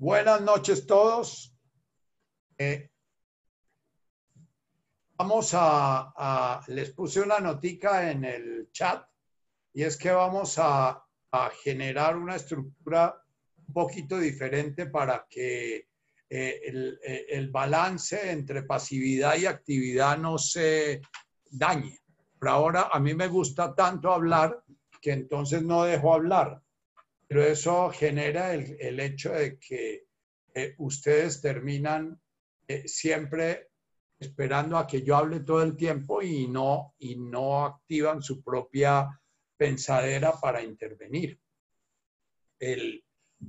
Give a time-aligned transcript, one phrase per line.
[0.00, 1.52] Buenas noches todos.
[2.56, 2.88] Eh,
[5.16, 9.04] vamos a, les puse una notica en el chat
[9.72, 11.04] y es que vamos a,
[11.64, 13.20] generar una estructura
[13.66, 15.88] un poquito diferente para que
[16.30, 21.02] eh, el, eh, el, balance entre pasividad y actividad no se
[21.50, 21.98] dañe.
[22.38, 24.62] Por ahora a mí me gusta tanto hablar
[25.02, 26.62] que entonces no dejo hablar
[27.28, 30.06] pero eso genera el, hecho de que
[30.54, 32.18] eh, ustedes terminan
[32.66, 33.68] eh, siempre
[34.18, 39.08] esperando a que yo hable todo el tiempo y no, y no activan su propia
[39.56, 41.38] pensadera para intervenir.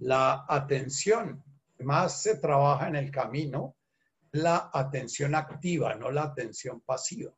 [0.01, 1.43] la atención
[1.79, 3.77] más se trabaja en el camino,
[4.33, 7.33] la atención activa, no la atención pasiva.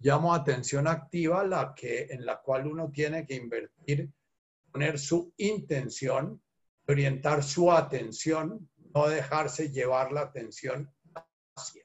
[0.00, 4.10] Llamo atención activa la que, en la cual uno tiene que invertir
[4.70, 6.42] poner su intención,
[6.86, 10.92] orientar su atención, no dejarse llevar la atención
[11.56, 11.84] hacia.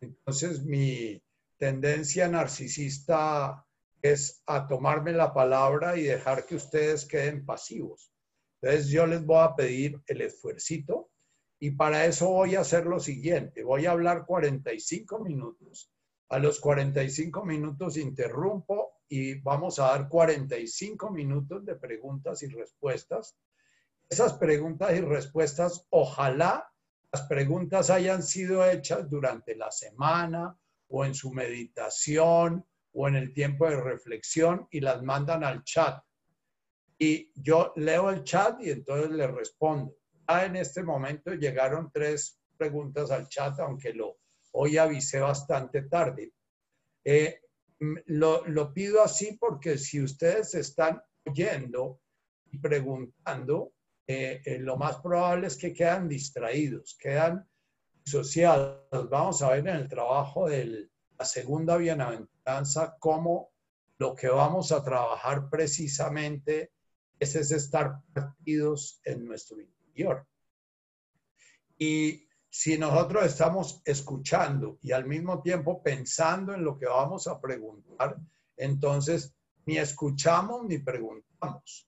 [0.00, 1.22] Entonces, mi
[1.58, 3.64] tendencia narcisista
[4.02, 8.12] es a tomarme la palabra y dejar que ustedes queden pasivos.
[8.60, 11.10] Entonces, yo les voy a pedir el esfuercito
[11.58, 13.64] y para eso voy a hacer lo siguiente.
[13.64, 15.90] Voy a hablar 45 minutos.
[16.28, 23.36] A los 45 minutos interrumpo y vamos a dar 45 minutos de preguntas y respuestas.
[24.08, 26.70] Esas preguntas y respuestas, ojalá
[27.12, 30.56] las preguntas hayan sido hechas durante la semana
[30.88, 36.02] o en su meditación o en el tiempo de reflexión y las mandan al chat.
[36.98, 39.96] Y yo leo el chat y entonces le respondo.
[40.28, 44.18] Ya en este momento llegaron tres preguntas al chat, aunque lo
[44.52, 46.32] hoy avisé bastante tarde.
[47.04, 47.40] Eh,
[47.78, 52.00] lo, pido así porque si ustedes están oyendo
[52.50, 53.72] y preguntando,
[54.06, 57.48] eh, eh, lo más probable es que quedan distraídos, quedan
[58.06, 59.10] asociados.
[59.10, 63.50] Vamos a ver en el trabajo de la segunda bienaventuranza cómo
[63.98, 66.72] lo que vamos a trabajar precisamente
[67.18, 70.26] es, es estar partidos en nuestro interior.
[71.78, 72.25] Y
[72.58, 78.16] si nosotros estamos escuchando y al mismo tiempo pensando en lo que vamos a preguntar,
[78.56, 79.34] entonces
[79.66, 81.86] ni escuchamos ni preguntamos.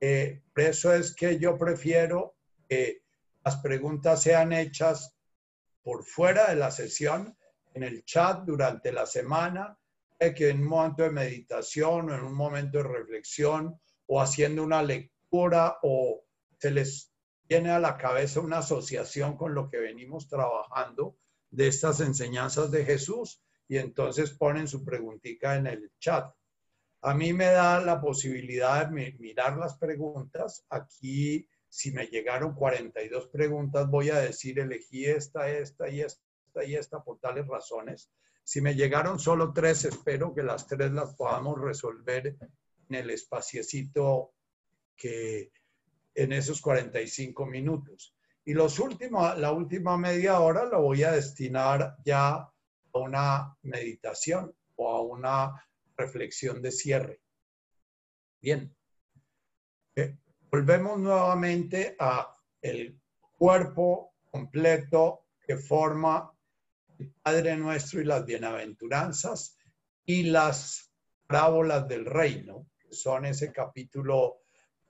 [0.00, 2.34] Eh, por eso es que yo prefiero
[2.68, 3.04] que
[3.44, 5.16] las preguntas sean hechas
[5.80, 7.38] por fuera de la sesión,
[7.72, 9.78] en el chat durante la semana,
[10.18, 14.82] que en un momento de meditación o en un momento de reflexión o haciendo una
[14.82, 16.24] lectura o
[16.58, 17.09] se les
[17.50, 21.16] tiene a la cabeza una asociación con lo que venimos trabajando
[21.50, 26.32] de estas enseñanzas de Jesús y entonces ponen su preguntita en el chat.
[27.00, 30.64] A mí me da la posibilidad de mirar las preguntas.
[30.70, 36.76] Aquí, si me llegaron 42 preguntas, voy a decir, elegí esta, esta y esta y
[36.76, 38.12] esta por tales razones.
[38.44, 42.28] Si me llegaron solo tres, espero que las tres las podamos resolver
[42.88, 44.34] en el espaciecito
[44.94, 45.50] que,
[46.14, 48.14] en esos 45 minutos.
[48.44, 52.52] Y los últimos, la última media hora lo voy a destinar ya a
[52.92, 57.20] una meditación o a una reflexión de cierre.
[58.40, 58.74] Bien.
[59.94, 60.16] Eh,
[60.50, 62.98] volvemos nuevamente a el
[63.38, 66.32] cuerpo completo que forma
[66.98, 69.56] el Padre Nuestro y las bienaventuranzas
[70.04, 70.92] y las
[71.26, 74.39] parábolas del reino, que son ese capítulo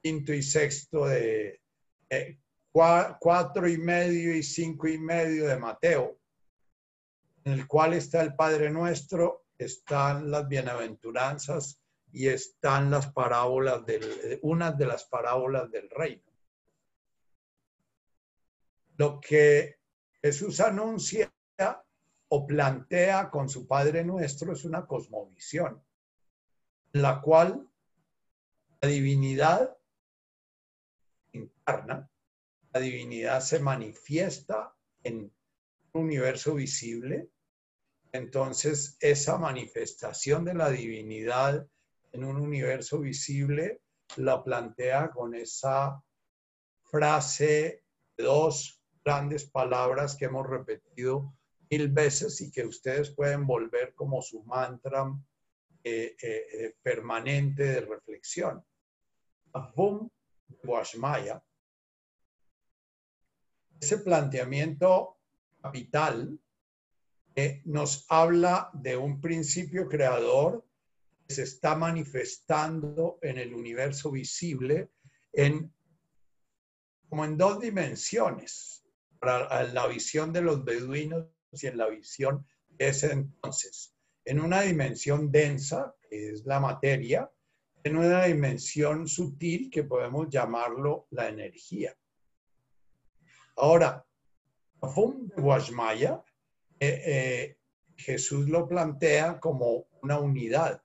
[0.02, 1.60] quinto y sexto de
[2.08, 2.38] eh,
[2.72, 6.18] cuatro y medio y cinco y medio de Mateo,
[7.44, 11.80] en el cual está el Padre Nuestro, están las bienaventuranzas
[12.12, 16.22] y están las parábolas del, unas de las parábolas del reino.
[18.96, 19.78] Lo que
[20.22, 21.32] Jesús anuncia
[22.28, 25.82] o plantea con su Padre Nuestro es una cosmovisión,
[26.92, 27.68] en la cual
[28.80, 29.76] la divinidad
[31.32, 35.32] la divinidad se manifiesta en
[35.92, 37.30] un universo visible,
[38.12, 41.66] entonces esa manifestación de la divinidad
[42.12, 43.82] en un universo visible
[44.16, 46.02] la plantea con esa
[46.82, 47.84] frase
[48.16, 51.32] dos grandes palabras que hemos repetido
[51.70, 55.12] mil veces y que ustedes pueden volver como su mantra
[55.84, 58.64] eh, eh, eh, permanente de reflexión.
[60.62, 61.42] Guashmaya,
[63.80, 65.18] ese planteamiento
[65.62, 66.38] capital
[67.64, 70.66] nos habla de un principio creador
[71.26, 74.90] que se está manifestando en el universo visible
[75.32, 75.72] en
[77.08, 78.84] como en dos dimensiones,
[79.18, 83.94] para la visión de los beduinos y en la visión de ese entonces.
[84.24, 87.30] En una dimensión densa, que es la materia,
[87.82, 91.96] en una dimensión sutil, que podemos llamarlo la energía.
[93.56, 94.04] Ahora,
[94.94, 96.22] Fum de Guashmaya,
[96.78, 97.58] eh, eh,
[97.96, 100.82] Jesús lo plantea como una unidad.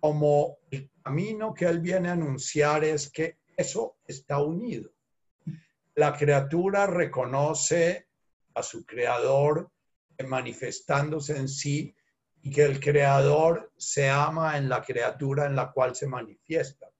[0.00, 4.90] Como el camino que él viene a anunciar es que eso está unido.
[5.94, 8.08] La criatura reconoce
[8.54, 9.70] a su creador
[10.26, 11.94] manifestándose en sí
[12.50, 16.90] que el creador se ama en la criatura en la cual se manifiesta.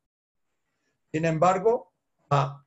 [1.11, 1.93] Sin embargo,
[2.31, 2.65] a,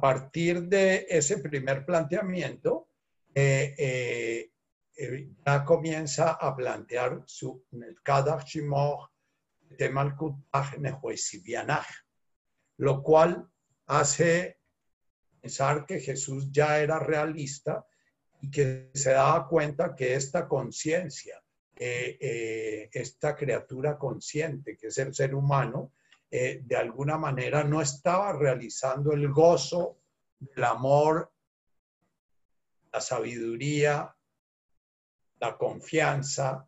[0.00, 2.88] partir de ese primer planteamiento,
[3.34, 4.52] eh, eh,
[4.96, 7.64] eh, ya comienza a plantear su
[12.76, 13.48] lo cual
[13.86, 14.58] hace
[15.40, 17.84] pensar que Jesús ya era realista
[18.40, 21.41] y que se daba cuenta que esta conciencia,
[21.76, 25.92] eh, esta criatura consciente, que es el ser humano,
[26.30, 29.98] eh, de alguna manera no estaba realizando el gozo
[30.38, 31.30] del amor,
[32.90, 34.16] la sabiduría,
[35.40, 36.66] la confianza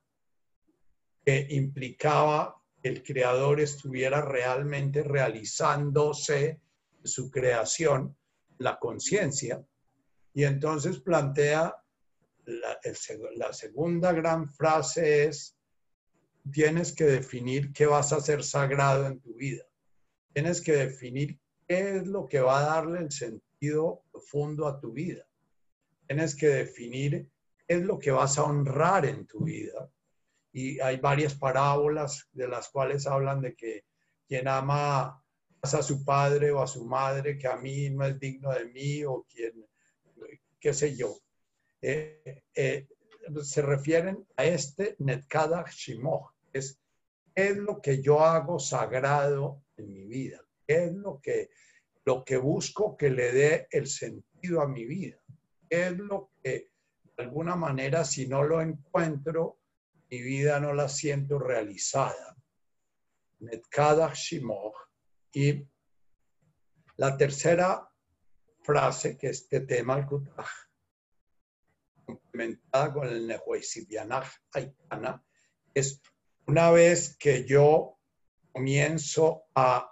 [1.24, 6.60] que implicaba que el creador estuviera realmente realizándose
[7.02, 8.16] su creación,
[8.58, 9.64] la conciencia,
[10.34, 11.83] y entonces plantea
[12.46, 15.56] la, segunda gran frase es,
[16.50, 19.64] tienes que definir qué vas a hacer sagrado en tu vida.
[20.32, 24.92] Tienes que definir qué es lo que va a darle el sentido profundo a tu
[24.92, 25.26] vida.
[26.06, 27.28] Tienes que definir
[27.66, 29.90] es lo que vas a honrar en tu vida.
[30.52, 33.84] Y hay varias parábolas de las cuales hablan de que
[34.26, 35.22] quien ama
[35.62, 39.04] a su padre o a su madre, que a mí no es digno de mí,
[39.04, 39.66] o quien,
[40.60, 41.23] qué sé yo.
[41.86, 42.88] Eh, eh,
[43.42, 46.80] se refieren a este Netkada Shimoh, es,
[47.34, 51.50] es lo que yo hago sagrado en mi vida, es lo que,
[52.06, 55.18] lo que busco que le dé el sentido a mi vida,
[55.68, 56.70] es lo que
[57.18, 59.58] de alguna manera, si no lo encuentro,
[60.10, 62.34] mi vida no la siento realizada.
[63.40, 64.88] Netkada Shimoch.
[65.34, 65.68] Y
[66.96, 67.86] la tercera
[68.62, 70.06] frase que este tema al
[72.04, 75.24] complementada con el Nehuesibianaj Aitana,
[75.72, 76.00] es
[76.46, 77.98] una vez que yo
[78.52, 79.90] comienzo a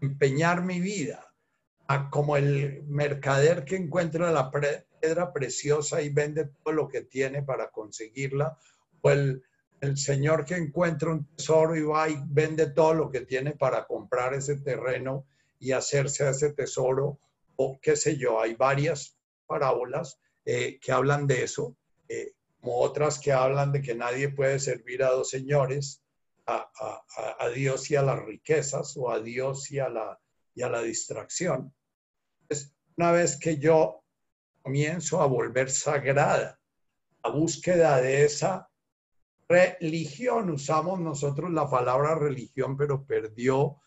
[0.00, 1.22] empeñar mi vida
[2.10, 4.50] como el mercader que encuentra la
[5.00, 8.58] piedra preciosa y vende todo lo que tiene para conseguirla,
[9.02, 9.42] o el,
[9.80, 13.86] el señor que encuentra un tesoro y va y vende todo lo que tiene para
[13.86, 15.26] comprar ese terreno
[15.58, 17.18] y hacerse a ese tesoro,
[17.56, 19.15] o qué sé yo, hay varias
[19.46, 21.76] parábolas eh, que hablan de eso,
[22.08, 26.02] eh, como otras que hablan de que nadie puede servir a dos señores,
[26.46, 30.20] a, Dios y a las riquezas, o a Dios y a la,
[30.54, 31.74] y a la distracción.
[32.96, 34.04] Una vez que yo
[34.62, 36.58] comienzo a volver sagrada,
[37.22, 38.68] la búsqueda de esa
[39.48, 43.80] religión, usamos nosotros la palabra religión, pero perdió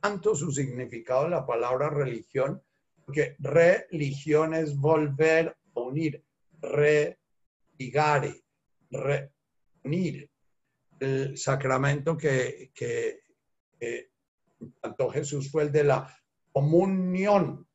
[0.00, 2.62] tanto su significado la palabra religión,
[3.10, 6.24] porque religión es volver a unir,
[6.60, 8.44] religare,
[8.88, 10.30] reunir.
[11.00, 13.24] El sacramento que, que,
[13.80, 14.10] que
[15.12, 16.16] Jesús fue el de la
[16.52, 17.66] comunión,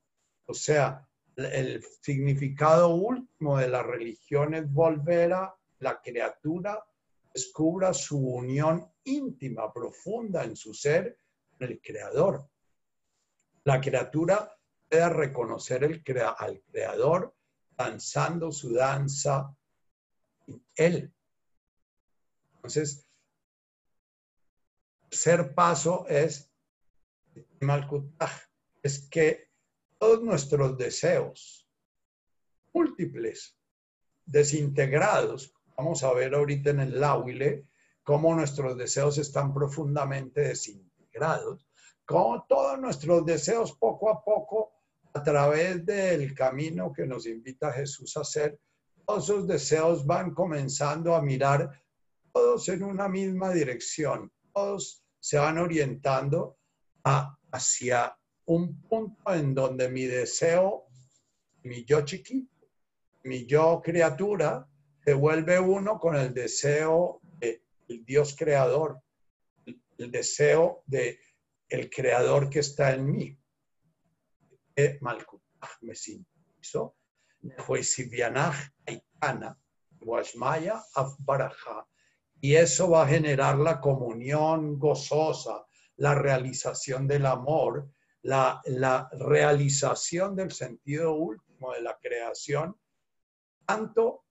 [0.46, 6.82] o sea, el significado último de la religión es volver a la criatura
[7.34, 11.20] descubra su unión íntima, profunda en su ser
[11.60, 12.48] el creador.
[13.66, 14.55] La criatura
[14.90, 16.04] pueda reconocer el
[16.38, 17.36] al creador
[17.78, 19.56] danzando su danza
[20.76, 21.14] él.
[22.56, 23.06] Entonces,
[25.10, 26.52] tercer paso es
[28.84, 29.50] es que
[29.98, 31.68] todos nuestros deseos
[32.74, 33.58] múltiples,
[34.26, 35.54] desintegrados.
[35.78, 37.66] Vamos a ver ahorita en el Lauile
[38.04, 41.66] cómo nuestros deseos están profundamente desintegrados,
[42.06, 44.75] cómo todos nuestros deseos poco a poco,
[45.16, 48.60] a través del camino que nos invita Jesús a hacer,
[49.06, 51.82] todos esos deseos van comenzando a mirar
[52.34, 56.58] todos en una misma dirección, todos se van orientando
[57.50, 58.14] hacia
[58.48, 60.88] un punto en donde mi deseo,
[61.64, 62.68] mi yo chiquito,
[63.24, 64.68] mi yo criatura,
[65.06, 67.62] se vuelve uno con el deseo del
[68.06, 69.00] Dios creador,
[69.66, 71.20] el deseo de
[71.70, 73.40] el creador que está en mí.
[75.82, 76.96] Me sintonizó.
[82.42, 85.66] Y eso va a generar la comunión gozosa,
[85.98, 87.90] la realización del amor,
[88.24, 88.62] la,
[89.12, 92.78] realización del sentido último de la creación,
[93.66, 94.26] tanto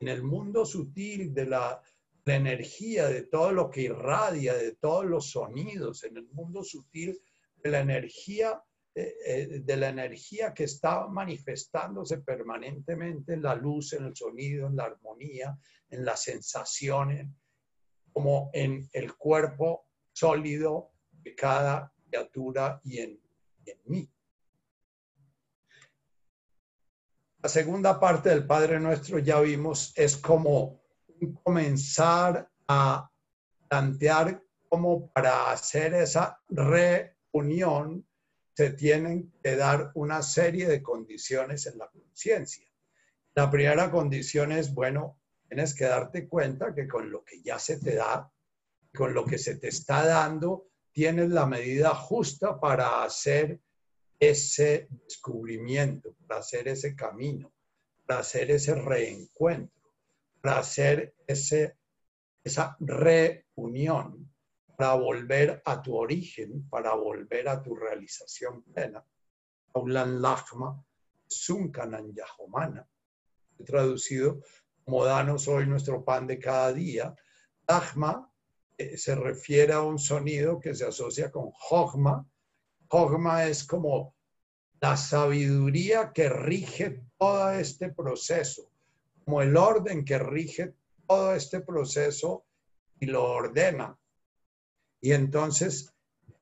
[0.00, 1.82] en el mundo sutil de la,
[2.26, 7.20] energía, de todo lo que irradia, de todos los sonidos, en el mundo sutil
[7.56, 8.62] de la energía,
[8.94, 14.68] eh, eh, de la energía que está manifestándose permanentemente en la luz, en el sonido,
[14.68, 15.58] en la armonía,
[15.90, 17.28] en las sensaciones,
[18.12, 23.20] como en el cuerpo sólido de cada criatura y en
[23.84, 24.08] mí.
[27.44, 30.83] La segunda parte del Padre Nuestro ya vimos es como
[31.32, 33.10] comenzar a
[33.68, 38.06] plantear cómo para hacer esa reunión
[38.54, 42.66] se tienen que dar una serie de condiciones en la conciencia.
[43.34, 47.78] La primera condición es, bueno, tienes que darte cuenta que con lo que ya se
[47.78, 48.30] te da,
[48.94, 53.60] con lo que se te está dando, tienes la medida justa para hacer
[54.20, 57.52] ese descubrimiento, para hacer ese camino,
[58.06, 59.83] para hacer ese reencuentro,
[60.44, 61.78] para hacer ese,
[62.44, 64.30] esa reunión,
[64.76, 69.02] para volver a tu origen, para volver a tu realización plena.
[69.72, 70.84] Aulan Lachma,
[71.26, 72.86] Sunkanan Yahomana,
[73.64, 74.42] traducido
[74.84, 77.14] como danos hoy nuestro pan de cada día.
[77.66, 78.30] Lachma
[78.76, 82.28] eh, se refiere a un sonido que se asocia con Hogma.
[82.88, 84.14] Hogma es como
[84.78, 88.73] la sabiduría que rige todo este proceso,
[89.24, 90.74] como el orden que rige
[91.06, 92.44] todo este proceso
[93.00, 93.98] y lo ordena.
[95.00, 95.92] Y entonces,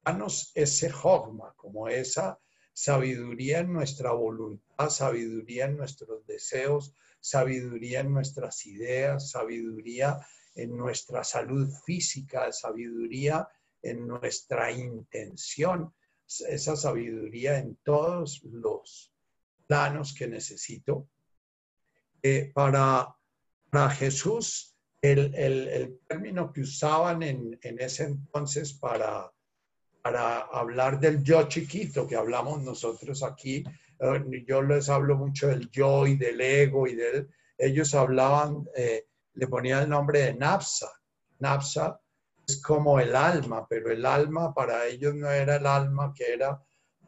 [0.04, 2.38] danos ese hogma, como esa
[2.72, 10.18] sabiduría en nuestra voluntad, sabiduría en nuestros deseos, sabiduría en nuestras ideas, sabiduría
[10.54, 13.48] en nuestra salud física, sabiduría
[13.82, 15.94] en nuestra intención,
[16.26, 19.12] esa sabiduría en todos los
[19.66, 21.08] planos que necesito.
[22.22, 23.16] Eh, para,
[23.90, 29.32] Jesús, el, término que usaban en, ese entonces para,
[30.02, 33.64] para hablar del yo chiquito que hablamos nosotros aquí,
[33.98, 39.06] eh, yo les hablo mucho del yo y del ego y del, ellos hablaban, eh,
[39.34, 40.92] le ponían el nombre de Napsa.
[41.40, 42.00] Napsa
[42.46, 46.60] es como el alma, pero el alma para ellos no era el alma que era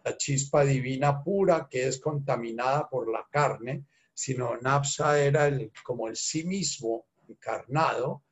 [0.05, 6.09] la chispa divina pura que es contaminada por la carne, sino Napsa era el, como
[6.09, 8.23] el sí mismo encarnado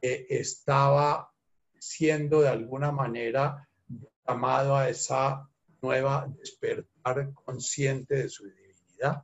[0.00, 1.30] que estaba
[1.78, 3.68] siendo de alguna manera
[4.26, 5.48] llamado a esa
[5.82, 9.22] nueva despertar consciente de su divinidad.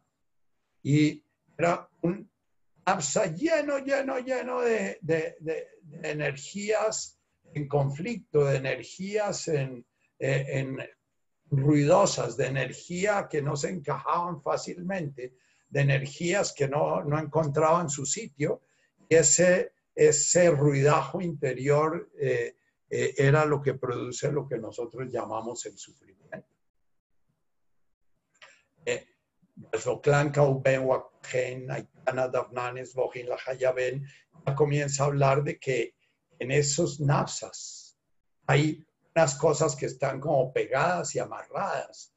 [0.82, 1.24] Y
[1.56, 2.30] era un
[2.84, 5.68] Napsa lleno, lleno, lleno de, de, de
[6.02, 7.18] energías
[7.54, 9.86] en conflicto, de energías en,
[10.18, 10.78] eh, en,
[11.52, 15.34] ruidosas, de energía que no se encajaban fácilmente,
[15.72, 18.60] de energías que no, no encontraban su sitio.
[19.08, 22.56] Y ese, ese ruidajo interior eh,
[22.90, 26.46] eh, era lo que produce lo que nosotros llamamos el sufrimiento.
[28.84, 29.06] Eh,
[34.54, 35.94] comienza a hablar de que
[36.38, 37.96] en esos nafsas
[38.46, 42.12] hay unas cosas que están como pegadas y amarradas,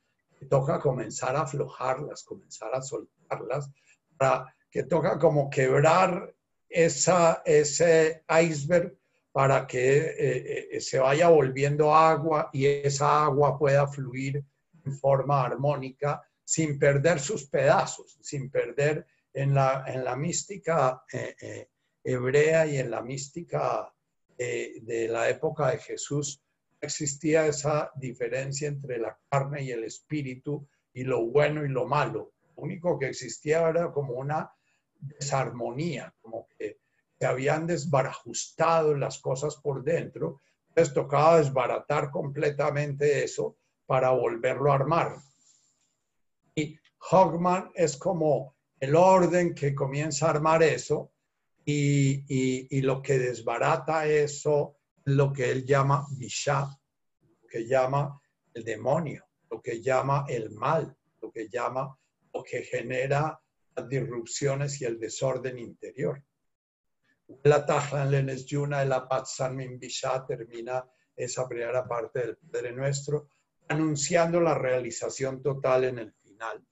[0.49, 2.81] toca comenzar a aflojarlas, comenzar a
[3.27, 6.33] para que toca como quebrar
[6.69, 8.97] ese iceberg
[9.35, 14.41] para que eh, eh, se vaya volviendo agua y esa agua pueda fluir
[14.85, 21.67] en forma armónica sin perder sus pedazos, sin perder en la, en la mística eh,
[22.01, 23.93] hebrea y en la mística
[24.37, 26.41] de la época de Jesús
[26.79, 32.34] existía esa diferencia entre la carne y el espíritu y lo bueno y lo malo.
[32.55, 34.51] Único que existía era como una
[34.99, 36.79] desarmonía, como que
[37.19, 40.41] se habían desbarajustado las cosas por dentro.
[40.69, 45.15] Entonces tocaba desbaratar completamente eso para volverlo a armar.
[46.55, 46.77] Y
[47.11, 51.11] Hogman es como el orden que comienza a armar eso
[51.65, 56.67] y, lo que desbarata eso lo que él llama Visha,
[57.21, 58.19] lo que llama
[58.53, 61.95] el demonio, lo que llama el mal, lo que llama
[62.35, 63.39] lo que genera
[63.75, 66.21] las disrupciones y el desorden interior.
[67.43, 73.29] la Tajlan Lenes Yuna, la Patsan Bisha, termina esa primera parte del Padre Nuestro,
[73.69, 76.63] anunciando la realización total en el final.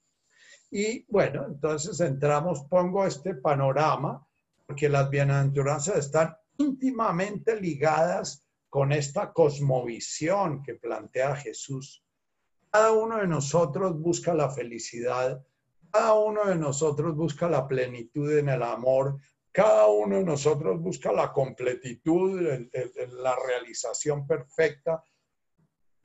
[0.70, 4.24] Y bueno, entonces entramos, pongo este panorama,
[4.66, 12.04] porque las bienaventuranzas están íntimamente ligadas con esta cosmovisión que plantea Jesús.
[12.70, 15.44] Cada uno de nosotros busca la felicidad,
[15.94, 19.16] cada uno de nosotros busca la plenitud en el amor,
[19.52, 22.40] cada uno de nosotros busca la completitud,
[23.12, 25.04] la realización perfecta.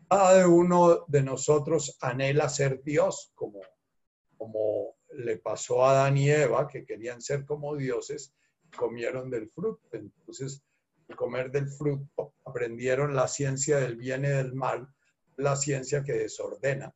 [0.07, 3.61] Cada uno de nosotros anhela ser Dios, como,
[4.37, 8.35] como le pasó a Adán y Eva, que querían ser como dioses,
[8.77, 9.89] comieron del fruto.
[9.91, 10.63] Entonces,
[11.07, 14.87] al comer del fruto, aprendieron la ciencia del bien y del mal,
[15.37, 16.93] la ciencia que desordena.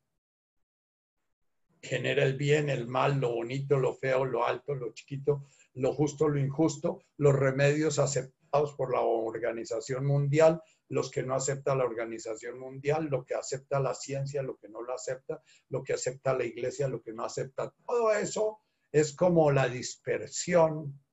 [1.83, 6.29] Genera el bien, el mal, lo bonito, lo feo, lo alto, lo chiquito, lo justo,
[6.29, 12.57] lo injusto, los remedios aceptados por la Organización Mundial, los que no acepta la Organización
[12.57, 16.45] Mundial, lo que acepta la ciencia, lo que no lo acepta, lo que acepta la
[16.45, 17.73] Iglesia, lo que no acepta.
[17.85, 21.03] Todo eso es como la dispersión.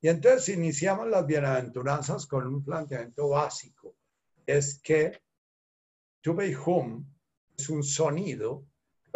[0.00, 3.96] Y entonces iniciamos las bienaventuranzas con un planteamiento básico.
[4.46, 5.20] Es que
[6.24, 7.06] Hum
[7.56, 8.64] es un sonido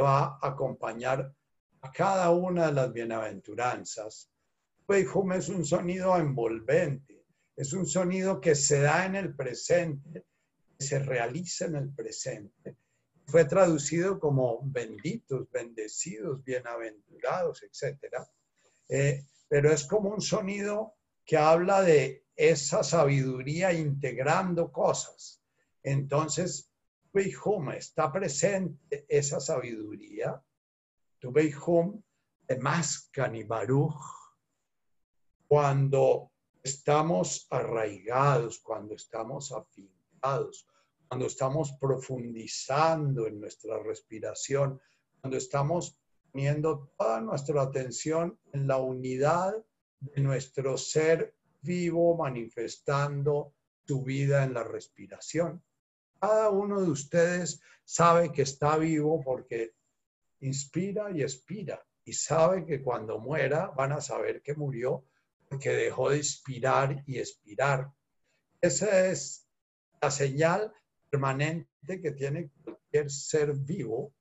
[0.02, 1.34] va a acompañar
[1.80, 4.32] a cada una de las bienaventuranzas
[5.14, 7.24] Hum es un sonido envolvente,
[7.56, 10.26] es un sonido que se da en el presente,
[10.78, 12.76] que se realiza en el presente.
[13.26, 18.16] Fue traducido como benditos, bendecidos, bienaventurados, etc.
[18.88, 25.42] Eh, pero es como un sonido que habla de esa sabiduría integrando cosas.
[25.82, 26.70] Entonces,
[27.14, 30.42] Hum está presente esa sabiduría.
[31.22, 32.02] Hum
[32.48, 34.22] de Mascan y Baruch
[35.46, 36.32] cuando
[36.62, 40.66] estamos arraigados, cuando estamos afincados,
[41.06, 44.80] cuando estamos profundizando en nuestra respiración,
[45.20, 45.98] cuando estamos
[46.30, 49.54] poniendo toda nuestra atención en la unidad
[50.00, 53.52] de nuestro ser vivo manifestando
[53.86, 55.62] su vida en la respiración.
[56.22, 59.72] Cada uno de ustedes sabe que está vivo porque
[60.38, 65.04] inspira y expira y sabe que cuando muera van a saber que murió
[65.58, 67.90] que dejó de inspirar y expirar.
[68.60, 69.48] Esa es
[70.00, 70.72] la señal
[71.10, 74.14] permanente que tiene cualquier ser vivo.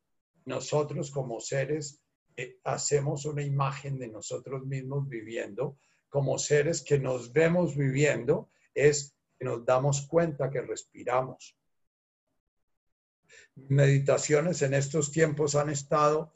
[0.45, 2.01] Nosotros como seres
[2.35, 5.77] eh, hacemos una imagen de nosotros mismos viviendo,
[6.09, 11.55] como seres que nos vemos viviendo, es que nos damos cuenta que respiramos.
[13.69, 16.33] Meditaciones en estos tiempos han estado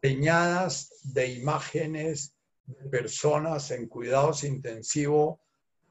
[0.00, 2.34] peñadas de imágenes
[2.90, 5.38] personas en cuidados intensivos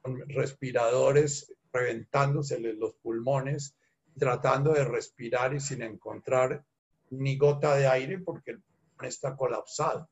[0.01, 3.75] con respiradores reventándoseles los pulmones,
[4.17, 6.63] tratando de respirar y sin encontrar
[7.09, 8.57] ni gota de aire porque
[9.03, 10.09] está colapsado.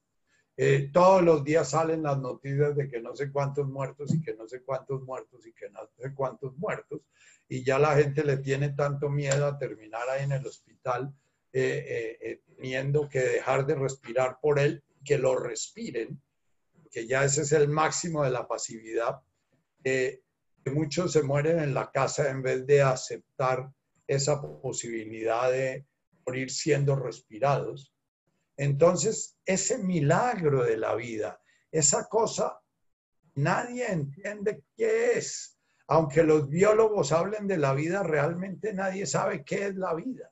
[0.57, 4.33] Eh, todos los días salen las noticias de que no sé cuántos muertos y que
[4.35, 7.01] no sé cuántos muertos y que no sé cuántos muertos.
[7.47, 11.13] Y ya la gente le tiene tanto miedo a terminar ahí en el hospital,
[11.53, 16.19] eh, eh, teniendo que dejar de respirar por él, que lo respiren
[16.95, 19.21] que ya ese es el máximo de la pasividad,
[19.83, 20.23] que
[20.67, 23.69] muchos se mueren en la casa en vez de aceptar
[24.07, 25.85] esa posibilidad de
[26.25, 27.93] morir siendo respirados.
[28.55, 31.37] Entonces, ese milagro de la vida,
[31.69, 32.61] esa cosa,
[33.33, 35.54] nadie entiende qué es.
[35.87, 40.31] Aunque los biólogos hablen de la vida, realmente nadie sabe qué es la vida.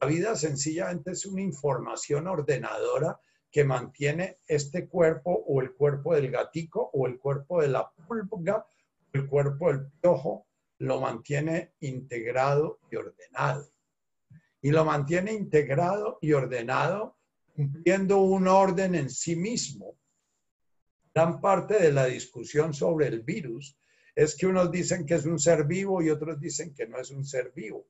[0.00, 3.18] La vida sencillamente es una información ordenadora
[3.50, 8.58] que mantiene este cuerpo o el cuerpo del gatico o el cuerpo de la pulga
[8.58, 10.46] o el cuerpo del piojo,
[10.78, 13.68] lo mantiene integrado y ordenado.
[14.60, 17.16] Y lo mantiene integrado y ordenado
[17.54, 19.96] cumpliendo un orden en sí mismo.
[21.14, 23.78] Gran parte de la discusión sobre el virus
[24.14, 27.10] es que unos dicen que es un ser vivo y otros dicen que no es
[27.10, 27.86] un ser vivo.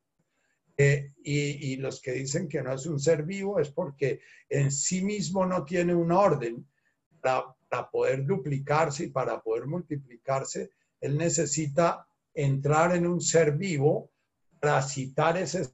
[0.77, 5.01] Eh, y, los que dicen que no es un ser vivo es porque en sí
[5.01, 6.67] mismo no tiene un orden
[7.21, 7.55] para,
[7.91, 10.71] poder duplicarse y para poder multiplicarse.
[10.99, 14.11] Él necesita entrar en un ser vivo
[14.59, 15.69] para citar ese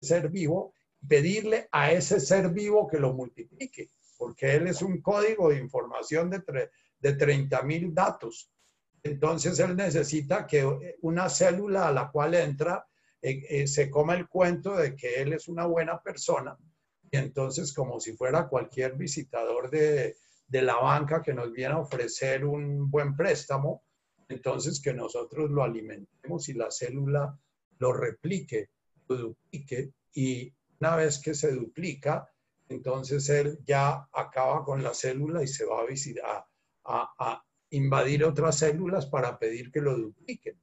[0.00, 5.00] ser vivo y pedirle a ese ser vivo que lo multiplique, porque él es un
[5.00, 8.50] código de información de, de 30 mil datos.
[9.04, 12.86] Entonces él necesita que una célula a la cual entra
[13.20, 16.56] eh, eh, se come el cuento de que él es una buena persona.
[17.10, 20.16] Y entonces como si fuera cualquier visitador de,
[20.48, 23.84] de la banca que nos viene a ofrecer un buen préstamo,
[24.28, 27.38] entonces que nosotros lo alimentemos y la célula
[27.78, 28.70] lo replique,
[29.08, 29.92] lo duplique.
[30.14, 32.26] Y una vez que se duplica,
[32.68, 36.44] entonces él ya acaba con la célula y se va a, visitar,
[36.84, 40.60] a, invadir otras células para pedir que lo dupliquen.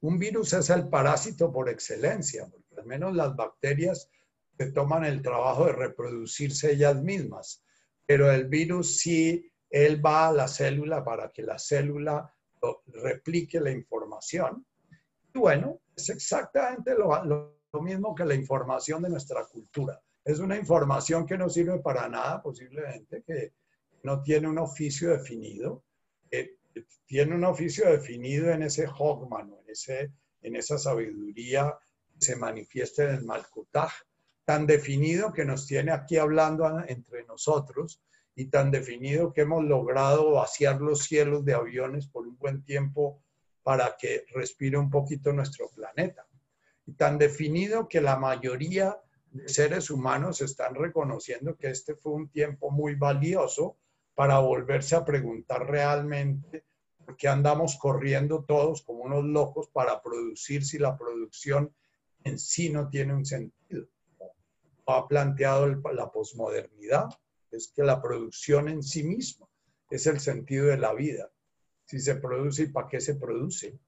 [0.00, 4.10] Un virus es el parásito por excelencia, porque al menos las bacterias
[4.58, 7.62] se toman el trabajo de reproducirse ellas mismas,
[8.04, 12.34] pero el virus sí, él va a la célula para que la célula
[12.86, 14.66] replique la información.
[15.34, 20.00] Y bueno, es exactamente lo, lo mismo que la información de nuestra cultura.
[20.24, 23.54] Es una información que no sirve para nada, posiblemente, que
[24.02, 25.84] no tiene un oficio definido.
[27.06, 31.78] tiene un oficio definido en ese Hogman, en, en esa sabiduría
[32.12, 33.92] que se manifiesta en el Malkutaj,
[34.44, 38.00] tan definido que nos tiene aquí hablando entre nosotros
[38.34, 43.22] y tan definido que hemos logrado vaciar los cielos de aviones por un buen tiempo
[43.62, 46.26] para que respire un poquito nuestro planeta.
[46.86, 48.98] Y tan definido que la mayoría
[49.30, 53.76] de seres humanos están reconociendo que este fue un tiempo muy valioso
[54.14, 56.64] para volverse a preguntar realmente
[57.04, 61.74] por qué andamos corriendo todos como unos locos para producir si la producción
[62.24, 63.86] en sí no tiene un sentido.
[64.86, 67.08] Ha planteado la posmodernidad,
[67.50, 69.48] es que la producción en sí misma
[69.90, 71.30] es el sentido de la vida.
[71.84, 73.78] Si se produce y para qué se produce.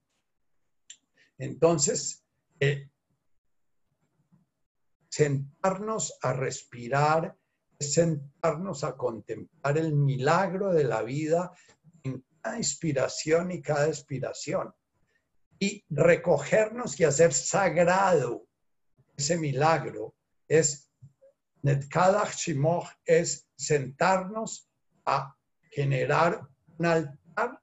[1.37, 2.23] Entonces,
[2.59, 2.89] eh,
[5.09, 7.37] sentarnos a respirar
[7.93, 11.51] sentarnos a contemplar el milagro de la vida
[12.03, 14.73] en cada inspiración y cada expiración.
[15.59, 18.47] Y recogernos y hacer sagrado
[19.15, 20.15] ese milagro
[20.47, 20.91] es
[21.61, 24.69] Netkadach Shimoch, es sentarnos
[25.05, 25.35] a
[25.71, 27.61] generar un altar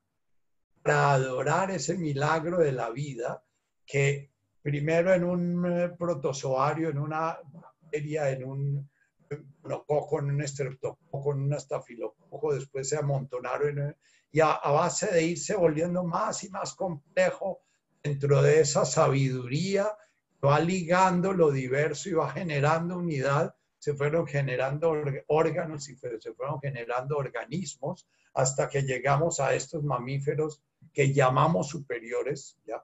[0.82, 3.44] para adorar ese milagro de la vida
[3.86, 4.32] que
[4.62, 8.90] primero en un eh, protozoario, en una bacteria, en un
[9.32, 13.96] en un estreptococo, en un estafilococo, después se amontonaron
[14.30, 17.60] y a, base de irse volviendo más y más complejo
[18.02, 19.96] dentro de esa sabiduría,
[20.44, 24.92] va ligando lo diverso y va generando unidad, se fueron generando
[25.28, 32.58] órganos y se fueron generando organismos hasta que llegamos a estos mamíferos que llamamos superiores,
[32.64, 32.82] ¿ya?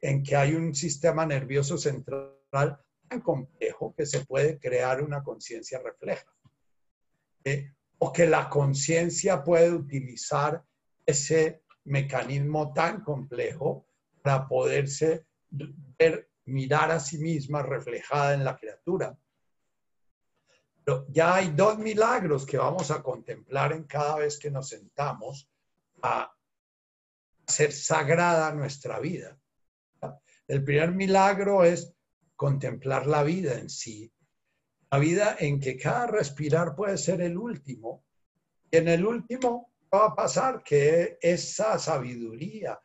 [0.00, 2.78] en que hay un sistema nervioso central
[3.20, 6.32] complejo que se puede crear una conciencia refleja.
[7.44, 10.64] Eh, o que la conciencia puede utilizar
[11.06, 13.86] ese mecanismo tan complejo
[14.22, 19.16] para poderse ver, mirar a sí misma reflejada en la criatura.
[21.10, 25.48] Ya hay dos milagros que vamos a contemplar en cada vez que nos sentamos
[26.02, 26.34] a
[27.46, 29.38] hacer sagrada nuestra vida.
[30.48, 31.94] El primer milagro es
[32.42, 34.12] contemplar la vida en sí.
[34.90, 38.04] La vida en que cada respirar puede ser el último.
[38.68, 42.80] Y en el último va a pasar que esa sabiduría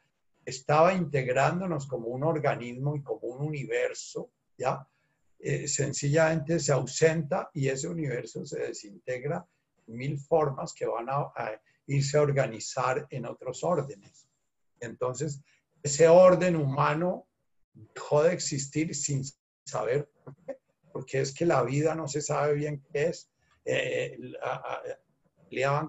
[0.46, 4.88] estaba integrándonos como un organismo y como un universo, ¿ya?
[5.39, 9.43] Eh, sencillamente se ausenta y ese universo se desintegra
[9.88, 11.32] en mil formas que van a,
[11.88, 14.28] irse a organizar en otros órdenes.
[14.80, 15.41] Entonces,
[15.82, 17.28] ese orden humano
[17.74, 19.24] dejó de existir sin
[19.67, 20.10] saber
[20.97, 23.30] porque es que la vida no se sabe bien qué es.
[23.63, 24.17] Eh,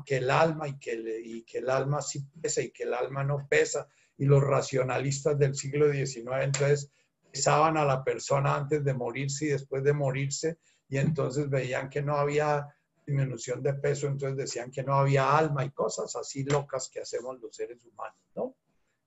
[0.05, 3.25] que el alma y que, y que el alma sí pesa y que el alma
[3.25, 3.89] no pesa.
[4.19, 6.91] Y los racionalistas del siglo XIX entonces
[7.33, 10.59] pesaban a la persona antes de morirse y después de morirse
[10.91, 12.67] y entonces veían que no había
[13.07, 17.41] disminución de peso, entonces decían que no había alma y cosas así locas que hacemos
[17.41, 18.55] los seres humanos, ¿no?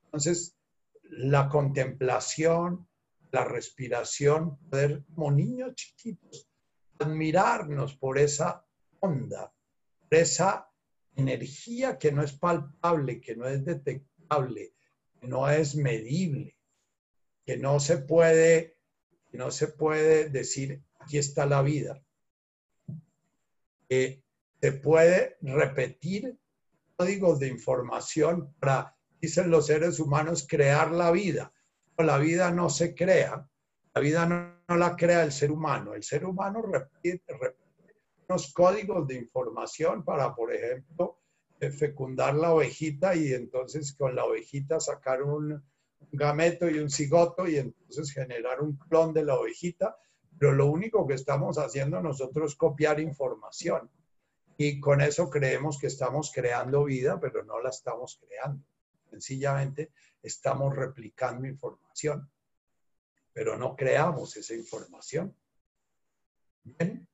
[0.05, 0.55] Entonces,
[1.03, 2.87] la contemplación,
[3.31, 6.47] la respiración, poder como niños chiquitos
[6.99, 8.65] admirarnos por esa
[8.99, 9.51] onda,
[9.99, 10.69] por esa
[11.15, 14.73] energía que no es palpable, que no es detectable,
[15.19, 16.57] que no es medible,
[17.45, 18.77] que no se puede,
[19.31, 22.01] que no se puede decir aquí está la vida.
[23.89, 24.23] Que
[24.61, 26.37] se puede repetir
[26.95, 31.51] códigos de información para, dicen los seres humanos, crear la vida
[32.03, 33.47] la vida no se crea,
[33.93, 35.93] la vida no, la crea el ser humano.
[35.93, 37.33] El ser humano repite,
[38.27, 41.19] unos códigos de información para, por ejemplo,
[41.59, 45.61] eh, fecundar la ovejita y entonces con la ovejita sacar un,
[46.13, 49.97] gameto y un cigoto y entonces generar un clon de la ovejita.
[50.39, 53.89] Pero lo único que estamos haciendo nosotros es copiar información.
[54.57, 58.63] y con eso creemos que estamos creando vida, pero no la estamos creando.
[59.09, 62.29] Sencillamente estamos replicando información,
[63.33, 65.35] pero no creamos esa información.
[66.63, 67.07] Bien.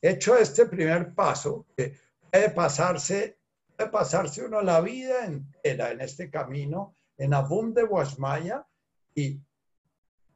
[0.00, 1.98] Hecho este primer paso, que
[2.30, 3.38] puede pasarse,
[3.76, 8.66] puede pasarse uno la vida entera en este camino, en Abum de Guasmaya
[9.14, 9.40] y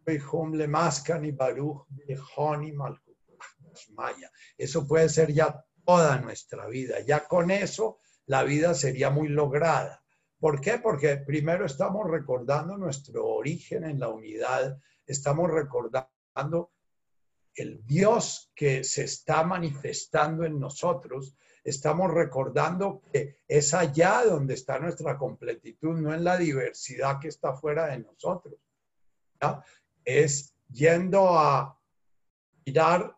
[0.08, 0.18] y
[4.56, 7.00] Eso puede ser ya toda nuestra vida.
[7.00, 10.02] Ya con eso la vida sería muy lograda.
[10.38, 10.78] ¿Por qué?
[10.78, 16.70] Porque primero estamos recordando nuestro origen en la unidad, estamos recordando
[17.54, 24.78] el Dios que se está manifestando en nosotros, estamos recordando que es allá donde está
[24.78, 28.54] nuestra completitud, no en la diversidad que está fuera de nosotros.
[30.04, 31.76] Es yendo a
[32.64, 33.16] mirar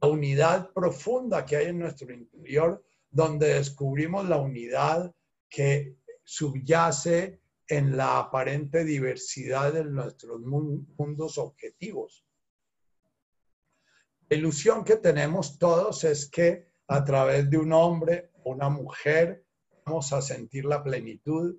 [0.00, 5.12] la unidad profunda que hay en nuestro interior, donde descubrimos la unidad
[5.48, 5.96] que
[6.30, 12.24] subyace en la aparente diversidad de nuestros mundos objetivos.
[14.28, 19.44] La ilusión que tenemos todos es que a través de un hombre o una mujer
[19.84, 21.58] vamos a sentir la plenitud,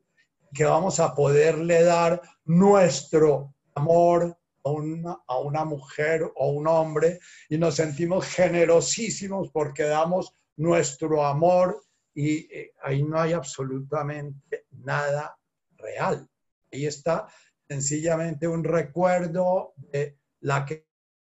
[0.53, 7.19] que vamos a poderle dar nuestro amor, a una, a una mujer o un hombre
[7.49, 15.37] y nos sentimos generosísimos porque damos nuestro amor y eh, ahí no hay absolutamente nada
[15.77, 16.27] real.
[16.71, 17.27] Ahí está
[17.67, 20.65] sencillamente un recuerdo de la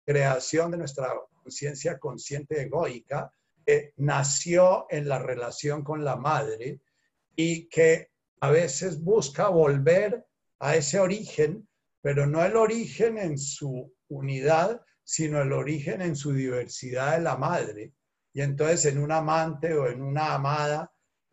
[0.05, 1.12] creación de nuestra
[1.43, 3.33] conciencia consciente egoica
[3.64, 6.81] que nació en la relación con la madre
[7.37, 10.27] y que a veces busca volver
[10.59, 11.69] a ese origen
[12.01, 17.37] pero no el origen en su unidad, sino el origen en su diversidad de la
[17.37, 17.93] madre.
[18.33, 20.93] Y entonces en un amante o en una amada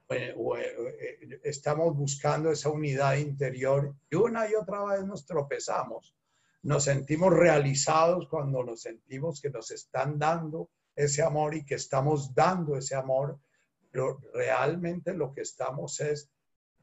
[0.10, 6.16] eh, eh, estamos buscando esa unidad interior y una y otra vez nos tropezamos.
[6.64, 12.34] Nos sentimos realizados cuando nos sentimos que nos están dando ese amor y que estamos
[12.34, 13.40] dando ese amor,
[13.92, 16.30] pero realmente lo que estamos es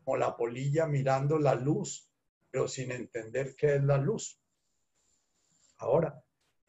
[0.05, 2.09] como la polilla mirando la luz
[2.55, 4.39] pero sin entender qué es la luz.
[5.79, 6.23] Ahora,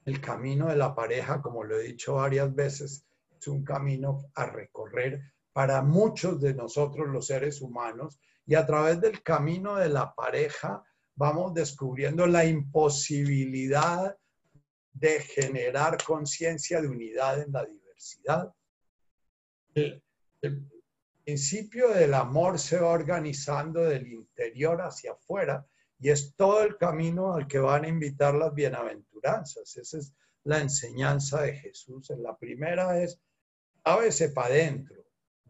[0.03, 3.05] el camino de la pareja, como lo he dicho varias veces,
[3.45, 5.21] es un camino a recorrer
[5.53, 10.83] para muchos de nosotros los seres humanos y a través del camino de la pareja
[11.13, 14.17] vamos descubriendo la imposibilidad
[14.93, 18.51] de generar conciencia de unidad en la diversidad.
[19.75, 20.01] El,
[20.41, 20.67] el,
[21.23, 25.65] principio del amor se va organizando del interior hacia afuera
[25.99, 29.75] y es todo el camino al que van a invitar las bienaventuranzas.
[29.77, 32.11] Esa es la enseñanza de Jesús.
[32.17, 33.19] La primera es,
[33.85, 35.05] ábese para adentro,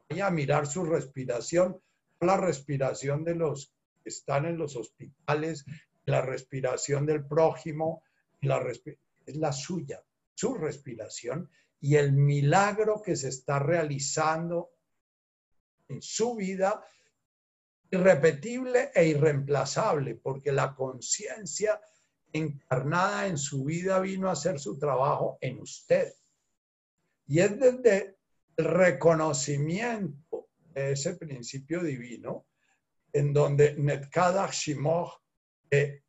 [0.09, 1.81] vaya a mirar su respiración,
[2.19, 5.65] la respiración de los que están en los hospitales,
[6.05, 8.03] la respiración del prójimo,
[8.41, 8.61] la
[9.25, 10.03] es la suya,
[10.35, 14.71] su respiración y el milagro que se está realizando
[15.87, 16.85] en su vida
[17.89, 21.79] irrepetible e irreemplazable, porque la conciencia
[22.33, 26.13] encarnada en su vida vino a hacer su trabajo en usted.
[27.27, 28.14] Y es desde
[28.57, 32.47] el reconocimiento de ese principio divino,
[33.11, 35.21] en donde Netkada Shimoch,
[35.69, 36.03] en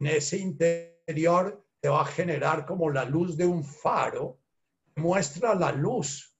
[0.00, 4.40] ese interior te va a generar como la luz de un faro,
[4.96, 6.36] muestra la luz,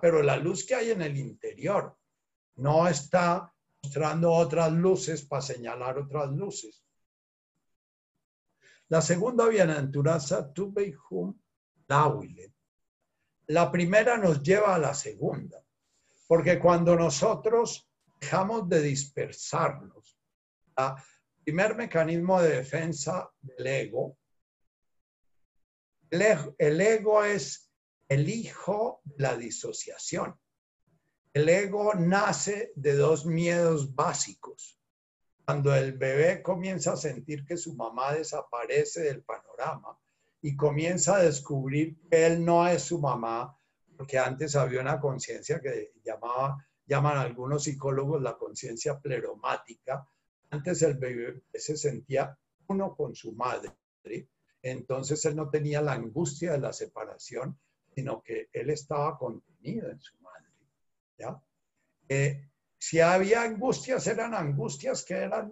[0.00, 1.96] pero la luz que hay en el interior
[2.56, 3.52] no está
[3.82, 6.82] mostrando otras luces para señalar otras luces.
[8.88, 11.38] La segunda bienaventuranza, tu beihum
[11.88, 12.55] lawile.
[13.48, 15.62] La primera nos lleva a la segunda,
[16.26, 17.88] porque cuando nosotros
[18.20, 20.18] dejamos de dispersarnos,
[20.76, 20.94] el
[21.44, 24.18] primer mecanismo de defensa del ego,
[26.10, 27.70] el ego es
[28.08, 30.36] el hijo de la disociación.
[31.32, 34.80] El ego nace de dos miedos básicos.
[35.44, 39.96] Cuando el bebé comienza a sentir que su mamá desaparece del panorama
[40.42, 43.56] y comienza a descubrir que él no es su mamá,
[43.96, 50.06] porque antes había una conciencia que llaman algunos psicólogos la conciencia pleromática.
[50.50, 53.72] Antes el bebé se sentía uno con su madre,
[54.62, 57.58] entonces él no tenía la angustia de la separación,
[57.94, 60.16] sino que él estaba contenido en su
[61.18, 61.40] ¿ya?
[62.08, 65.50] Eh, si había angustias, eran angustias que eran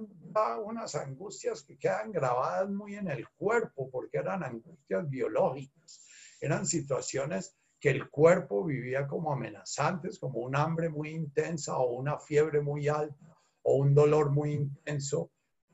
[0.64, 6.06] unas angustias que quedan grabadas muy en el cuerpo, porque eran angustias biológicas,
[6.40, 12.18] eran situaciones que el cuerpo vivía como amenazantes, como un hambre muy intensa o una
[12.18, 15.30] fiebre muy alta o un dolor muy intenso.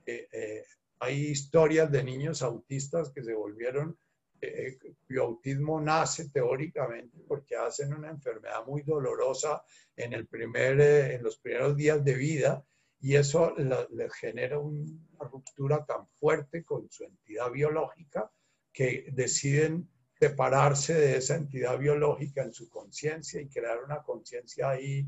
[0.06, 0.64] Eh, eh,
[0.98, 3.98] hay historias de niños autistas que se volvieron,
[4.40, 9.62] eh, cuyo autismo nace teóricamente porque hacen una enfermedad muy dolorosa
[9.96, 12.64] en, el primer, en los primeros días de vida
[13.00, 18.30] y eso les genera una ruptura tan fuerte con su entidad biológica
[18.72, 25.06] que deciden separarse de esa entidad biológica en su conciencia y crear una conciencia ahí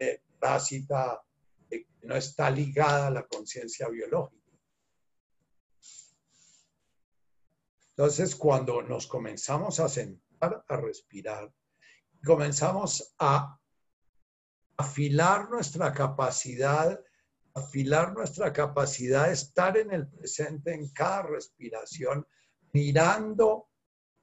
[0.00, 1.22] eh, tácita
[2.02, 4.37] no está ligada a la conciencia biológica.
[7.98, 11.52] Entonces, cuando nos comenzamos a sentar a respirar,
[12.24, 13.58] comenzamos a
[14.76, 17.00] afilar nuestra capacidad,
[17.54, 22.24] afilar nuestra capacidad de estar en el presente en cada respiración,
[22.72, 23.68] mirando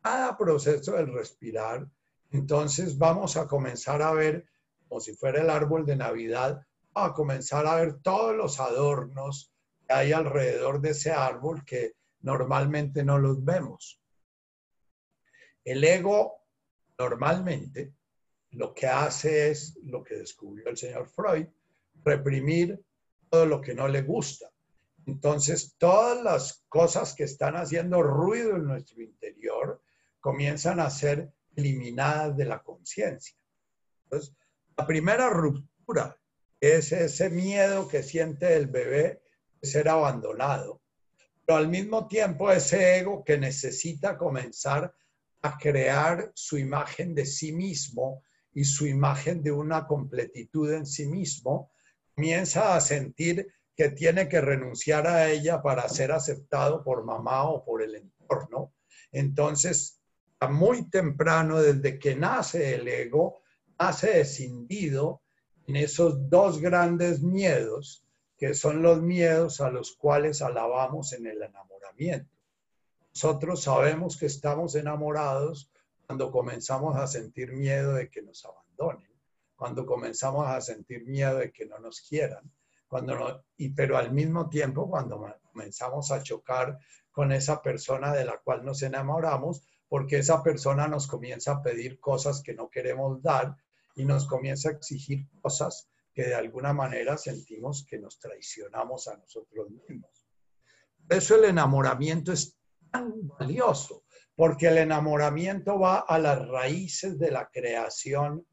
[0.02, 1.86] cada proceso del respirar,
[2.32, 4.48] entonces vamos a comenzar a ver,
[4.88, 9.52] como si fuera el árbol de Navidad, a comenzar a ver todos los adornos
[9.86, 11.92] que hay alrededor de ese árbol que
[12.26, 14.02] normalmente no los vemos.
[15.64, 16.42] El ego
[16.98, 17.94] normalmente
[18.52, 21.46] lo que hace es lo que descubrió el señor Freud,
[22.04, 22.84] reprimir
[23.30, 24.50] todo lo que no le gusta.
[25.06, 29.84] Entonces, todas las cosas que están haciendo ruido en nuestro interior
[30.20, 33.38] comienzan a ser eliminadas de la conciencia.
[34.06, 34.36] Entonces,
[34.76, 36.18] la primera ruptura
[36.60, 39.22] es ese miedo que siente el bebé
[39.62, 40.82] de ser abandonado,
[41.46, 44.94] pero al mismo tiempo ese ego que necesita comenzar
[45.42, 51.08] a crear su imagen de sí mismo y su imagen de una completitud en sí
[51.08, 51.72] mismo,
[52.16, 57.64] comienza a sentir que tiene que renunciar a ella para ser aceptado por mamá o
[57.64, 58.74] por el entorno.
[59.12, 60.00] Entonces,
[60.50, 63.42] muy temprano, desde que nace el ego,
[63.78, 65.22] nace escindido
[65.68, 68.05] en esos dos grandes miedos,
[68.38, 72.30] que son los miedos a los cuales alabamos en el enamoramiento.
[73.14, 75.72] Nosotros sabemos que estamos enamorados
[76.06, 79.10] cuando comenzamos a sentir miedo de que nos abandonen,
[79.56, 82.52] cuando comenzamos a sentir miedo de que no nos quieran,
[82.88, 86.78] cuando y, pero al mismo tiempo cuando comenzamos a chocar
[87.12, 92.00] con esa persona de la cual nos enamoramos, porque esa persona nos comienza a pedir
[92.00, 93.56] cosas que no queremos dar
[93.96, 99.18] y nos comienza a exigir cosas que de alguna manera sentimos que nos traicionamos a
[99.18, 100.26] nosotros mismos.
[101.06, 102.58] Por eso el enamoramiento es
[102.90, 108.48] tan valioso, porque el enamoramiento va a las raíces de la creación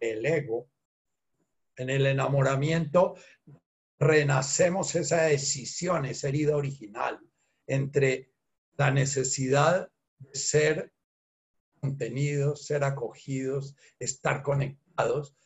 [0.00, 0.70] del ego.
[1.76, 3.16] En el enamoramiento
[3.98, 7.20] renacemos esa decisión, esa herida original
[7.66, 8.30] entre
[8.76, 9.90] la necesidad
[10.32, 10.92] ser
[11.80, 15.36] contenidos, ser acogidos, estar conectados.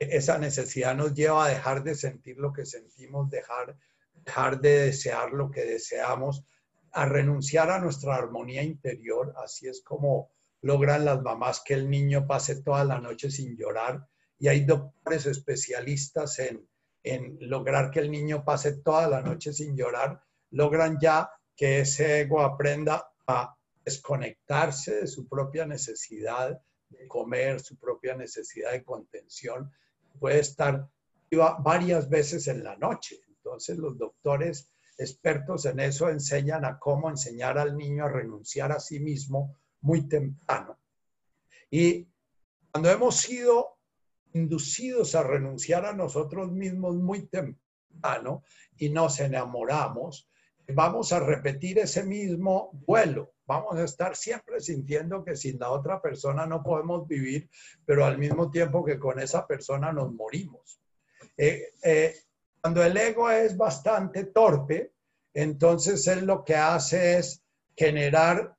[0.00, 3.76] Esa necesidad nos lleva a dejar de sentir lo que sentimos, dejar,
[4.14, 6.42] dejar de desear lo que deseamos,
[6.92, 9.34] a renunciar a nuestra armonía interior.
[9.44, 10.30] Así es como
[10.62, 14.08] logran las mamás que el niño pase toda la noche sin llorar.
[14.38, 16.66] Y hay doctores especialistas en,
[17.02, 20.22] en lograr que el niño pase toda la noche sin llorar.
[20.50, 26.58] Logran ya que ese ego aprenda a desconectarse de su propia necesidad
[26.88, 29.70] de comer, su propia necesidad de contención.
[30.18, 30.88] Puede estar
[31.60, 33.20] varias veces en la noche.
[33.28, 38.80] Entonces los doctores expertos en eso enseñan a cómo enseñar al niño a renunciar a
[38.80, 40.78] sí mismo muy temprano.
[41.70, 42.06] Y
[42.70, 43.78] cuando hemos sido
[44.32, 48.44] inducidos a renunciar a nosotros mismos muy temprano
[48.76, 50.28] y nos enamoramos,
[50.68, 56.00] vamos a repetir ese mismo vuelo vamos a estar siempre sintiendo que sin la otra
[56.00, 57.50] persona no podemos vivir,
[57.84, 60.80] pero al mismo tiempo que con esa persona nos morimos.
[61.36, 62.14] Eh, eh,
[62.60, 64.92] cuando el ego es bastante torpe,
[65.34, 67.42] entonces él lo que hace es
[67.76, 68.54] generar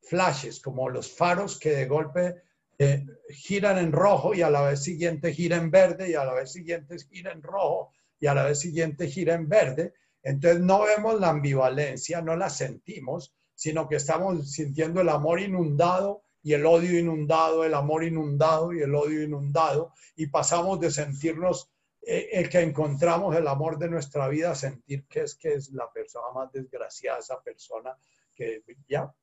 [0.00, 2.36] flashes, como los faros que de golpe
[2.78, 6.32] eh, giran en rojo y a la vez siguiente gira en verde y a la
[6.32, 9.92] vez siguiente gira en rojo y a la vez siguiente gira en verde.
[10.22, 16.22] Entonces no vemos la ambivalencia, no la sentimos, sino que estamos sintiendo el amor inundado
[16.42, 21.70] y el odio inundado, el amor inundado y el odio inundado, y pasamos de sentirnos
[22.00, 25.72] eh, el que encontramos el amor de nuestra vida a sentir que es que es
[25.72, 27.94] la persona más desgraciada, esa persona
[28.34, 29.14] que ya.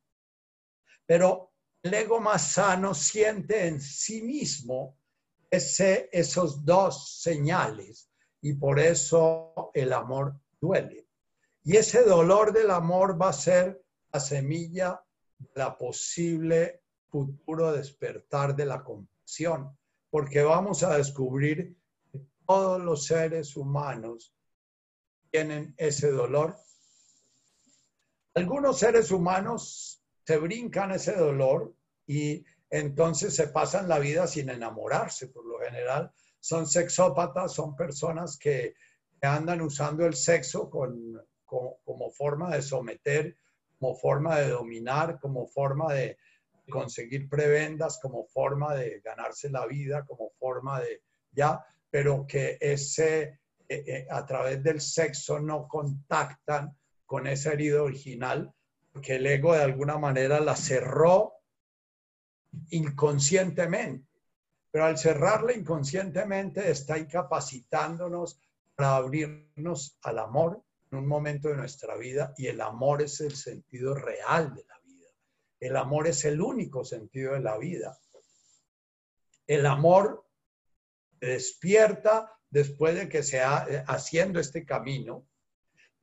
[1.08, 5.00] Pero el ego más sano siente en sí mismo
[5.50, 11.08] ese, esos dos señales y por eso el amor duele.
[11.64, 13.82] Y ese dolor del amor va a ser
[14.12, 15.02] la semilla
[15.38, 19.78] de la posible futuro despertar de la compasión,
[20.10, 21.76] porque vamos a descubrir
[22.12, 24.34] que todos los seres humanos
[25.32, 26.58] tienen ese dolor.
[28.34, 31.74] Algunos seres humanos se brincan ese dolor
[32.06, 35.28] y entonces se pasan la vida sin enamorarse.
[35.28, 38.76] Por lo general son sexópatas, son personas que,
[39.20, 43.36] andan usando el sexo como forma de someter,
[43.80, 46.18] como forma de dominar, como forma de
[46.70, 51.02] conseguir prebendas, como forma de ganarse la vida, como forma de,
[51.32, 56.76] ya, pero que ese, eh, eh, a través del sexo no contactan
[57.06, 58.54] con esa herida original,
[58.92, 61.34] porque el ego de alguna manera la cerró
[62.70, 64.06] inconscientemente.
[64.72, 68.40] Pero al cerrarla inconscientemente está incapacitándonos
[68.76, 70.62] para abrirnos al amor
[70.92, 74.80] en un momento de nuestra vida y el amor es el sentido real de la
[74.80, 75.08] vida.
[75.60, 78.00] El amor es el único sentido de la vida.
[79.46, 80.26] El amor
[81.20, 85.28] despierta después de que se ha eh, haciendo este camino.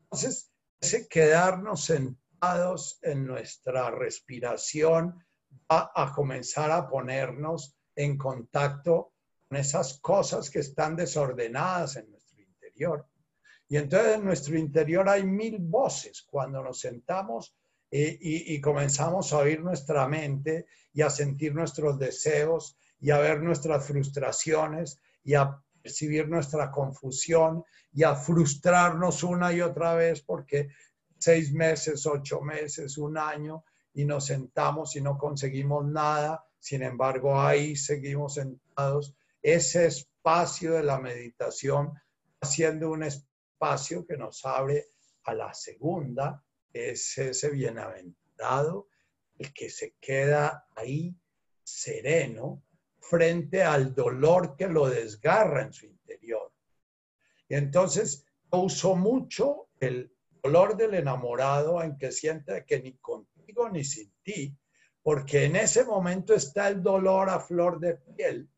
[0.02, 5.24] Entonces, ese quedarnos sentados en nuestra respiración
[5.70, 9.14] va a comenzar a ponernos en contacto
[9.48, 13.06] con esas cosas que están desordenadas en nuestro interior.
[13.68, 17.54] Y entonces en nuestro interior hay mil voces cuando nos sentamos
[17.90, 23.18] eh, y, y, comenzamos a oír nuestra mente y a sentir nuestros deseos y a
[23.18, 30.22] ver nuestras frustraciones y a percibir nuestra confusión y a frustrarnos una y otra vez
[30.22, 30.70] porque
[31.18, 37.40] seis meses, ocho meses, un año y nos sentamos y no conseguimos nada, sin embargo
[37.40, 39.14] ahí seguimos sentados.
[39.40, 41.92] Ese espacio de la meditación
[42.40, 43.33] haciendo un espacio
[44.06, 44.86] que nos abre
[45.24, 48.88] a la segunda, es ese bienaventurado,
[49.38, 51.16] el que se queda ahí
[51.62, 52.62] sereno
[53.00, 56.52] frente al dolor que lo desgarra en su interior.
[57.48, 60.12] Y entonces uso mucho el
[60.42, 63.26] dolor del enamorado en que siente que ni con
[63.72, 64.56] ni sin ti,
[65.02, 68.48] porque en ese momento está el dolor a flor de piel.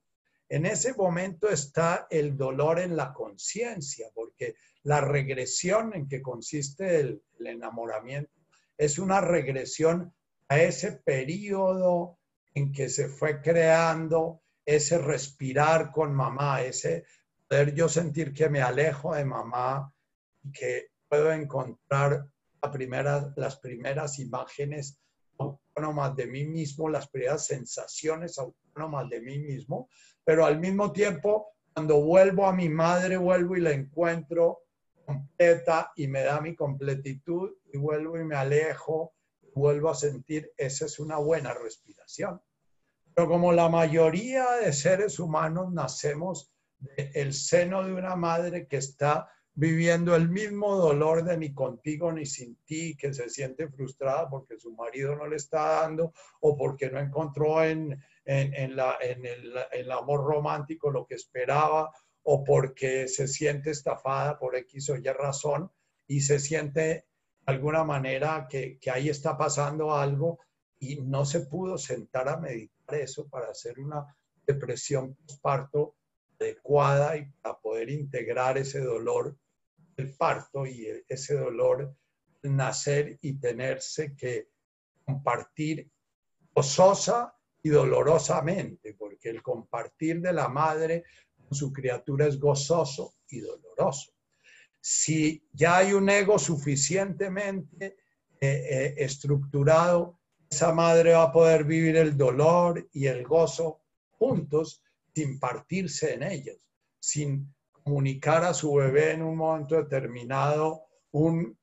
[0.49, 7.01] En ese momento está el dolor en la conciencia, porque la regresión en que consiste
[7.01, 8.33] el, enamoramiento
[8.79, 10.15] es una regresión
[10.49, 12.19] a ese periodo
[12.55, 17.05] en que se fue creando ese respirar con mamá, ese
[17.49, 19.93] poder yo sentir que me alejo de mamá
[20.43, 22.27] y que puedo encontrar
[23.37, 24.99] las primeras imágenes
[25.39, 29.89] autónomas de mí mismo, las primeras sensaciones autónomas de mí mismo,
[30.25, 34.63] pero al mismo tiempo, cuando vuelvo a mi madre, vuelvo y la encuentro
[35.05, 39.15] completa y me da mi completitud y vuelvo y me alejo,
[39.55, 42.41] vuelvo a sentir, esa es una buena respiración.
[43.15, 49.31] Pero como la mayoría de seres humanos nacemos del seno de una madre que está
[49.59, 54.59] viviendo el mismo dolor de ni contigo ni sin ti, que se siente frustrada porque
[54.59, 59.55] su marido no le está dando o porque no encontró en, en, la, en el,
[59.73, 61.91] el, amor romántico lo que esperaba
[62.25, 65.71] o porque se siente estafada por X o Y razón
[66.07, 67.05] y se siente de
[67.47, 70.39] alguna manera que, que ahí está pasando algo
[70.79, 74.05] y no se pudo sentar a meditar eso para hacer una
[74.47, 75.95] depresión parto
[76.39, 79.35] adecuada y para poder integrar ese dolor
[79.97, 81.95] el parto y ese dolor,
[82.43, 84.51] nacer y tenerse que
[85.05, 85.91] compartir
[86.55, 91.05] gozosa y dolorosamente, porque el compartir de la madre
[91.37, 94.13] con su criatura es gozoso y doloroso.
[94.81, 97.97] Si ya hay un ego suficientemente
[98.41, 103.81] eh, eh, estructurado, esa madre va a poder vivir el dolor y el gozo
[104.13, 104.83] juntos
[105.13, 106.59] sin partirse en ellos,
[107.01, 107.53] sin
[107.87, 111.57] comunicar a su bebé en un momento determinado un,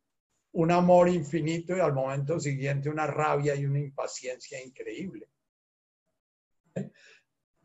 [0.53, 5.27] un amor infinito y al momento siguiente una rabia y una impaciencia increíble.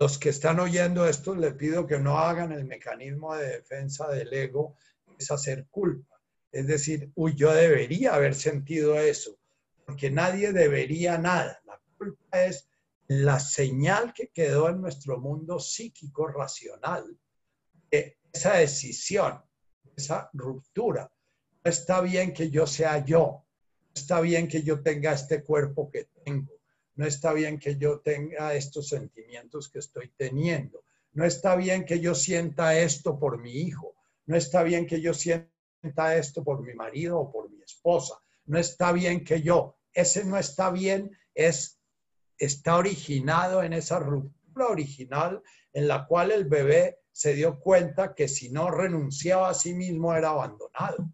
[0.00, 4.32] Los que están oyendo esto, les pido que no hagan el mecanismo de defensa del
[4.32, 4.74] ego,
[5.16, 6.20] es hacer culpa.
[6.50, 9.38] Es decir, uy, yo debería haber sentido eso,
[9.86, 11.60] porque nadie debería nada.
[11.64, 12.68] La culpa es
[13.06, 17.16] la señal que quedó en nuestro mundo psíquico racional
[18.38, 19.42] esa decisión,
[19.96, 21.10] esa ruptura.
[21.64, 23.44] No está bien que yo sea yo,
[23.92, 26.54] está bien que yo tenga este cuerpo que tengo,
[26.94, 30.84] no está bien que yo tenga estos sentimientos que estoy teniendo,
[31.14, 35.12] no está bien que yo sienta esto por mi hijo, no está bien que yo
[35.14, 38.14] sienta esto por mi marido o por mi esposa,
[38.46, 41.80] no está bien que yo, ese no está bien es
[42.38, 48.28] está originado en esa ruptura original en la cual el bebé se dio cuenta que
[48.28, 51.10] si no renunciaba a sí mismo era abandonado,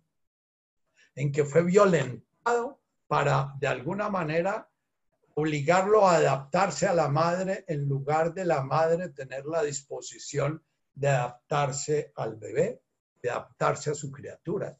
[1.14, 4.68] en que fue violentado para de alguna manera
[5.32, 11.08] obligarlo a adaptarse a la madre en lugar de la madre tener la disposición de
[11.08, 12.82] adaptarse al bebé,
[13.22, 14.78] de adaptarse a su criatura.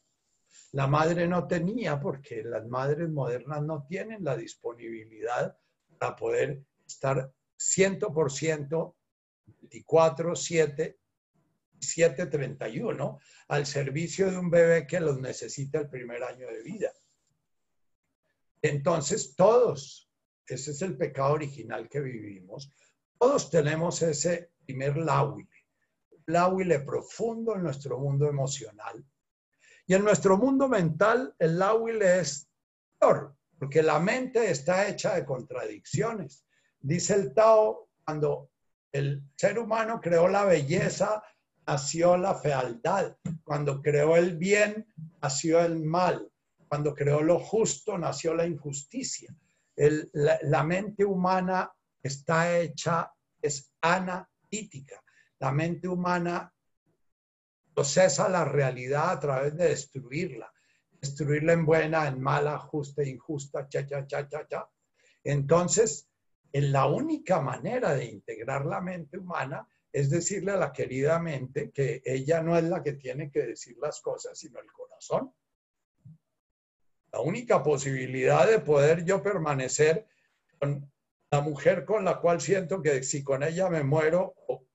[0.72, 5.57] La madre no tenía, porque las madres modernas no tienen la disponibilidad
[5.99, 8.95] para poder estar 100%,
[9.62, 10.99] 24, 7,
[11.79, 16.93] 7, 31 al servicio de un bebé que los necesita el primer año de vida.
[18.62, 20.11] Entonces, todos,
[20.47, 22.70] ese es el pecado original que vivimos,
[23.18, 25.51] todos tenemos ese primer láhuile,
[26.27, 29.05] láhuile profundo en nuestro mundo emocional.
[29.87, 32.49] Y en nuestro mundo mental, el láhuile es
[32.99, 36.47] peor, porque la mente está hecha de contradicciones.
[36.81, 38.51] Dice el Tao, cuando
[38.93, 41.22] el ser humano creó la belleza,
[41.67, 43.17] nació la fealdad.
[43.43, 44.87] Cuando creó el bien,
[45.23, 46.31] nació el mal.
[46.69, 49.35] Cuando creó lo justo, nació la injusticia.
[49.77, 55.03] la, la, mente humana está hecha, es analítica.
[55.39, 56.53] La mente humana
[57.75, 60.55] procesa la realidad a través de destruirla
[61.05, 64.69] destruirla en buena, en mala, justa, injusta, cha, cha, cha, cha, cha.
[65.23, 66.09] Entonces,
[66.53, 71.70] en la única manera de integrar la mente humana es decirle a la querida mente
[71.70, 75.32] que ella no es la que tiene que decir las cosas, sino el corazón.
[77.12, 80.05] La única posibilidad de poder yo permanecer
[80.59, 80.92] con
[81.30, 84.66] la mujer con la cual siento que si con ella me muero o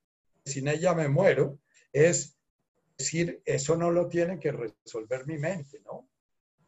[0.45, 1.59] sin ella me muero,
[1.91, 2.37] es
[2.97, 6.07] decir, eso no lo tiene que resolver mi mente, ¿no?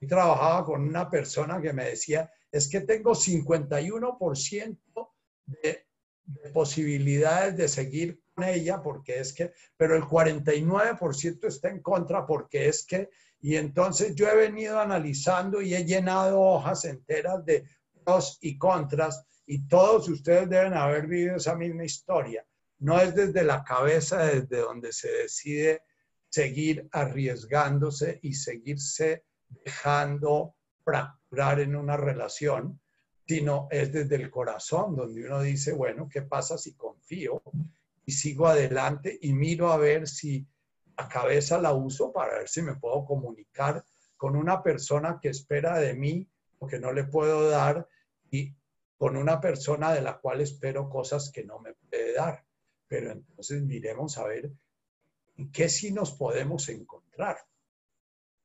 [0.10, 5.10] trabajaba con una persona que me decía, es que tengo 51%
[5.46, 5.86] de,
[6.26, 12.26] de posibilidades de seguir con ella porque es que, pero el 49% está en contra
[12.26, 13.10] porque es que,
[13.40, 17.66] y entonces yo he venido analizando y he llenado hojas enteras de
[18.04, 22.46] pros y contras y todos ustedes deben haber vivido esa misma historia.
[22.80, 25.84] No es desde la cabeza desde donde se decide
[26.30, 32.80] seguir arriesgándose y seguirse dejando fracturar en una relación,
[33.28, 37.44] sino es desde el corazón donde uno dice, bueno, ¿qué pasa si confío
[38.06, 40.48] y sigo adelante y miro a ver si
[40.98, 43.84] la cabeza la uso para ver si me puedo comunicar
[44.18, 46.30] con una persona que espera de mí
[46.60, 47.88] o que no le puedo dar
[48.30, 48.56] y
[48.98, 52.46] con una persona de la cual espero cosas que no me puede dar.
[52.88, 54.52] Pero entonces miremos a ver
[55.52, 57.38] qué sí nos podemos encontrar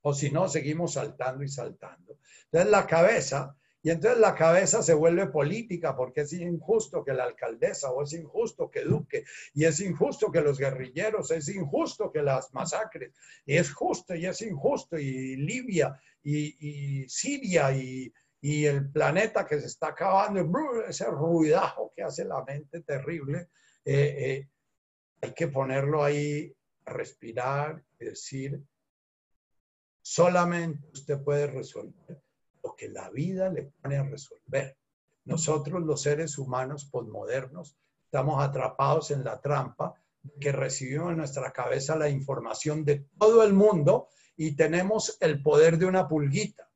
[0.09, 2.20] o si no, seguimos saltando y saltando.
[2.44, 3.57] Entonces la cabeza,
[3.87, 8.14] y entonces la cabeza se vuelve política porque es injusto que la alcaldesa o es
[8.14, 9.22] injusto que Duque
[9.55, 13.14] y es injusto que los guerrilleros, es injusto que las masacres,
[13.45, 18.12] y es justo y es injusto y Libia y, Siria y,
[18.43, 20.41] el planeta que se está acabando,
[20.89, 23.51] ese ruidajo que hace la mente terrible,
[23.84, 24.49] eh, eh,
[25.20, 26.53] hay que ponerlo ahí,
[26.84, 28.61] respirar y decir,
[30.03, 32.26] Solamente usted puede resolver
[32.66, 34.76] lo que la vida le pone a resolver.
[35.24, 39.94] Nosotros los seres humanos posmodernos estamos atrapados en la trampa
[40.40, 45.78] que recibimos en nuestra cabeza la información de todo el mundo y tenemos el poder
[45.78, 46.68] de una pulguita,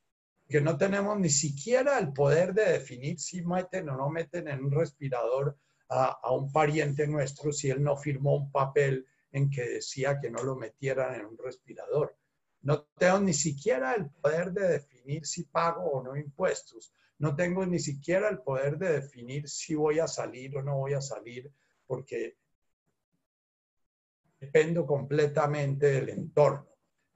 [0.48, 4.64] que no tenemos ni siquiera el poder de definir si meten o no meten en
[4.64, 5.56] un respirador
[5.88, 10.30] a, a un pariente nuestro si él no firmó un papel en que decía que
[10.30, 12.16] no lo metieran en un respirador.
[12.62, 16.92] No tengo ni siquiera el poder de definir si pago o no impuestos.
[17.18, 20.94] No tengo ni siquiera el poder de definir si voy a salir o no voy
[20.94, 21.50] a salir,
[21.86, 22.36] porque
[24.40, 26.66] dependo completamente del entorno.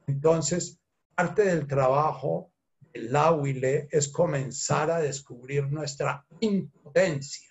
[0.06, 0.78] Entonces,
[1.14, 2.52] parte del trabajo
[2.92, 7.50] del Huile es comenzar a descubrir nuestra impotencia.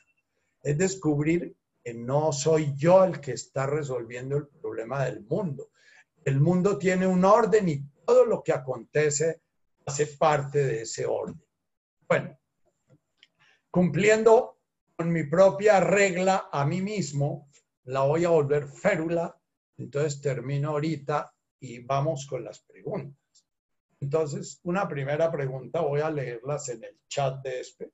[0.61, 5.71] Es descubrir que no soy yo el que está resolviendo el problema del mundo,
[6.25, 9.41] el mundo tiene un orden y todo lo que acontece
[9.85, 11.43] hace parte de ese orden.
[12.07, 12.37] Bueno,
[13.69, 14.59] cumpliendo
[14.95, 17.49] con mi propia regla a mí mismo,
[17.85, 19.37] la voy a volver férula,
[19.77, 23.17] entonces termino ahorita y vamos con las preguntas.
[23.99, 27.91] Entonces, una primera pregunta, voy a leerlas en el chat de este.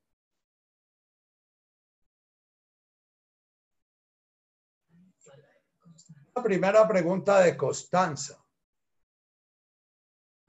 [6.42, 8.44] Primera pregunta de Constanza.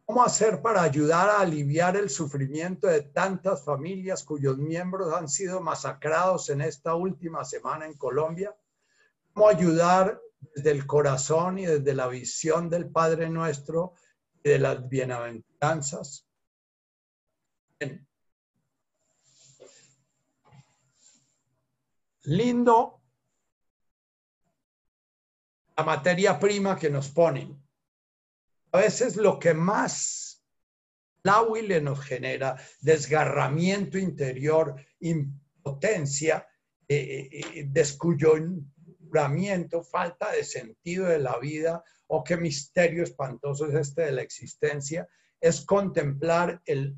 [0.04, 5.60] ¿Cómo hacer para ayudar a aliviar el sufrimiento de tantas familias cuyos miembros han sido
[5.60, 8.56] masacrados en esta última semana en Colombia?
[9.32, 10.20] ¿Cómo ayudar
[10.54, 13.94] desde el corazón y desde la visión del Padre nuestro
[14.42, 16.26] y de las bienaventuranzas?
[22.22, 22.99] Lindo
[25.80, 27.58] la materia prima que nos ponen
[28.72, 30.44] a veces lo que más
[31.22, 36.46] la le nos genera, desgarramiento interior, impotencia,
[36.86, 44.02] eh, eh, descuyuramiento, falta de sentido de la vida, o qué misterio espantoso es este
[44.02, 45.08] de la existencia,
[45.40, 46.94] es contemplar el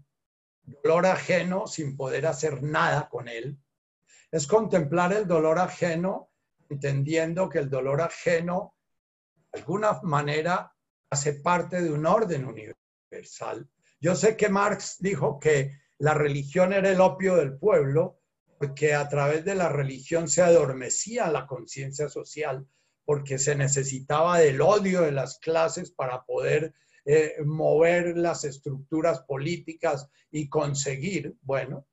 [0.64, 3.56] dolor ajeno sin poder hacer nada con él.
[4.32, 6.32] Es contemplar el dolor ajeno
[6.68, 8.71] entendiendo que el dolor ajeno
[9.53, 10.72] alguna manera
[11.11, 13.68] hace parte de un orden universal.
[14.00, 18.18] Yo sé que Marx dijo que la religión era el opio del pueblo,
[18.59, 22.66] porque a través de la religión se adormecía la conciencia social,
[23.05, 26.74] porque se necesitaba del odio de las clases para poder
[27.05, 31.86] eh, mover las estructuras políticas y conseguir, bueno,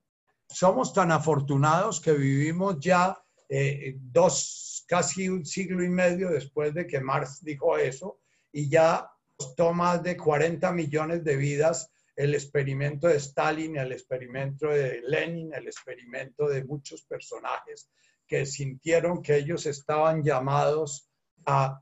[0.48, 6.88] somos tan afortunados que vivimos ya eh, dos, casi un siglo y medio después de
[6.88, 8.20] que Marx dijo eso,
[8.52, 14.68] y ya costó más de 40 millones de vidas el experimento de Stalin, el experimento
[14.70, 17.92] de Lenin, el experimento de muchos personajes
[18.26, 21.08] que sintieron que ellos estaban llamados
[21.46, 21.80] a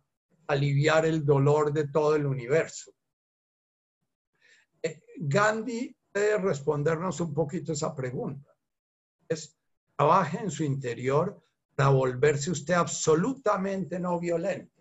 [0.48, 2.92] aliviar el dolor de todo el universo.
[4.84, 8.54] Eh, Gandhi debe respondernos un poquito esa pregunta.
[9.30, 9.58] Es,
[9.96, 11.42] trabaje en su interior
[11.78, 14.78] para volverse usted absolutamente no violento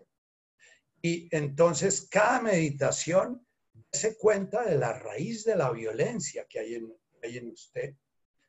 [1.02, 3.46] y entonces cada meditación
[3.92, 6.92] se cuenta de la raíz de la violencia que hay en,
[7.22, 7.94] hay en usted.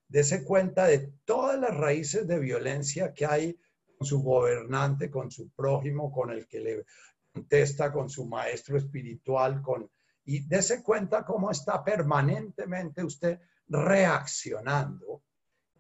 [0.08, 3.60] Dese cuenta de todas las raíces de violencia que hay
[3.98, 6.86] con su gobernante, con su prójimo, con el que le
[7.32, 9.92] contesta, con su maestro espiritual, con,
[10.26, 15.22] y dese cuenta cómo está permanentemente usted reaccionando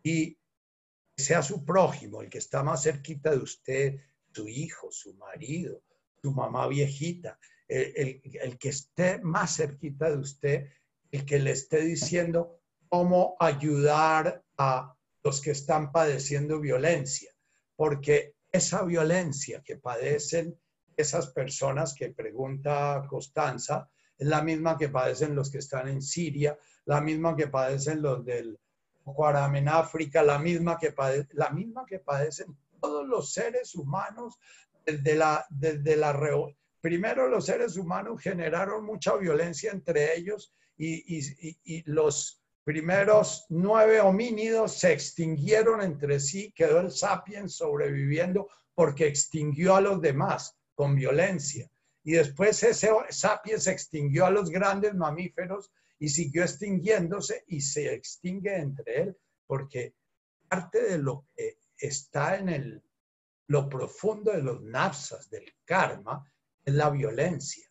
[0.04, 0.38] y
[1.18, 3.96] sea su prójimo, el que está más cerquita de usted,
[4.32, 5.82] su hijo, su marido,
[6.22, 10.68] tu mamá viejita, el, que esté más cerquita de usted,
[11.12, 17.34] el que le esté diciendo cómo ayudar a los que están padeciendo violencia,
[17.76, 20.58] porque esa violencia que padecen
[20.96, 26.58] esas personas que pregunta Constanza, es la misma que padecen los que están en Siria,
[26.86, 28.60] la misma que padecen los del
[29.08, 30.94] Boko en África, la misma que,
[31.32, 34.38] la misma que padecen todos los seres humanos
[34.86, 36.12] desde la, desde la
[36.82, 44.02] primero los seres humanos generaron mucha violencia entre ellos y, y, y, los primeros nueve
[44.02, 50.96] homínidos se extinguieron entre sí, quedó el sapiens sobreviviendo porque extinguió a los demás con
[50.96, 51.72] violencia.
[52.04, 58.56] Y después ese sapiens extinguió a los grandes mamíferos y siguió extinguiéndose y se extingue
[58.56, 59.96] entre él porque
[60.48, 62.84] parte de lo que está en el
[63.48, 66.30] lo profundo de los nafsas, del karma,
[66.66, 67.66] es la violencia.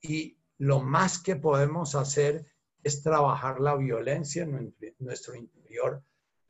[0.00, 2.44] Y lo más que podemos hacer
[2.82, 6.02] es trabajar la violencia en nuestro interior.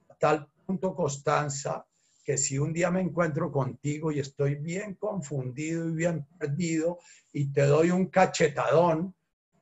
[0.08, 1.86] A tal punto, Constanza,
[2.24, 6.98] que si un día me encuentro contigo y estoy bien confundido y bien perdido
[7.32, 9.14] y te doy un cachetadón,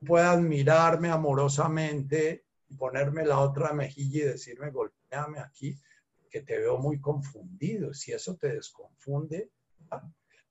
[0.07, 5.79] puedas mirarme amorosamente y ponerme la otra mejilla y decirme, golpeame aquí,
[6.31, 7.93] que te veo muy confundido.
[7.93, 9.51] Si eso te desconfunde,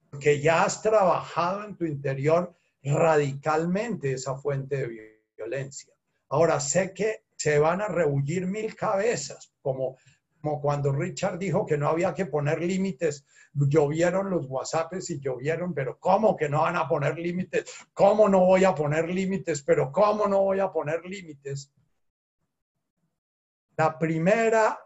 [0.10, 5.93] porque ya has trabajado en tu interior radicalmente esa fuente de violencia.
[6.30, 9.97] Ahora, sé que se van a rebullir mil cabezas, como,
[10.42, 13.26] como cuando Richard dijo que no había que poner límites.
[13.54, 17.66] Llovieron los WhatsApps y llovieron, pero ¿cómo que no van a poner límites?
[17.94, 19.64] ¿Cómo no voy a poner límites?
[19.64, 21.72] Pero ¿cómo no voy a poner límites?
[23.76, 24.80] La primera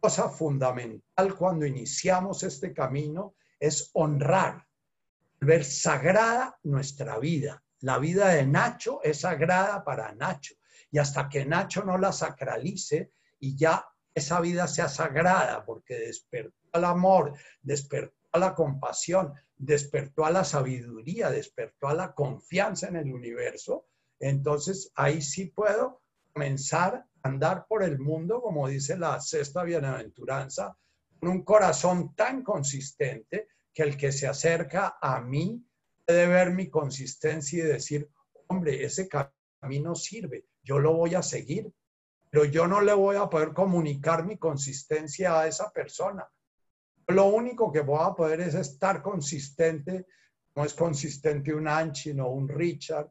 [0.00, 4.66] cosa fundamental cuando iniciamos este camino es honrar,
[5.40, 7.62] ver sagrada nuestra vida.
[7.80, 10.54] La vida de Nacho es sagrada para Nacho.
[10.90, 13.84] Y hasta que Nacho no la sacralice y ya
[14.14, 20.44] esa vida sea sagrada, porque despertó al amor, despertó a la compasión, despertó a la
[20.44, 23.86] sabiduría, despertó a la confianza en el universo,
[24.18, 26.02] entonces ahí sí puedo
[26.32, 30.76] comenzar andar por el mundo, como dice la sexta bienaventuranza,
[31.18, 35.66] con un corazón tan consistente que el que se acerca a mí
[36.06, 38.08] puede ver mi consistencia y decir,
[38.48, 39.32] hombre, ese a
[39.66, 40.44] mí no sirve.
[40.62, 41.72] Yo lo voy a seguir,
[42.34, 46.28] pero yo no le voy a poder comunicar mi consistencia a esa persona.
[47.06, 50.08] Lo único que voy a poder es estar consistente.
[50.56, 53.08] No es consistente un Anchin o un Richard,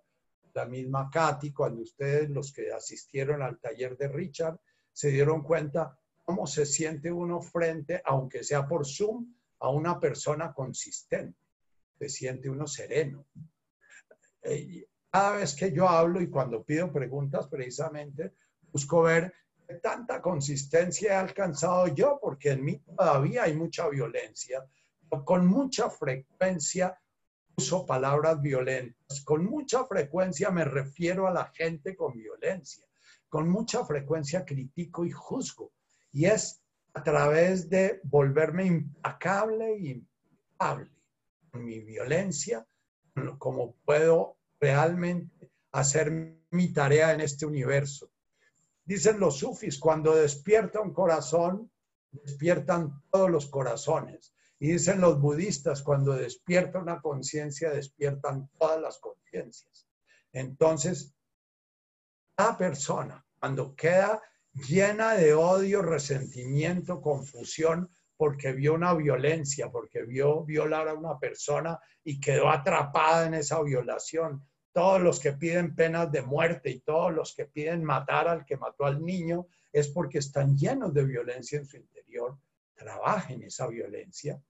[0.53, 4.59] la misma Katy, cuando ustedes, los que asistieron al taller de Richard,
[4.91, 10.51] se dieron cuenta cómo se siente uno frente, aunque sea por Zoom, a una persona
[10.51, 11.39] consistente.
[11.97, 13.25] Se siente uno sereno.
[14.41, 18.33] Eh, cada vez que yo hablo y cuando pido preguntas, precisamente,
[18.73, 19.33] busco ver
[19.81, 24.63] tanta consistencia he alcanzado yo, porque en mí todavía hay mucha violencia.
[25.23, 26.99] Con mucha frecuencia
[27.55, 29.21] uso palabras violentas.
[29.21, 32.85] Con mucha frecuencia me refiero a la gente con violencia.
[33.29, 35.71] Con mucha frecuencia critico y juzgo.
[36.11, 36.61] Y es
[36.93, 40.91] a través de volverme implacable y impecable
[41.53, 42.65] en mi violencia,
[43.37, 46.11] como puedo realmente hacer
[46.51, 48.12] mi tarea en este universo.
[48.85, 51.71] Dicen los sufis, cuando despierta un corazón,
[52.11, 54.33] despiertan todos los corazones.
[54.59, 59.87] Y dicen los budistas, cuando despierta una conciencia, despiertan todas las conciencias.
[60.31, 61.15] Entonces,
[62.35, 64.21] cada persona, cuando queda
[64.53, 71.79] llena de odio, resentimiento, confusión, porque vio una violencia, porque vio violar a una persona
[72.03, 74.47] y quedó atrapada en esa violación.
[74.73, 78.57] Todos los que piden penas de muerte y todos los que piden matar al que
[78.57, 82.37] mató al niño es porque están llenos de violencia en su interior.
[82.75, 84.41] Trabajen esa violencia.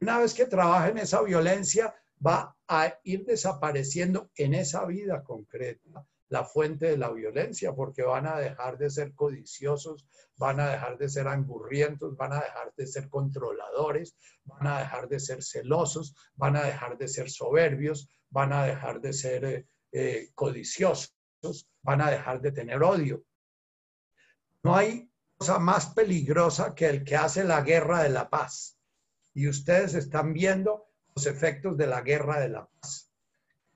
[0.00, 1.94] Una vez que trabajen esa violencia,
[2.24, 8.26] va a ir desapareciendo en esa vida concreta la fuente de la violencia, porque van
[8.26, 10.06] a dejar de ser codiciosos,
[10.36, 15.08] van a dejar de ser angurrientos, van a dejar de ser controladores, van a dejar
[15.08, 19.66] de ser celosos, van a dejar de ser soberbios, van a dejar de ser eh,
[19.92, 21.14] eh, codiciosos,
[21.82, 23.24] van a dejar de tener odio.
[24.64, 28.76] No hay cosa más peligrosa que el que hace la guerra de la paz.
[29.34, 33.12] Y ustedes están viendo los efectos de la guerra de la paz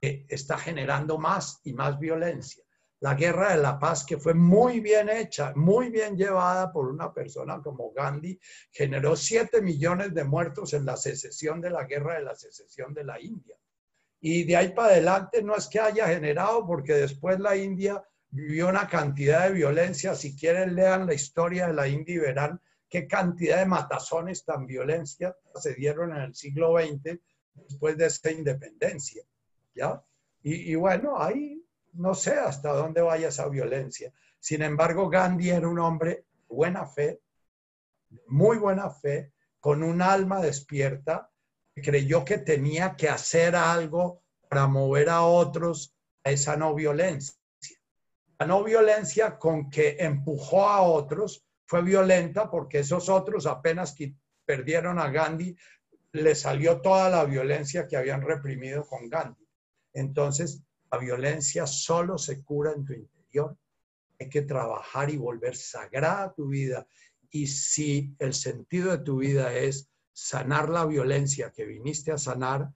[0.01, 2.65] que está generando más y más violencia.
[3.01, 7.15] La guerra de la paz, que fue muy bien hecha, muy bien llevada por una
[7.15, 8.41] persona como Gandhi,
[8.73, 13.05] generó 7 millones de muertos en la secesión de la guerra de la secesión de
[13.05, 13.57] la India.
[14.21, 18.69] Y de ahí para adelante no es que haya generado, porque después la India vivió
[18.69, 20.15] una cantidad de violencia.
[20.15, 24.67] Si quieren, lean la historia de la India y verán qué cantidad de matazones tan
[24.67, 27.19] violencia se dieron en el siglo XX
[27.55, 29.23] después de esa independencia.
[30.43, 34.13] Y, bueno, ahí no sé hasta dónde vaya esa violencia.
[34.41, 37.21] Sin embargo, Gandhi era un hombre de buena fe,
[38.29, 41.31] muy buena fe, con un alma despierta,
[41.81, 47.35] creyó que tenía que hacer algo para mover a otros a esa no violencia.
[48.39, 54.15] La no violencia con que empujó a otros fue violenta porque esos otros apenas que
[54.49, 55.55] perdieron a Gandhi,
[56.13, 59.47] le salió toda la violencia que habían reprimido con Gandhi.
[59.93, 63.59] Entonces, la violencia solo se cura en tu interior.
[64.19, 66.87] Hay que trabajar y volver sagrada tu vida.
[67.31, 69.91] Y si el sentido de tu vida es
[70.21, 72.73] sanar la violencia que viniste a sanar,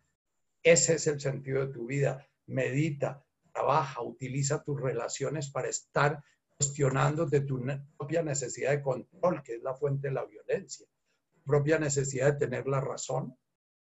[0.63, 2.25] ese es el sentido de tu vida.
[2.47, 6.23] Medita, trabaja, utiliza tus relaciones para estar
[6.57, 7.61] cuestionándote tu
[7.99, 10.87] propia necesidad de control, que es la fuente de la violencia,
[11.33, 13.37] tu propia necesidad de tener la razón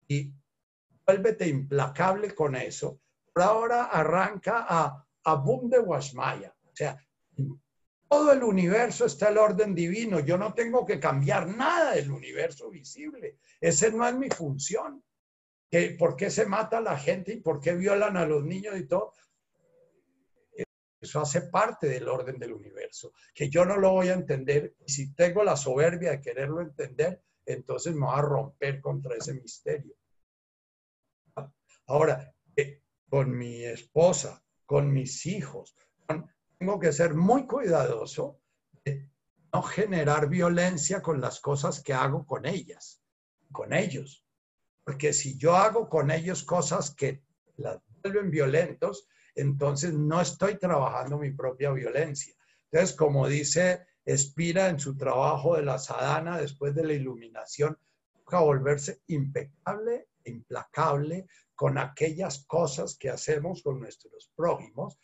[0.09, 0.35] y
[1.07, 3.01] vuélvete implacable con eso
[3.37, 6.55] ahora arranca a, a boom de Washmaya.
[6.65, 7.04] O sea,
[8.15, 10.21] todo el universo está el orden divino.
[10.21, 13.39] Yo no tengo que cambiar nada del universo visible.
[13.61, 15.03] Esa no es mi función.
[15.69, 18.79] ¿Que, ¿Por qué se mata a la gente y por qué violan a los niños
[18.79, 19.15] y todo?
[21.01, 24.77] Eso hace parte del orden del universo, que yo no lo voy a entender.
[24.87, 29.35] Y si tengo la soberbia de quererlo entender, entonces me voy a romper contra ese
[29.35, 29.97] misterio.
[31.87, 32.33] Ahora,
[33.11, 35.75] con mi esposa, con mis hijos.
[36.65, 38.41] Tengo que ser muy cuidadoso
[38.87, 39.11] de
[39.53, 43.03] no generar violencia con las cosas que hago con ellas,
[43.53, 44.25] con ellos.
[44.83, 47.23] Porque si yo hago con ellos cosas que
[47.59, 52.35] las vuelven violentos, entonces no estoy trabajando mi propia violencia.
[52.73, 57.77] Entonces, como dice Espira en su trabajo de la sadhana después de la iluminación,
[58.11, 64.99] toca volverse impecable, implacable, con aquellas cosas que hacemos con nuestros prójimos,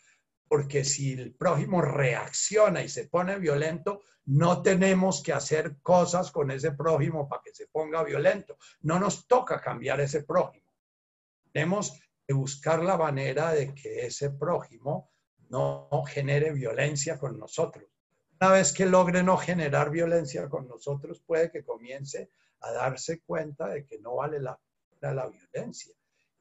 [0.51, 6.51] porque si el prójimo reacciona y se pone violento, no tenemos que hacer cosas con
[6.51, 8.57] ese prójimo para que se ponga violento.
[8.81, 10.69] No nos toca cambiar ese prójimo.
[11.53, 11.97] Tenemos
[12.27, 15.13] que buscar la manera de que ese prójimo
[15.47, 17.85] no genere violencia con nosotros.
[18.41, 22.29] Una vez que logre no generar violencia con nosotros, puede que comience
[22.59, 24.59] a darse cuenta de que no vale la
[24.99, 25.95] la violencia.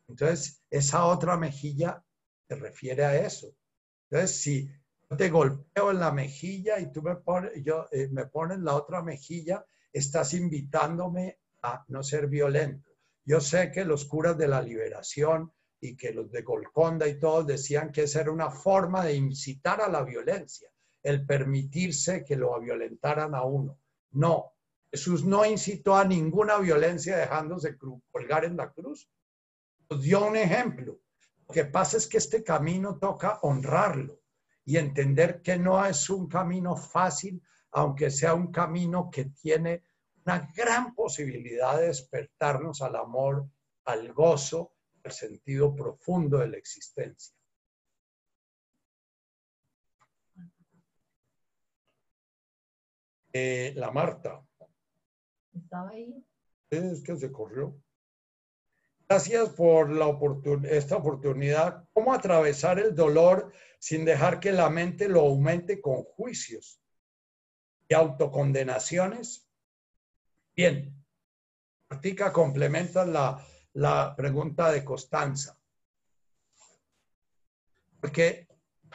[0.09, 2.05] Entonces, esa otra mejilla
[2.49, 3.55] se refiere a eso.
[4.11, 4.71] Entonces, si
[5.17, 9.03] te golpeo en la mejilla y tú me pones, yo, eh, me pones la otra
[9.03, 12.91] mejilla, estás invitándome a no ser violento.
[13.25, 17.47] Yo sé que los curas de la liberación y que los de Golconda y todos
[17.47, 20.69] decían que esa era una forma de incitar a la violencia,
[21.03, 23.79] el permitirse que lo violentaran a uno.
[24.13, 24.53] No,
[24.91, 27.79] Jesús no incitó a ninguna violencia dejándose
[28.11, 29.09] colgar en la cruz.
[29.89, 30.99] Nos dio un ejemplo.
[31.51, 34.21] Lo que pasa es que este camino toca honrarlo
[34.65, 37.43] y entender que no es un camino fácil,
[37.73, 39.83] aunque sea un camino que tiene
[40.25, 43.49] una gran posibilidad de despertarnos al amor,
[43.87, 47.35] al gozo, al sentido profundo de la existencia.
[53.33, 54.41] Eh, la Marta.
[55.53, 56.25] Estaba ahí.
[56.71, 57.77] Es que se corrió.
[59.11, 60.07] Gracias por la
[60.71, 61.85] esta oportunidad.
[61.93, 66.81] ¿Cómo atravesar el dolor sin dejar que la mente lo aumente con juicios
[67.89, 69.51] y autocondenaciones?
[70.55, 70.95] Bien,
[71.89, 75.59] practica complementa la, la pregunta de Constanza.
[78.01, 78.47] Porque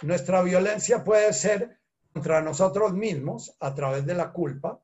[0.04, 1.82] nuestra violencia puede ser
[2.14, 4.82] contra nosotros mismos a través de la culpa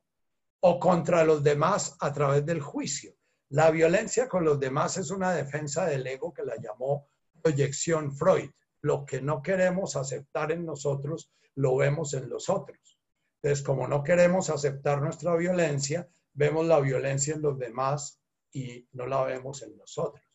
[0.60, 3.16] o contra los demás a través del juicio.
[3.52, 7.10] La violencia con los demás es una defensa del ego que la llamó
[7.42, 8.50] proyección Freud.
[8.80, 12.98] Lo que no queremos aceptar en nosotros, lo vemos en los otros.
[13.42, 18.22] Entonces, como no queremos aceptar nuestra violencia, vemos la violencia en los demás
[18.54, 20.26] y no la vemos en nosotros.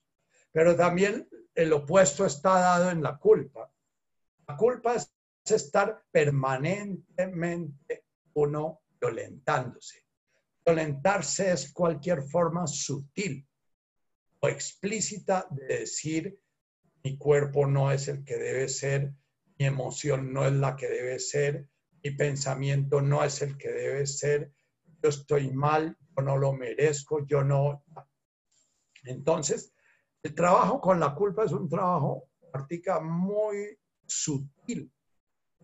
[0.53, 3.73] Pero también el opuesto está dado en la culpa.
[4.47, 5.11] La culpa es
[5.47, 8.05] estar permanentemente
[8.35, 10.06] uno violentándose.
[10.67, 13.47] Violentarse es cualquier forma sutil
[14.41, 16.41] o explícita de decir
[17.05, 19.15] mi cuerpo no es el que debe ser,
[19.61, 21.69] mi emoción no es la que debe ser,
[22.03, 24.53] mi pensamiento no es el que debe ser,
[25.01, 27.85] yo estoy mal, yo no lo merezco, yo no.
[29.05, 29.73] Entonces,
[30.25, 34.93] el trabajo con la culpa es un trabajo, práctica muy sutil,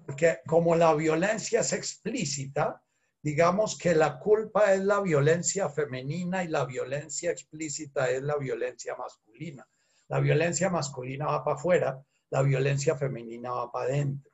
[0.06, 2.80] porque como la violencia es explícita,
[3.22, 8.96] digamos que la culpa es la violencia femenina y la violencia explícita es la violencia
[8.96, 9.66] masculina.
[10.08, 14.32] La violencia masculina va para afuera, la violencia femenina va para adentro.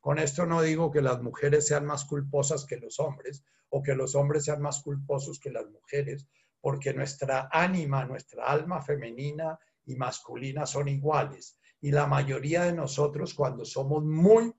[0.00, 3.94] Con esto no digo que las mujeres sean más culposas que los hombres o que
[3.94, 6.26] los hombres sean más culposos que las mujeres,
[6.60, 11.58] porque nuestra ánima, nuestra alma femenina y masculina son iguales.
[11.82, 14.54] Y la mayoría de nosotros, cuando somos muy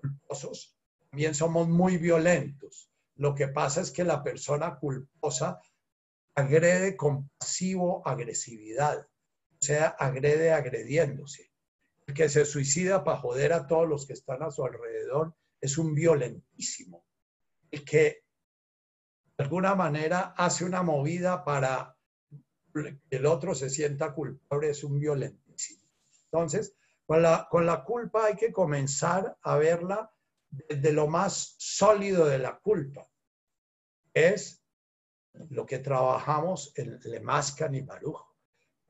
[0.00, 0.76] culposos,
[1.10, 2.90] también somos muy violentos.
[3.16, 5.60] Lo que pasa es que la persona culposa
[6.34, 11.52] agrede con pasivo-agresividad, o sea, agrede agrediéndose.
[12.06, 15.78] El que se suicida para joder a todos los que están a su alrededor es
[15.78, 17.06] un violentísimo.
[17.70, 18.24] El que
[19.36, 21.96] de alguna manera hace una movida para
[22.72, 25.88] que el otro se sienta culpable, es un violentísimo.
[26.24, 26.74] Entonces,
[27.06, 30.13] con la, con la culpa hay que comenzar a verla
[30.68, 33.08] desde lo más sólido de la culpa.
[34.12, 34.64] Es
[35.50, 38.20] lo que trabajamos en Lemascan y Baruch.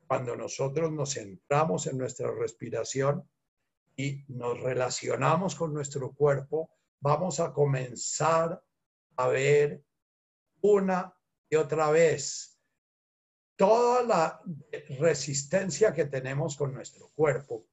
[0.06, 3.28] Cuando nosotros nos centramos en nuestra respiración
[3.96, 8.62] y nos relacionamos con nuestro cuerpo, vamos a comenzar
[9.16, 9.82] a ver
[10.60, 11.14] una
[11.48, 12.58] y otra vez
[13.56, 14.42] toda la
[14.98, 17.66] resistencia que tenemos con nuestro cuerpo.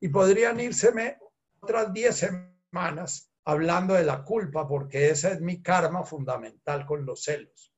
[0.00, 1.18] Y podrían írseme
[1.60, 7.22] otras 10 semanas hablando de la culpa, porque esa es mi karma fundamental con los
[7.22, 7.72] celos.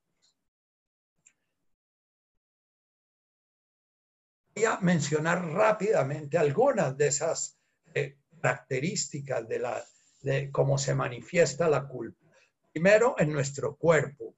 [4.55, 7.59] Voy a mencionar rápidamente algunas de esas
[7.93, 9.85] eh, características de, la,
[10.21, 12.25] de cómo se manifiesta la culpa.
[12.71, 14.35] Primero, en nuestro cuerpo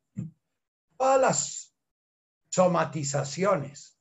[0.97, 1.75] todas las
[2.49, 3.97] somatizaciones,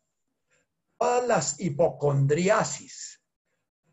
[0.99, 3.20] todas las hipocondriasis,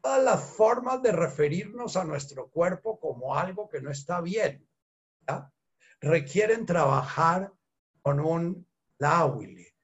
[0.07, 4.65] todas las formas de referirnos a nuestro cuerpo como algo que no está bien,
[5.99, 7.51] requieren trabajar
[8.01, 8.65] con un
[8.99, 9.75] láhuile,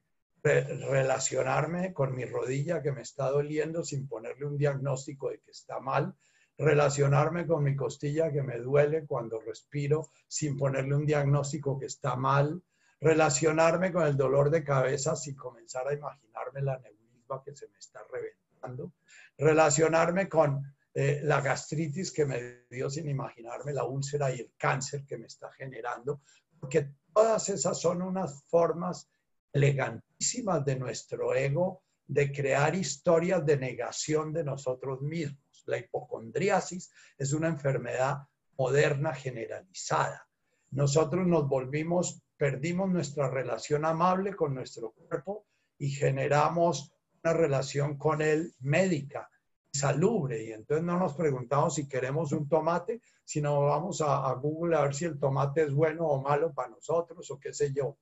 [0.41, 5.81] relacionarme con mi rodilla que me está doliendo sin ponerle un diagnóstico de que está
[5.81, 6.15] mal,
[6.57, 12.15] relacionarme con mi costilla que me duele cuando respiro sin ponerle un diagnóstico que está
[12.15, 12.63] mal,
[13.01, 17.77] relacionarme con el dolor de cabeza sin comenzar a imaginarme la neurisma que se me
[17.77, 18.93] está reventando,
[19.37, 20.63] relacionarme con
[20.93, 25.25] eh, la gastritis que me dio sin imaginarme, la úlcera y el cáncer que me
[25.25, 26.21] está generando,
[26.59, 29.09] porque todas esas son unas formas
[29.51, 35.63] elegantísimas de nuestro ego de crear historias de negación de nosotros mismos.
[35.65, 38.17] La hipocondriasis es una enfermedad
[38.57, 40.27] moderna generalizada.
[40.71, 45.45] Nosotros nos volvimos, perdimos nuestra relación amable con nuestro cuerpo
[45.77, 46.93] y generamos
[47.23, 49.29] una relación con él médica,
[49.71, 50.43] salubre.
[50.43, 54.81] Y entonces no nos preguntamos si queremos un tomate, sino vamos a, a Google a
[54.81, 57.97] ver si el tomate es bueno o malo para nosotros o qué sé yo.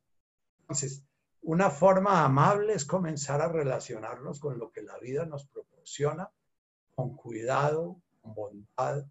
[0.61, 1.03] Entonces,
[1.43, 6.30] una forma amable es comenzar a relacionarnos con lo que la vida nos proporciona,
[6.95, 9.05] con cuidado, con bondad,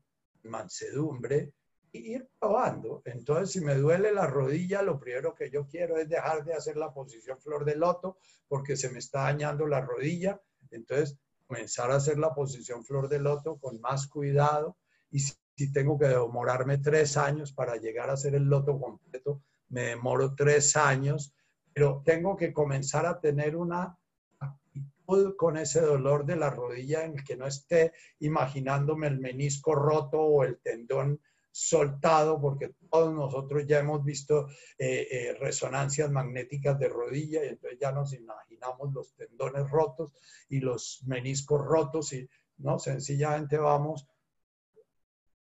[0.45, 1.53] mansedumbre,
[1.93, 3.03] ir probando.
[3.05, 6.77] Entonces, si me duele la rodilla, lo primero que yo quiero es dejar de hacer
[6.77, 8.19] la posición flor de loto
[8.49, 10.41] porque se me está dañando la rodilla.
[10.71, 14.77] Entonces, comenzar a hacer la posición flor de loto con más cuidado.
[15.11, 19.43] Y si, si tengo que demorarme tres años para llegar a hacer el loto completo,
[19.69, 21.35] me demoro tres años,
[21.73, 23.97] pero tengo que comenzar a tener una
[24.39, 29.75] actitud con ese dolor de la rodilla en el que no esté imaginándome el menisco
[29.75, 31.21] roto o el tendón
[31.51, 34.49] soltado, porque todos nosotros ya hemos visto
[34.79, 40.13] eh, eh, resonancias magnéticas de rodilla y entonces ya nos imaginamos los tendones rotos
[40.49, 42.29] y los meniscos rotos y
[42.59, 44.07] no, sencillamente vamos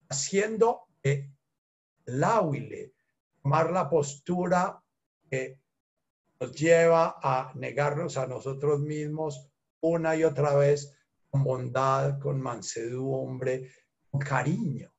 [0.10, 1.32] haciendo el
[2.44, 2.94] huile,
[3.42, 4.82] tomar la postura
[5.30, 5.60] que
[6.40, 9.50] nos lleva a negarnos a nosotros mismos
[9.80, 10.96] una y otra vez
[11.30, 13.72] con bondad, con mansedumbre,
[14.12, 14.95] con cariño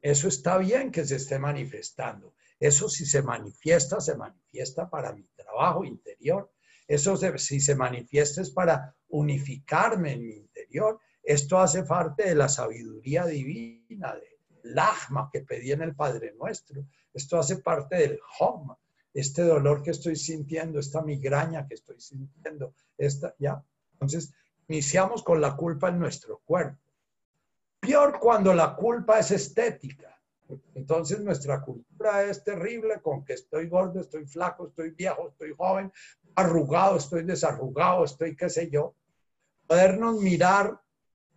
[0.00, 2.34] eso está bien que se esté manifestando.
[2.58, 6.52] Eso si se manifiesta, se manifiesta para mi trabajo interior.
[6.86, 11.00] Eso si se manifiesta es para unificarme en mi interior.
[11.22, 14.32] Esto hace parte de la sabiduría divina, del
[14.74, 16.86] lagma que pedí en el Padre Nuestro.
[17.12, 18.74] Esto hace parte del hom,
[19.12, 23.62] este dolor que estoy sintiendo, esta migraña que estoy sintiendo, esta, ya.
[23.94, 24.32] Entonces,
[24.68, 26.78] iniciamos con la culpa en nuestro cuerpo.
[27.82, 30.16] Peor cuando la culpa es estética.
[30.76, 35.92] Entonces nuestra cultura es terrible con que estoy gordo, estoy flaco, estoy viejo, estoy joven,
[36.36, 38.94] arrugado, estoy desarrugado, estoy qué sé yo.
[39.66, 40.80] Podernos mirar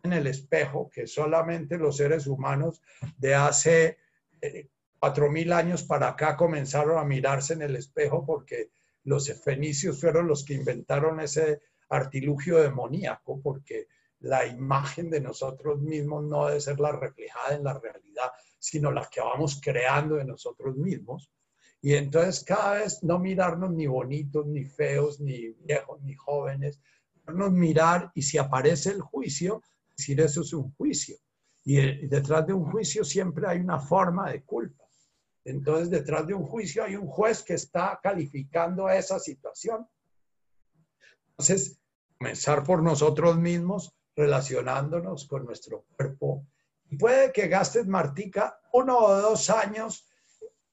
[0.04, 2.80] en el espejo, que solamente los seres humanos
[3.18, 3.98] de hace
[4.39, 4.70] eh,
[5.00, 8.70] cuatro mil años para acá comenzaron a mirarse en el espejo porque
[9.04, 13.88] los fenicios fueron los que inventaron ese artilugio demoníaco, porque
[14.26, 19.07] la imagen de nosotros mismos no debe ser la reflejada en la realidad, sino la
[19.07, 21.32] que vamos creando de nosotros mismos.
[21.80, 26.82] Y entonces cada vez no mirarnos ni bonitos, ni feos, ni viejos, ni jóvenes,
[27.51, 29.61] mirar y si aparece el juicio,
[29.95, 31.17] decir eso es un juicio.
[31.63, 34.86] Y detrás de un juicio siempre hay una forma de culpa.
[35.43, 39.88] Entonces, detrás de un juicio hay un juez que está calificando esa situación.
[41.30, 41.80] Entonces,
[42.17, 46.47] comenzar por nosotros mismos, relacionándonos con nuestro cuerpo.
[46.89, 50.07] Y puede que gastes, Martica, uno o dos años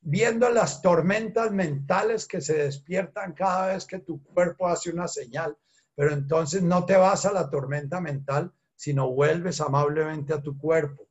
[0.01, 5.57] viendo las tormentas mentales que se despiertan cada vez que tu cuerpo hace una señal,
[5.95, 11.09] pero entonces no te vas a la tormenta mental, sino vuelves amablemente a tu cuerpo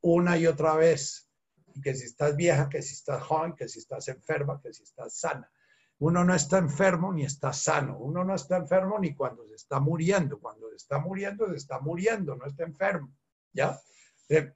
[0.00, 1.30] una y otra vez.
[1.74, 4.82] Y que si estás vieja, que si estás joven, que si estás enferma, que si
[4.82, 5.50] estás sana.
[5.98, 7.98] Uno no está enfermo ni está sano.
[7.98, 10.38] Uno no está enfermo ni cuando se está muriendo.
[10.40, 13.14] Cuando se está muriendo, se está muriendo, no está enfermo.
[13.52, 13.80] ¿Ya?
[14.28, 14.52] Eh,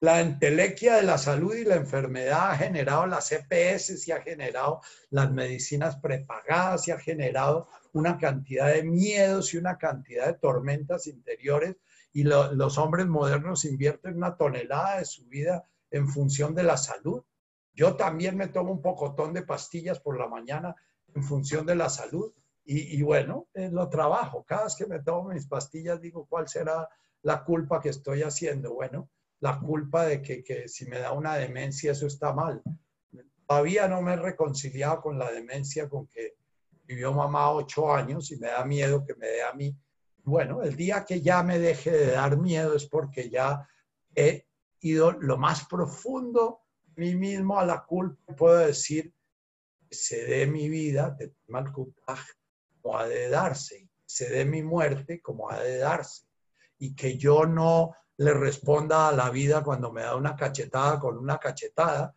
[0.00, 4.80] la entelequia de la salud y la enfermedad ha generado las EPS, y ha generado
[5.10, 11.08] las medicinas prepagadas, y ha generado una cantidad de miedos y una cantidad de tormentas
[11.08, 11.76] interiores.
[12.12, 17.22] Y los hombres modernos invierten una tonelada de su vida en función de la salud
[17.78, 20.74] yo también me tomo un pocotón de pastillas por la mañana
[21.14, 24.44] en función de la salud y, bueno, lo trabajo.
[24.44, 26.88] Cada vez que me tomo mis pastillas digo cuál será
[27.22, 28.74] la culpa que estoy haciendo.
[28.74, 29.08] Bueno,
[29.38, 32.60] la culpa de que, que si me da una demencia eso está mal.
[33.46, 36.34] Todavía no me he reconciliado con la demencia con que
[36.82, 39.72] vivió mamá ocho años y me da miedo que me dé a mí.
[40.24, 43.68] Bueno, el día que ya me deje de dar miedo es porque ya
[44.16, 44.48] he
[44.80, 46.62] ido lo más profundo
[46.98, 49.14] mí mismo a la culpa puedo decir,
[49.88, 55.48] se dé mi vida de mal como ha de darse, se dé mi muerte como
[55.48, 56.24] ha de darse,
[56.78, 61.16] y que yo no le responda a la vida cuando me da una cachetada con
[61.16, 62.14] una cachetada.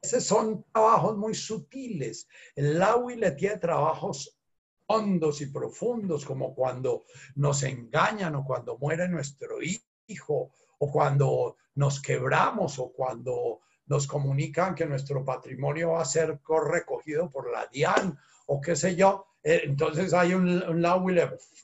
[0.00, 2.28] Esos son trabajos muy sutiles.
[2.54, 4.38] El Lawi le tiene trabajos
[4.86, 12.02] hondos y profundos, como cuando nos engañan o cuando muere nuestro hijo o cuando nos
[12.02, 18.18] quebramos o cuando nos comunican que nuestro patrimonio va a ser recogido por la DIAN
[18.46, 19.26] o qué sé yo.
[19.44, 20.84] Eh, entonces hay un, un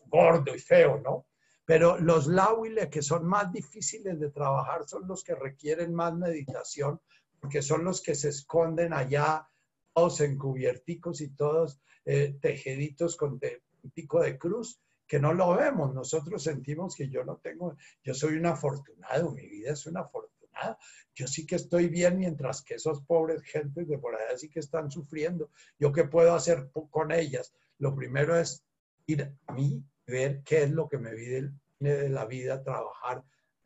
[0.06, 1.26] gordo y feo, ¿no?
[1.64, 7.00] Pero los lauiles que son más difíciles de trabajar son los que requieren más meditación,
[7.40, 9.48] porque son los que se esconden allá,
[9.92, 13.40] todos encubierticos y todos eh, tejeditos con
[13.82, 15.94] un pico de cruz, que no lo vemos.
[15.94, 20.78] Nosotros sentimos que yo no tengo, yo soy un afortunado, mi vida es una afortunada.
[21.14, 24.60] Yo sí que estoy bien, mientras que esos pobres gentes de por allá sí que
[24.60, 25.50] están sufriendo.
[25.78, 27.54] ¿Yo qué puedo hacer con ellas?
[27.78, 28.64] Lo primero es
[29.06, 33.24] ir a mí ver qué es lo que me viene de la vida, trabajar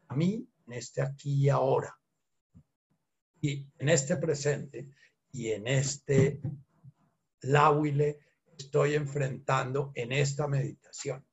[0.09, 1.97] a mí en este aquí y ahora.
[3.41, 4.89] Y en este presente
[5.33, 6.41] y en este
[7.43, 8.19] láhuile
[8.57, 11.25] estoy enfrentando en esta meditación.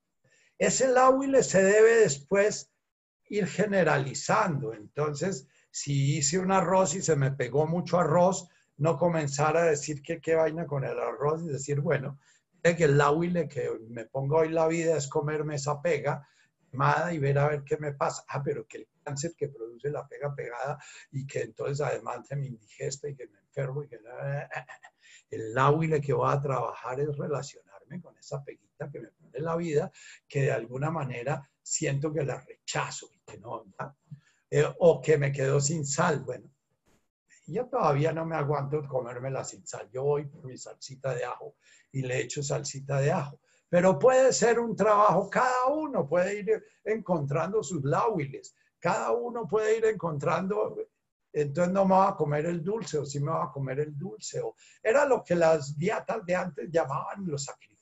[0.58, 2.70] Ese láhuile se debe después
[3.28, 4.72] ir generalizando.
[4.72, 8.48] Entonces, si hice un arroz y se me pegó mucho arroz,
[8.78, 12.18] no comenzar a decir que qué vaina con el arroz y decir, bueno,
[12.74, 16.26] que el láhuile que me pongo hoy la vida es comerme esa pega
[16.70, 18.24] quemada y ver a ver qué me pasa.
[18.28, 20.78] Ah, pero que el cáncer que produce la pega pegada
[21.12, 24.00] y que entonces además se me indigesta y que me enfermo y que
[25.30, 27.16] el láhuile que voy a trabajar es
[28.02, 29.90] con esa peguita que me pone la vida,
[30.28, 33.64] que de alguna manera siento que la rechazo y que no,
[34.50, 36.20] eh, o que me quedo sin sal.
[36.20, 36.50] Bueno,
[37.46, 39.88] yo todavía no me aguanto comérmela sin sal.
[39.92, 41.56] Yo voy por mi salsita de ajo
[41.92, 43.40] y le echo salsita de ajo.
[43.68, 49.78] Pero puede ser un trabajo, cada uno puede ir encontrando sus láhuiles, cada uno puede
[49.78, 50.76] ir encontrando,
[51.32, 53.98] entonces no me va a comer el dulce o sí me va a comer el
[53.98, 54.40] dulce.
[54.40, 57.75] O, era lo que las dietas de antes llamaban los sacrificios.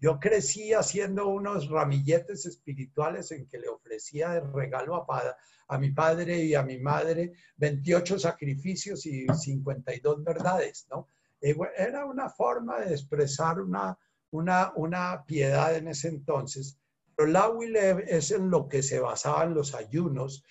[0.00, 5.36] Yo crecí haciendo unos ramilletes espirituales en que le ofrecía de regalo a,
[5.68, 11.08] a mi padre y a mi madre 28 sacrificios y 52 verdades, ¿no?
[11.40, 13.98] Eh, era una forma de expresar una,
[14.30, 16.78] una, una piedad en ese entonces.
[17.14, 20.44] Pero Láhuile es en lo que se basaban los ayunos.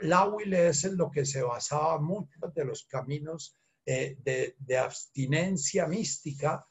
[0.00, 4.16] Láhuile es en lo que se basaba muchos de los caminos eh,
[4.58, 6.67] de abstinencia mística,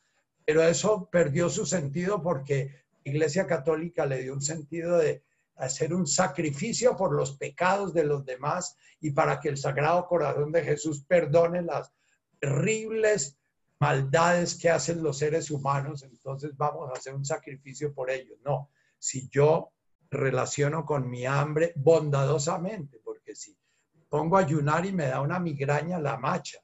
[0.48, 5.22] pero eso perdió su sentido porque la Iglesia Católica le dio un sentido de
[5.58, 10.54] hacer un sacrificio por los pecados de los demás y para que el Sagrado Corazón
[10.54, 11.91] de Jesús perdone las
[12.39, 13.38] terribles
[13.78, 18.38] maldades que hacen los seres humanos, entonces vamos a hacer un sacrificio por ellos.
[18.45, 19.74] No, si yo
[20.10, 23.54] relaciono con mi hambre bondadosamente, porque si
[24.08, 26.60] pongo a ayunar y me da una migraña la macha,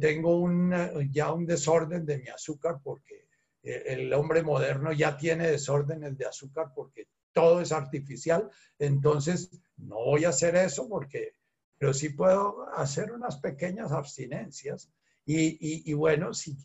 [0.00, 0.72] tengo un,
[1.12, 3.28] ya un desorden de mi azúcar porque
[3.62, 9.96] eh, el hombre moderno ya tiene desórdenes de azúcar porque todo es artificial, entonces no
[9.96, 11.34] voy a hacer eso porque,
[11.76, 14.90] pero sí puedo hacer unas pequeñas abstinencias
[15.26, 16.56] y, bueno, si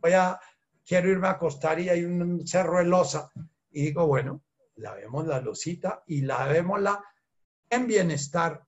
[0.00, 0.40] voy a,
[0.86, 3.30] quiero irme a acostar y hay un cerro de losa
[3.70, 4.42] y digo, bueno,
[4.76, 7.04] la vemos la losita y la vemos la
[7.68, 8.64] en bienestar.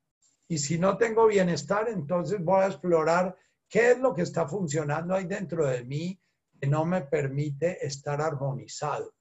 [0.48, 3.36] Y si no tengo bienestar, entonces voy a explorar
[3.70, 6.20] qué es lo que está funcionando ahí dentro de mí
[6.60, 9.14] que no me permite estar armonizado.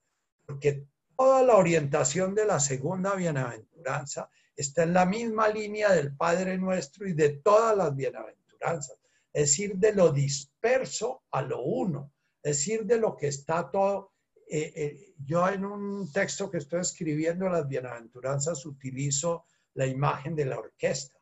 [0.45, 6.57] Porque toda la orientación de la segunda bienaventuranza está en la misma línea del Padre
[6.57, 8.97] Nuestro y de todas las bienaventuranzas
[9.31, 12.11] es ir de lo disperso a lo uno,
[12.41, 14.13] es ir de lo que está todo.
[14.49, 19.45] Eh, eh, yo en un texto que estoy escribiendo, las bienaventuranzas, utilizo
[19.75, 21.19] la imagen de la orquesta.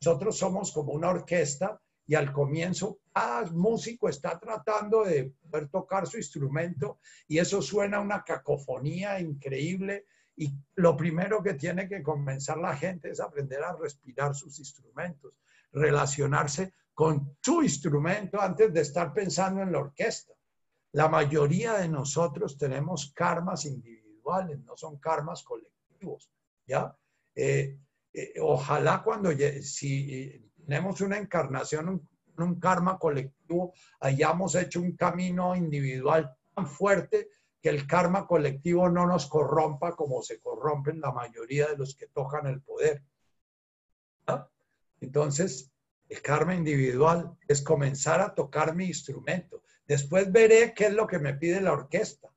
[0.00, 6.06] Nosotros somos como una orquesta y al comienzo cada músico está tratando de poder tocar
[6.06, 6.98] su instrumento
[7.28, 10.06] y eso suena una cacofonía increíble
[10.36, 15.34] y lo primero que tiene que comenzar la gente es aprender a respirar sus instrumentos,
[15.72, 20.32] relacionarse con su instrumento antes de estar pensando en la orquesta.
[20.92, 26.30] La mayoría de nosotros tenemos karmas individuales, no son karmas colectivos,
[26.66, 26.96] ¿ya?
[27.34, 27.78] Eh,
[28.12, 29.30] eh, ojalá cuando
[29.62, 32.08] si eh, tenemos una encarnación, un,
[32.38, 37.28] un karma colectivo, hayamos hecho un camino individual tan fuerte
[37.62, 42.08] que el karma colectivo no nos corrompa como se corrompen la mayoría de los que
[42.08, 43.02] tocan el poder.
[45.00, 45.70] Entonces,
[46.08, 49.62] el karma individual es comenzar a tocar mi instrumento.
[49.86, 52.28] Después veré qué es lo que me pide la orquesta,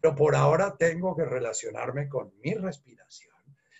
[0.00, 3.34] pero por ahora tengo que relacionarme con mi respiración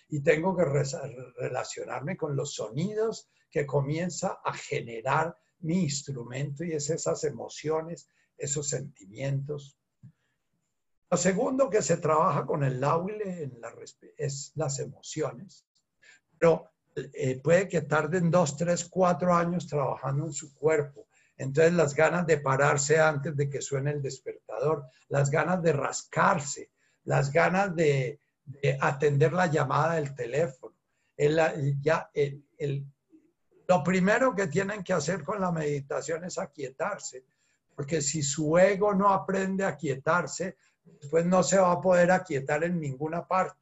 [0.09, 6.89] y tengo que relacionarme con los sonidos que comienza a generar mi instrumento y es
[6.89, 8.07] esas emociones,
[8.37, 9.77] esos sentimientos.
[11.09, 13.59] Lo segundo que se trabaja con el lauile en
[14.17, 15.65] es las emociones,
[16.39, 21.07] pero eh, puede que tarden dos, tres, cuatro años trabajando en su cuerpo.
[21.37, 26.71] Entonces las ganas de pararse antes de que suene el despertador, las ganas de rascarse,
[27.03, 28.19] las ganas de,
[28.79, 30.75] atender la llamada del teléfono.
[31.81, 32.09] ya,
[33.71, 37.23] lo primero que tienen que hacer con la meditación es aquietarse,
[37.73, 40.57] porque si su ego no aprende a aquietarse,
[41.09, 43.61] pues no se va a poder aquietar en ninguna parte.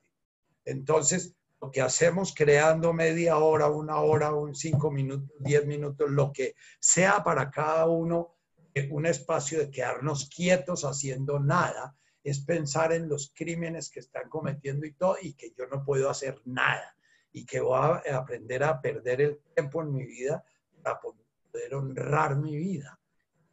[0.65, 6.33] Entonces, lo que hacemos creando media hora, una hora, un cinco minutos, diez minutos, lo
[6.33, 8.33] que sea para cada uno,
[8.73, 14.27] eh, un espacio de quedarnos quietos haciendo nada, es pensar en los crímenes que están
[14.27, 16.95] cometiendo y todo, y que yo no puedo hacer nada,
[17.31, 20.43] y que voy a aprender a perder el tiempo en mi vida
[20.81, 22.99] para poder honrar mi vida,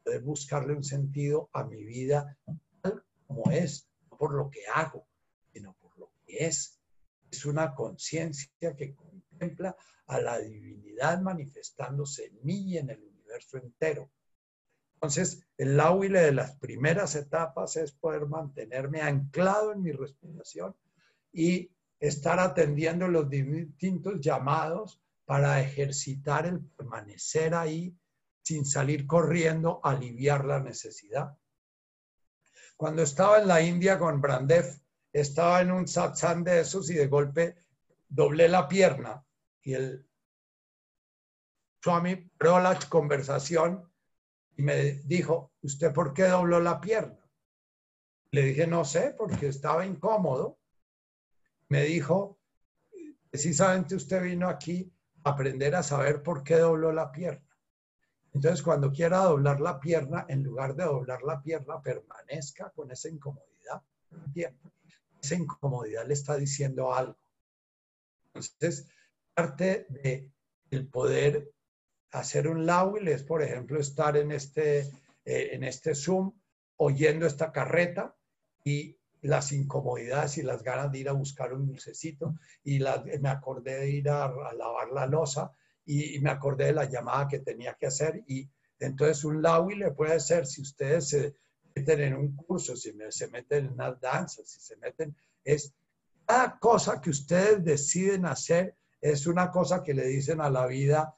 [0.04, 2.36] poder buscarle un sentido a mi vida
[2.80, 5.06] tal como es, no por lo que hago,
[5.52, 6.80] sino por lo que es.
[7.30, 9.76] Es una conciencia que contempla
[10.06, 14.10] a la divinidad manifestándose en mí y en el universo entero.
[14.94, 20.74] Entonces, el lauile de las primeras etapas es poder mantenerme anclado en mi respiración
[21.32, 21.70] y
[22.01, 27.97] estar atendiendo los distintos llamados para ejercitar el permanecer ahí
[28.43, 31.36] sin salir corriendo, aliviar la necesidad.
[32.77, 34.66] Cuando estaba en la India con Brandev,
[35.12, 37.56] estaba en un satsang de esos y de golpe
[38.09, 39.24] doblé la pierna
[39.62, 40.06] y el
[41.82, 43.90] Swami paró la conversación
[44.56, 47.18] y me dijo, ¿usted por qué dobló la pierna?
[48.31, 50.59] Le dije, no sé, porque estaba incómodo.
[51.68, 52.38] Me dijo,
[53.30, 54.93] precisamente usted vino aquí
[55.24, 57.47] a aprender a saber por qué dobló la pierna.
[58.32, 63.09] Entonces, cuando quiera doblar la pierna, en lugar de doblar la pierna, permanezca con esa
[63.09, 63.82] incomodidad.
[65.22, 67.16] Esa incomodidad le está diciendo algo.
[68.34, 68.86] Entonces,
[69.32, 69.86] parte
[70.70, 71.51] el poder
[72.12, 74.80] hacer un lauil es, por ejemplo, estar en este,
[75.24, 76.32] eh, en este Zoom
[76.76, 78.14] oyendo esta carreta
[78.64, 82.38] y las incomodidades y las ganas de ir a buscar un dulcecito.
[82.64, 82.80] Y
[83.20, 85.52] me acordé de ir a, lavar la losa
[85.84, 88.22] y, me acordé de la llamada que tenía que hacer.
[88.26, 88.48] Y
[88.78, 91.34] entonces un lauil le puede ser si ustedes se
[91.74, 95.74] meten en un curso, si se meten en unas danzas, si se meten, es
[96.26, 101.16] cada cosa que ustedes deciden hacer es una cosa que le dicen a la vida,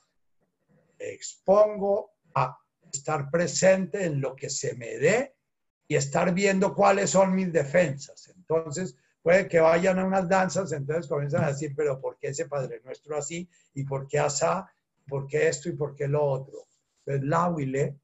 [0.98, 2.59] expongo a
[2.93, 5.38] estar presente en lo que se me dé
[5.89, 8.28] y estar viendo cuáles son mis defensas.
[8.36, 12.47] Entonces, puede que vayan a unas danzas, entonces comienzan a decir, pero ¿por qué ese
[12.47, 13.48] Padre Nuestro así?
[13.74, 14.70] ¿Y por qué asá?
[15.09, 16.66] ¿Por qué esto y por qué lo otro?
[17.05, 17.97] Entonces, la huile,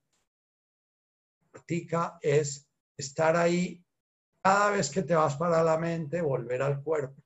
[1.53, 2.67] practica es
[2.97, 3.85] estar ahí
[4.43, 7.23] cada vez que te vas para la mente, volver al cuerpo.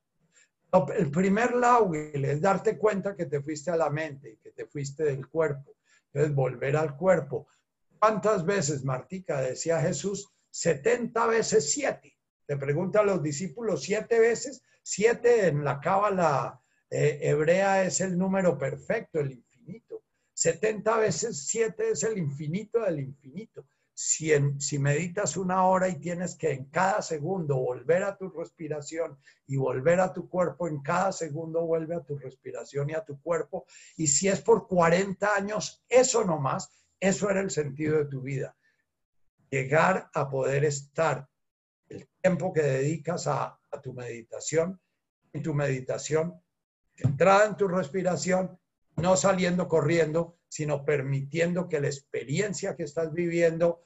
[0.95, 4.65] El primer lauile es darte cuenta que te fuiste a la mente y que te
[4.65, 5.75] fuiste del cuerpo.
[6.13, 7.47] Entonces, volver al cuerpo.
[7.97, 10.31] ¿Cuántas veces, Martica, decía Jesús?
[10.51, 12.17] 70 veces 7.
[12.45, 14.63] Te preguntan los discípulos, ¿siete veces?
[14.81, 20.03] Siete en la cábala eh, hebrea es el número perfecto, el infinito.
[20.33, 23.65] 70 veces 7 es el infinito del infinito
[24.01, 29.57] si, meditas una hora y tienes que en cada segundo volver a tu respiración y
[29.57, 33.65] volver a tu cuerpo, en cada segundo vuelve a tu respiración y a tu cuerpo.
[33.97, 38.21] Y si es por 40 años, eso no más, eso era el sentido de tu
[38.21, 38.55] vida.
[39.49, 41.27] Llegar a poder estar
[41.87, 44.79] el tiempo que dedicas a, a tu meditación,
[45.33, 46.41] en tu meditación,
[46.95, 48.59] entrada en tu respiración,
[48.97, 53.85] no saliendo corriendo, sino permitiendo que la experiencia que estás viviendo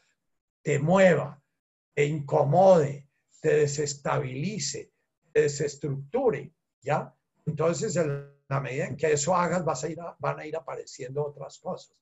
[0.61, 1.41] te mueva,
[1.93, 3.09] te incomode,
[3.41, 4.91] te desestabilice,
[5.31, 7.13] te desestructure, ¿ya?
[7.45, 11.25] Entonces, en la medida en que eso hagas, vas a ir van a ir apareciendo
[11.25, 11.95] otras cosas.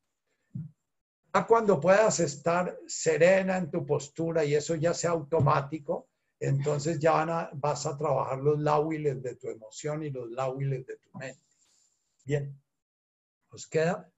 [1.34, 6.10] Ya cuando puedas estar serena en tu postura y eso ya sea automático,
[6.40, 11.10] entonces ya vas a trabajar los lauiles de tu emoción y los lauiles de tu
[11.18, 11.42] mente.
[12.26, 12.60] Bien.
[13.50, 14.10] ¿Os queda?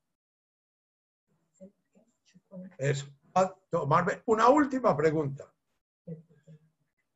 [2.78, 3.08] Eso
[3.70, 5.52] tomarme una última pregunta.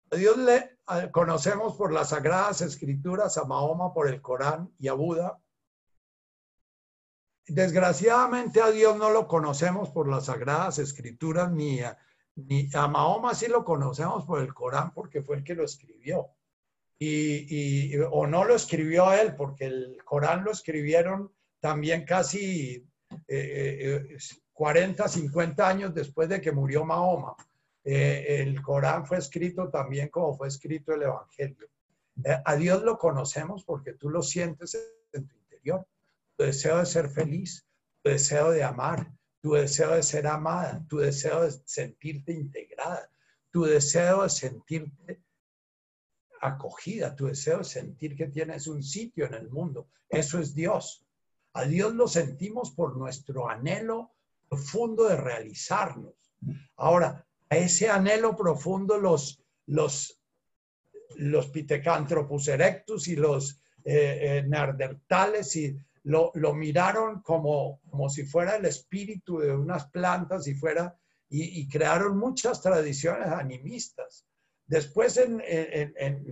[0.10, 0.80] A Dios le
[1.12, 5.40] conocemos por las sagradas escrituras, a Mahoma por el Corán y a Buda.
[7.48, 11.98] Desgraciadamente a Dios no lo conocemos por las sagradas escrituras ni a,
[12.36, 16.30] ni a Mahoma sí lo conocemos por el Corán porque fue el que lo escribió.
[17.00, 22.88] Y, o no lo escribió él porque el Corán lo escribieron también casi
[23.28, 24.18] eh, eh,
[24.54, 27.36] 40, 50 años después de que murió Mahoma.
[27.84, 31.70] Eh, el Corán fue escrito también como fue escrito el Evangelio.
[32.24, 34.78] Eh, a Dios lo conocemos porque tú lo sientes
[35.14, 35.86] en tu interior.
[36.38, 37.68] Tu deseo de ser feliz,
[38.04, 39.12] tu deseo de amar,
[39.42, 43.10] tu deseo de ser amada, tu deseo de sentirte integrada,
[43.52, 45.24] tu deseo de sentirte
[46.42, 49.90] acogida, tu deseo de sentir que tienes un sitio en el mundo.
[50.10, 51.04] Eso es Dios.
[51.54, 54.14] A Dios lo sentimos por nuestro anhelo
[54.48, 56.14] profundo de realizarnos.
[56.76, 60.22] Ahora, a ese anhelo profundo los, los,
[61.16, 63.60] los Pithecanthropus erectus y los
[63.90, 65.78] eh, eh, y
[66.08, 70.98] lo, miraron como, como si fuera el espíritu de unas plantas y fuera
[71.30, 74.26] y, crearon muchas tradiciones animistas.
[74.66, 75.44] Después, en,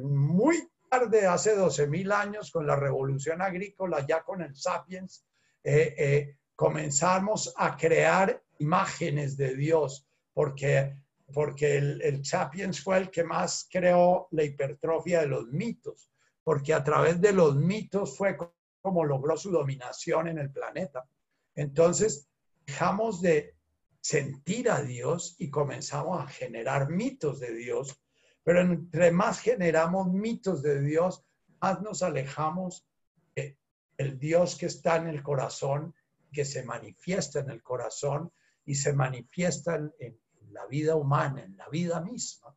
[0.01, 5.25] muy tarde, hace 12.000 años, con la revolución agrícola, ya con el sapiens,
[5.61, 10.95] eh, eh, comenzamos a crear imágenes de Dios, porque,
[11.33, 16.09] porque el, el sapiens fue el que más creó la hipertrofia de los mitos,
[16.45, 18.37] porque a través de los mitos fue
[18.85, 21.09] como logró su dominación en el planeta.
[21.55, 22.29] Entonces,
[22.67, 23.55] dejamos de
[23.99, 27.99] sentir a Dios y comenzamos a generar mitos de Dios,
[28.43, 31.25] pero entre más generamos mitos de Dios,
[31.59, 32.85] más nos alejamos
[33.33, 35.95] del Dios que está en el corazón,
[36.31, 38.31] que se manifiesta en el corazón
[38.65, 40.19] y se manifiesta en,
[40.51, 42.55] la vida humana, en la vida misma.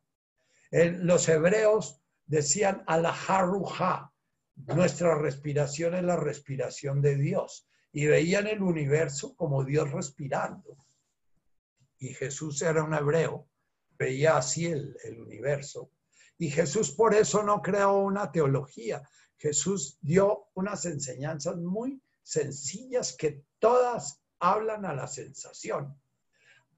[0.71, 4.08] los hebreos decían alaharuja,
[4.67, 7.67] nuestra respiración es la respiración de Dios.
[7.91, 10.77] Y veían el universo como Dios respirando.
[11.97, 13.49] Y Jesús era un hebreo,
[13.97, 15.91] veía así el, el universo.
[16.37, 19.01] Y Jesús por eso no creó una teología.
[19.37, 25.99] Jesús dio unas enseñanzas muy sencillas que todas hablan a la sensación.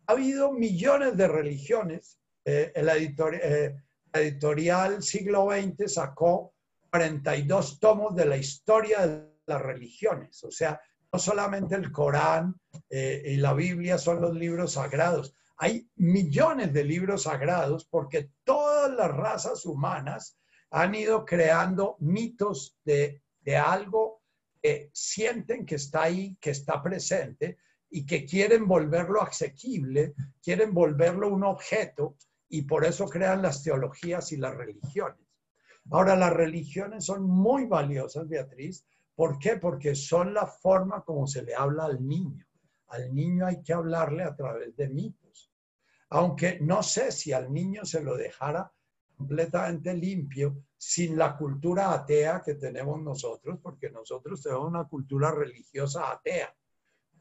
[0.08, 2.18] Ha habido millones de religiones.
[2.44, 3.76] Eh, el eh,
[4.14, 6.53] editorial siglo XX sacó
[6.91, 10.43] 42 tomos de la historia de las religiones.
[10.43, 10.80] O sea,
[11.11, 12.55] no solamente el Corán
[12.89, 15.34] eh, y la Biblia son los libros sagrados.
[15.57, 20.38] Hay millones de libros sagrados porque todas las razas humanas
[20.69, 24.22] han ido creando mitos de, de algo
[24.61, 27.57] que sienten que está ahí, que está presente
[27.89, 32.18] y que quieren volverlo asequible, quieren volverlo un objeto
[32.49, 35.31] y por eso crean las teologías y las religiones.
[35.90, 38.86] Ahora, las religiones son muy valiosas, Beatriz.
[39.16, 39.58] ¿Por qué?
[39.58, 42.45] Porque son la forma como se le habla al niño.
[42.88, 45.52] Al niño hay que hablarle a través de mitos.
[46.10, 48.72] Aunque no sé si al niño se lo dejara
[49.16, 56.12] completamente limpio sin la cultura atea que tenemos nosotros, porque nosotros tenemos una cultura religiosa
[56.12, 56.53] atea,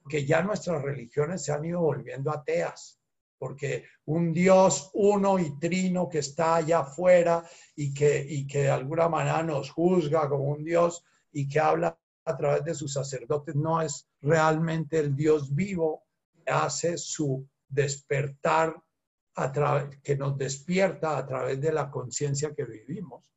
[0.08, 2.99] que ya nuestras religiones se han ido volviendo ateas
[3.40, 7.42] porque un Dios uno y trino que está allá afuera
[7.74, 11.02] y que, y que de alguna manera nos juzga como un Dios
[11.32, 16.04] y que habla a través de sus sacerdotes no es realmente el Dios vivo
[16.34, 18.76] que hace su despertar
[20.02, 23.32] que nos despierta a través de la conciencia que vivimos.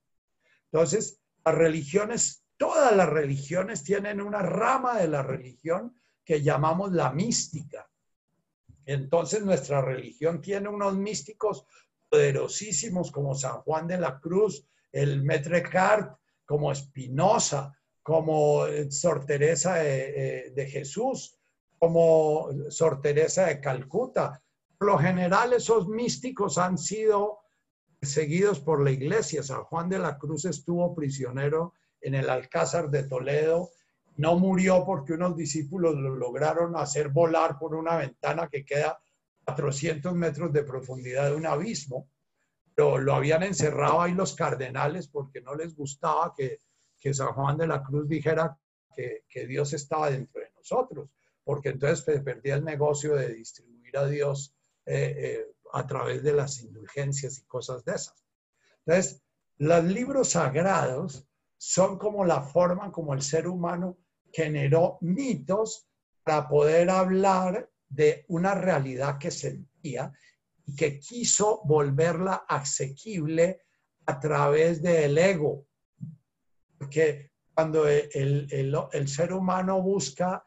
[0.69, 7.11] Entonces, las religiones, todas las religiones tienen una rama de la religión que llamamos la
[7.13, 7.89] mística.
[8.85, 11.65] Entonces nuestra religión tiene unos místicos
[12.09, 19.25] poderosísimos como San Juan de la Cruz, el Maître Cart, como Espinosa, como eh, Sor
[19.25, 21.39] Teresa de, de, Jesús,
[21.79, 24.43] como Sor Teresa de Calcuta.
[24.77, 27.39] Por lo general esos místicos han sido
[28.01, 29.41] seguidos por la iglesia.
[29.41, 33.71] San Juan de la Cruz estuvo prisionero en el Alcázar de Toledo
[34.17, 38.91] no murió porque unos discípulos lo lograron hacer volar por una ventana que queda
[39.45, 42.09] a 400 metros de profundidad de un abismo,
[42.75, 46.59] pero lo habían encerrado ahí los cardenales porque no les gustaba que,
[47.13, 48.57] San Juan de la Cruz dijera
[48.95, 51.09] que, Dios estaba dentro de nosotros,
[51.43, 56.61] porque entonces perdía el negocio de distribuir a Dios eh, eh, a través de las
[56.61, 58.23] indulgencias y cosas de esas.
[58.85, 59.21] Entonces,
[59.57, 61.27] los libros sagrados
[61.57, 63.97] son como la forma como el ser humano
[64.33, 65.87] generó mitos
[66.23, 70.11] para poder hablar de una realidad que sentía
[70.65, 73.61] y que quiso volverla asequible
[74.07, 75.67] a través del ego.
[76.77, 80.43] Porque cuando el, el, ser humano busca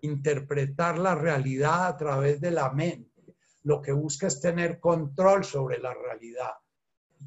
[0.00, 5.78] interpretar la realidad a través de la mente, lo que busca es tener control sobre
[5.78, 6.52] la realidad.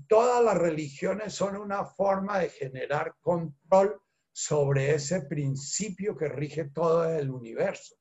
[0.07, 4.01] Todas las religiones son una forma de generar control
[4.37, 7.95] sobre ese principio que rige todo el universo.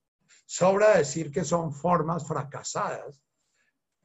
[0.44, 3.22] Sobra decir que son formas fracasadas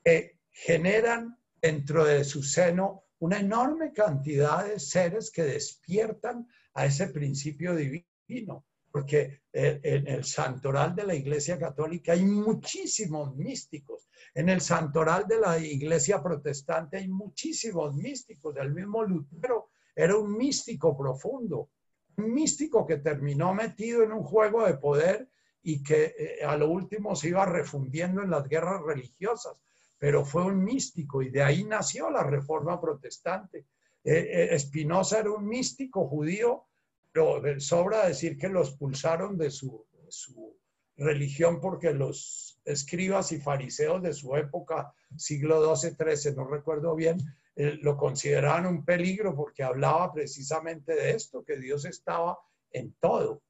[0.04, 7.08] que generan dentro de su seno una enorme cantidad de seres que despiertan a ese
[7.08, 14.62] principio divino, porque en el santoral de la Iglesia Católica hay muchísimos místicos, en el
[14.62, 21.58] santoral de la Iglesia Protestante hay muchísimos místicos, el mismo Lutero era un místico profundo,
[21.62, 21.79] un
[22.28, 25.30] místico que terminó metido en un juego de poder
[25.62, 29.56] y que eh, a lo último se iba refundiendo en las guerras religiosas,
[29.98, 33.66] pero fue un místico y de ahí nació la reforma protestante.
[34.04, 36.66] Espinosa eh, era un místico judío,
[37.12, 40.58] pero sobra decir que lo expulsaron de su, su
[40.96, 47.49] religión porque los escribas y fariseos de su época, siglo XII-XIII, no recuerdo bien, eh,
[47.82, 52.40] lo consideraban un peligro porque hablaba precisamente de esto, que Dios estaba
[52.72, 53.44] en todo.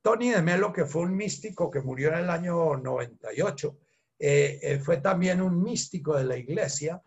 [0.00, 3.78] Tony de Melo, que fue un místico que murió en el año 98,
[4.20, 7.02] eh, eh, fue también un místico de la iglesia,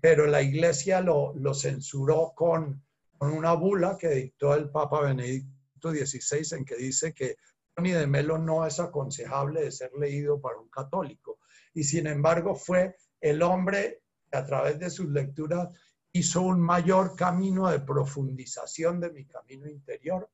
[0.00, 2.82] pero la iglesia lo, censuró con,
[3.18, 7.36] con, una bula que dictó el Papa Benedicto XVI en que dice que
[7.74, 11.40] Tony de Melo no es aconsejable de ser leído para un católico.
[11.74, 14.00] Y sin embargo fue el hombre
[14.32, 15.68] a través de sus lecturas
[16.12, 20.30] hizo un mayor camino de profundización de mi camino interior.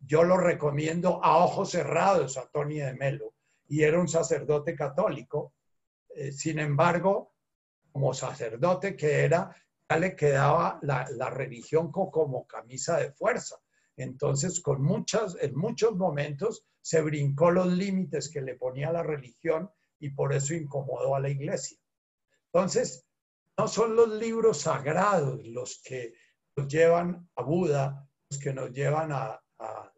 [0.00, 3.34] Yo lo recomiendo a ojos cerrados a Tony de Melo
[3.68, 5.54] y era un sacerdote católico.
[6.14, 7.34] Eh, sin embargo,
[7.92, 9.54] como sacerdote que era,
[9.88, 13.56] ya le quedaba la, la religión como camisa de fuerza.
[13.96, 19.70] Entonces, con muchas, en muchos momentos se brincó los límites que le ponía la religión
[20.00, 21.78] y por eso incomodó a la iglesia.
[22.52, 23.06] Entonces,
[23.58, 26.14] no son los libros sagrados los que
[26.56, 29.38] nos llevan a Buda, los que nos llevan a,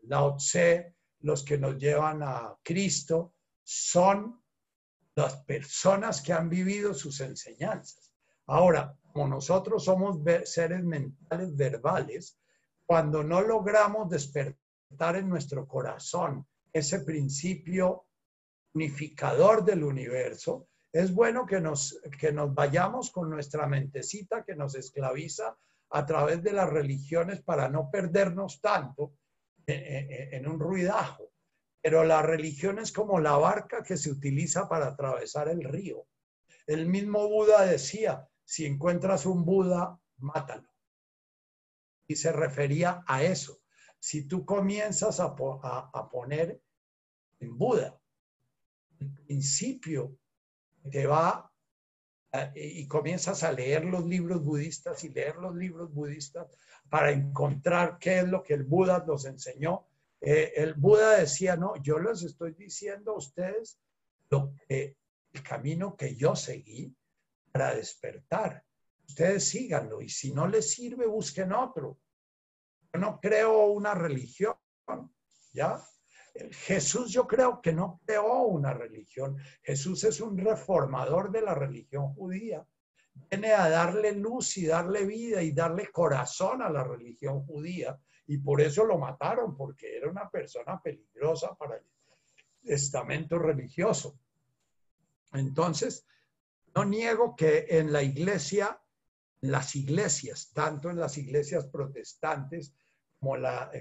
[0.02, 4.42] Lao Tse, los que nos llevan a Cristo, son
[5.14, 8.12] las personas que han vivido sus enseñanzas.
[8.46, 12.38] Ahora, como nosotros somos seres mentales verbales,
[12.84, 18.06] cuando no logramos despertar en nuestro corazón ese principio
[18.74, 24.76] unificador del universo, es bueno que nos, que nos vayamos con nuestra mentecita que nos
[24.76, 25.58] esclaviza
[25.90, 29.16] a través de las religiones para no perdernos tanto
[29.66, 31.32] en, un ruidajo.
[31.82, 36.06] Pero la religión es como la barca que se utiliza para atravesar el río.
[36.64, 40.68] El mismo Buda decía, si encuentras un Buda, mátalo.
[42.06, 43.62] Y se refería a eso.
[43.98, 46.62] Si tú comienzas a, a poner
[47.40, 48.00] en Buda
[49.00, 50.16] el principio
[50.90, 51.50] te va
[52.54, 56.48] y comienzas a leer los libros budistas y leer los libros budistas
[56.88, 59.86] para encontrar qué es lo que el Buda nos enseñó.
[60.20, 63.78] Eh, el Buda decía, no, yo les estoy diciendo a ustedes
[64.30, 64.96] lo que,
[65.32, 66.94] el camino que yo seguí
[67.52, 68.64] para despertar.
[69.06, 72.00] Ustedes síganlo y si no les sirve, busquen otro.
[72.94, 74.56] No creo una religión,
[75.52, 75.80] ¿ya?
[76.34, 79.36] Jesús yo creo que no creó una religión.
[79.62, 82.66] Jesús es un reformador de la religión judía.
[83.30, 87.98] Viene a darle luz y darle vida y darle corazón a la religión judía.
[88.26, 91.84] Y por eso lo mataron, porque era una persona peligrosa para el
[92.64, 94.18] estamento religioso.
[95.32, 96.06] Entonces,
[96.74, 98.80] no niego que en la iglesia,
[99.40, 102.74] las iglesias, tanto en las iglesias protestantes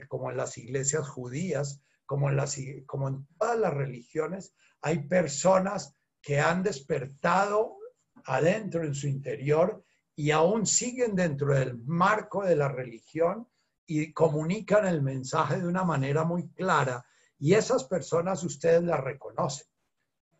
[0.08, 5.96] como, en las iglesias judías, como en, las, como en todas las religiones, hay personas
[6.22, 7.78] que han despertado
[8.26, 9.84] adentro en su interior
[10.16, 13.48] y aún siguen dentro del marco de la religión
[13.86, 17.06] y comunican el mensaje de una manera muy clara.
[17.40, 19.68] Y esas personas ustedes las reconocen.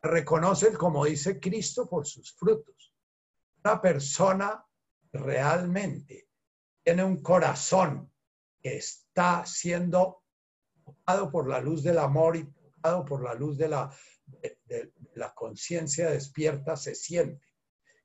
[0.02, 2.94] Reconocen, como dice Cristo, por sus frutos.
[3.64, 4.66] Una persona
[5.12, 6.30] realmente
[6.84, 8.12] tiene un corazón
[8.62, 10.23] que está siendo
[10.84, 13.92] tocado por la luz del amor y tocado por la luz de la,
[15.16, 17.48] la conciencia despierta, se siente.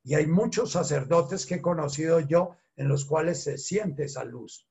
[0.05, 4.67] Y hay muchos sacerdotes que he conocido yo en los cuales se siente esa luz.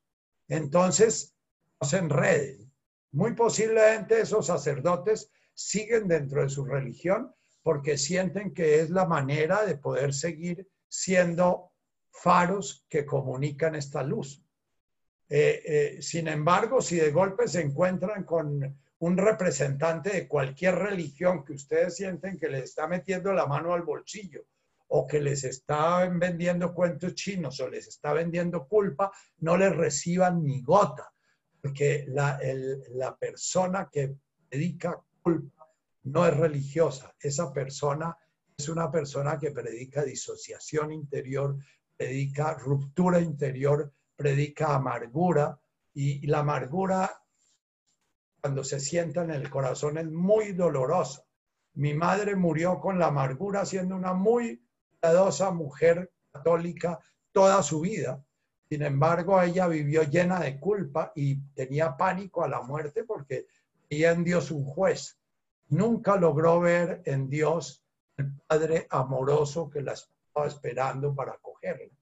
[0.48, 1.36] Entonces,
[1.80, 2.72] no se enreden.
[3.12, 9.64] Muy posiblemente esos sacerdotes siguen dentro de su religión porque sienten que es la manera
[9.64, 11.72] de poder seguir siendo
[12.10, 14.42] faros que comunican esta luz.
[15.30, 21.44] Eh, eh, sin embargo, si de golpe se encuentran con un representante de cualquier religión
[21.44, 24.46] que ustedes sienten que les está metiendo la mano al bolsillo
[24.88, 30.42] o que les está vendiendo cuentos chinos o les está vendiendo culpa, no les reciban
[30.42, 31.12] ni gota,
[31.60, 32.40] porque la,
[32.94, 34.14] la persona que
[34.50, 35.68] dedica culpa
[36.04, 38.16] no es religiosa, esa persona
[38.56, 41.56] es una persona que predica disociación interior,
[41.96, 45.60] predica ruptura interior, predica amargura
[45.94, 47.22] y, la amargura
[48.40, 51.24] cuando se sienta en el corazón es muy dolorosa.
[51.74, 54.60] Mi madre murió con la amargura siendo una muy
[55.00, 56.98] piadosa mujer católica
[57.30, 58.24] toda su vida.
[58.68, 63.46] Sin embargo, ella vivió llena de culpa y tenía pánico a la muerte porque
[63.88, 65.16] veía en Dios un juez.
[65.68, 67.84] Nunca logró ver en Dios
[68.16, 71.94] el Padre amoroso que la estaba esperando para acogerla.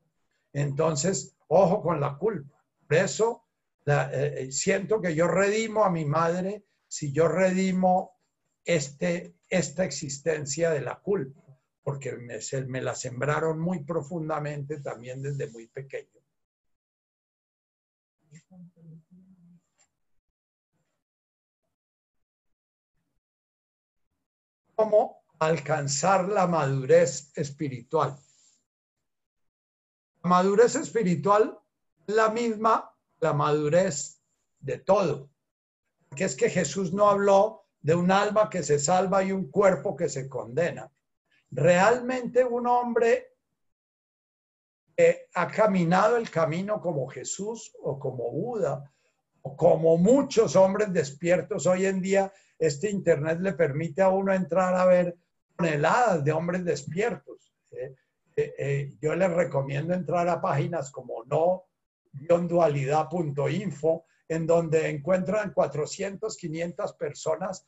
[0.54, 2.62] Entonces, ojo con la culpa.
[2.86, 3.44] Por eso
[3.86, 8.12] eh, eh, siento que yo redimo a mi madre si yo redimo
[8.64, 11.42] este, esta existencia de la culpa,
[11.82, 16.20] porque me, me la sembraron muy profundamente también desde muy pequeño.
[24.74, 28.18] ¿Cómo alcanzar la madurez espiritual?
[30.26, 31.58] Madurez espiritual
[32.06, 34.20] es la misma la madurez
[34.60, 35.30] de todo.
[36.14, 39.96] Que es que Jesús no habló de un alma que se salva y un cuerpo
[39.96, 40.90] que se condena.
[41.50, 43.32] Realmente un hombre
[44.96, 48.92] que ha caminado el camino como Jesús o como Buda
[49.42, 54.74] o como muchos hombres despiertos hoy en día, este Internet le permite a uno entrar
[54.74, 55.16] a ver
[55.56, 57.52] toneladas de hombres despiertos.
[57.72, 57.94] ¿eh?
[58.36, 61.64] Eh, eh, yo les recomiendo entrar a páginas como no
[62.12, 67.66] dualidad.info, en donde encuentran 400, 500 personas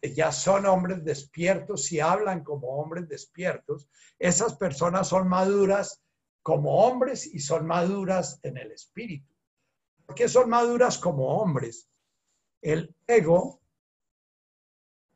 [0.00, 3.88] que ya son hombres despiertos y hablan como hombres despiertos.
[4.18, 6.02] Esas personas son maduras
[6.42, 9.34] como hombres y son maduras en el espíritu.
[10.06, 11.88] ¿Por qué son maduras como hombres?
[12.62, 13.60] El ego,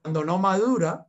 [0.03, 1.07] cuando no madura,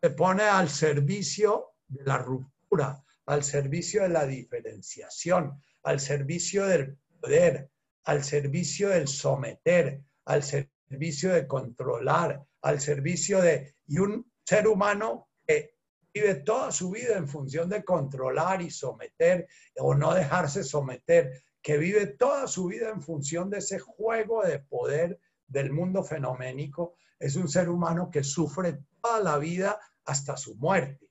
[0.00, 6.98] se pone al servicio de la ruptura, al servicio de la diferenciación, al servicio del
[7.20, 7.70] poder,
[8.04, 13.74] al servicio del someter, al servicio de controlar, al servicio de...
[13.86, 15.74] Y un ser humano que
[16.12, 19.48] vive toda su vida en función de controlar y someter
[19.78, 24.58] o no dejarse someter, que vive toda su vida en función de ese juego de
[24.58, 30.56] poder del mundo fenoménico, es un ser humano que sufre toda la vida hasta su
[30.56, 31.08] muerte.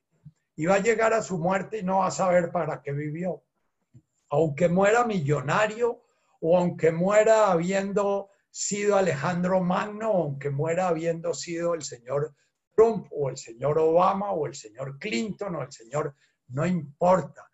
[0.56, 3.42] Y va a llegar a su muerte y no va a saber para qué vivió.
[4.30, 6.02] Aunque muera millonario
[6.40, 12.34] o aunque muera habiendo sido Alejandro Magno, aunque muera habiendo sido el señor
[12.74, 16.14] Trump o el señor Obama o el señor Clinton o el señor,
[16.48, 17.50] no importa,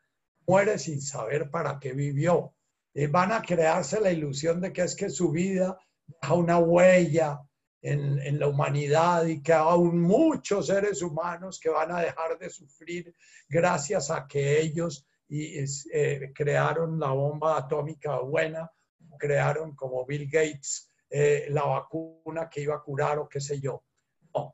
[0.47, 2.55] muere sin saber para qué vivió.
[2.93, 7.41] Y van a crearse la ilusión de que es que su vida deja una huella
[7.83, 13.15] en, la humanidad y que aún muchos seres humanos que van a dejar de sufrir
[13.49, 18.71] gracias a que ellos eh, crearon la bomba atómica buena
[19.19, 23.85] crearon como Bill Gates eh, la vacuna que iba a curar o qué sé yo.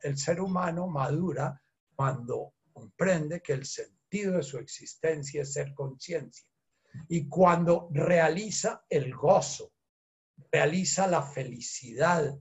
[0.02, 1.60] el ser humano madura
[1.94, 6.46] cuando comprende que el sentido de su existencia es ser conciencia
[7.08, 9.72] y cuando realiza el gozo,
[10.50, 12.34] realiza la felicidad,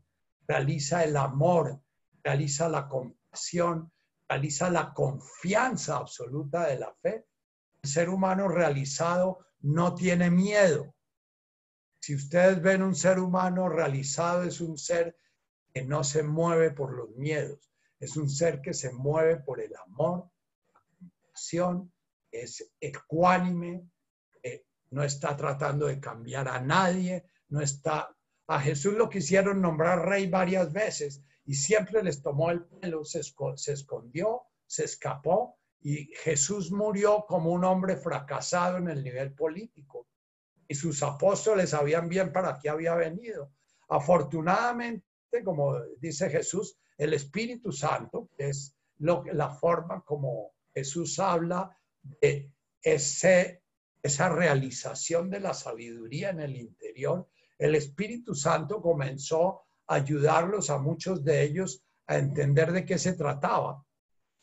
[0.48, 1.82] realiza el amor,
[2.24, 3.92] realiza la compasión,
[4.28, 7.26] realiza la confianza absoluta de la fe.
[7.82, 10.96] El ser humano realizado no tiene miedo,
[12.06, 15.18] si ustedes ven un ser humano realizado, es un ser
[15.74, 19.76] que no se mueve por los miedos, es un ser que se mueve por el
[19.76, 20.30] amor,
[20.72, 21.92] la compasión,
[22.30, 23.90] es ecuánime,
[24.92, 28.15] no está tratando de cambiar a nadie, no está...
[28.48, 33.22] A Jesús lo quisieron nombrar rey varias veces y siempre les tomó el pelo, se,
[33.72, 40.08] escondió, se escapó y Jesús murió como un hombre fracasado en el nivel político
[40.68, 43.52] y sus apóstoles sabían bien para qué había venido.
[43.88, 45.04] Afortunadamente,
[45.44, 52.52] como dice Jesús, el Espíritu Santo, es lo, la forma como Jesús habla de
[52.82, 53.64] ese,
[54.02, 57.28] esa realización de la sabiduría en el interior,
[57.58, 63.14] el Espíritu Santo comenzó a ayudarlos a muchos de ellos a entender de qué se
[63.14, 63.84] trataba.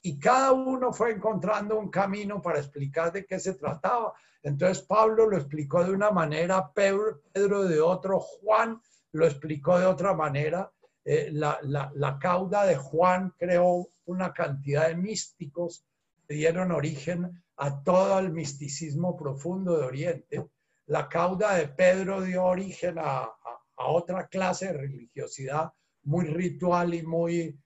[0.03, 4.15] Y cada uno fue encontrando un camino para explicar de qué se trataba.
[4.43, 8.81] Entonces Pablo lo explicó de una manera, Pedro, de otro, Juan
[9.13, 10.73] lo explicó de otra manera.
[11.05, 15.85] Eh, la, la, cauda de Juan creó una cantidad de místicos
[16.27, 20.47] que dieron origen a todo el misticismo profundo de Oriente.
[20.87, 23.31] La cauda de Pedro dio origen a,
[23.77, 25.73] otra clase de religiosidad
[26.05, 27.59] muy ritual y muy,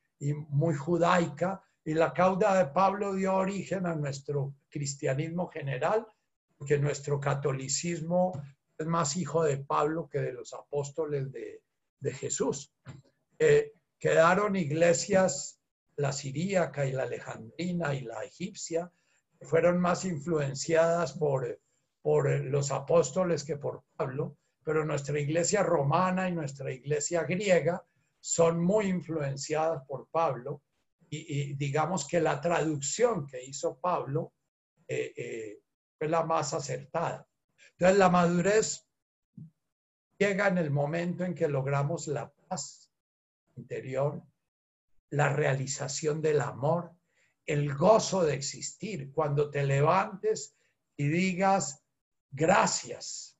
[0.48, 1.62] muy judaica.
[1.84, 6.06] y la cauda de Pablo dio origen a nuestro cristianismo general,
[6.56, 8.32] porque nuestro catolicismo
[8.78, 11.62] es más hijo de Pablo que de los apóstoles de,
[12.12, 12.72] Jesús.
[13.36, 15.60] Eh, quedaron iglesias,
[15.96, 18.92] la siríaca y la alejandrina y la egipcia,
[19.40, 21.58] fueron más influenciadas por,
[22.06, 27.84] por los apóstoles que por Pablo, pero nuestra iglesia romana y nuestra iglesia griega
[28.20, 30.62] son muy influenciadas por Pablo
[31.10, 34.34] y, digamos que la traducción que hizo Pablo
[34.86, 35.58] eh, eh,
[35.98, 37.26] fue la más acertada.
[37.72, 38.88] Entonces la madurez
[40.16, 42.88] llega en el momento en que logramos la paz
[43.56, 44.22] interior,
[45.10, 46.92] la realización del amor,
[47.44, 50.56] el gozo de existir, cuando te levantes
[50.96, 51.82] y digas
[52.30, 53.38] gracias,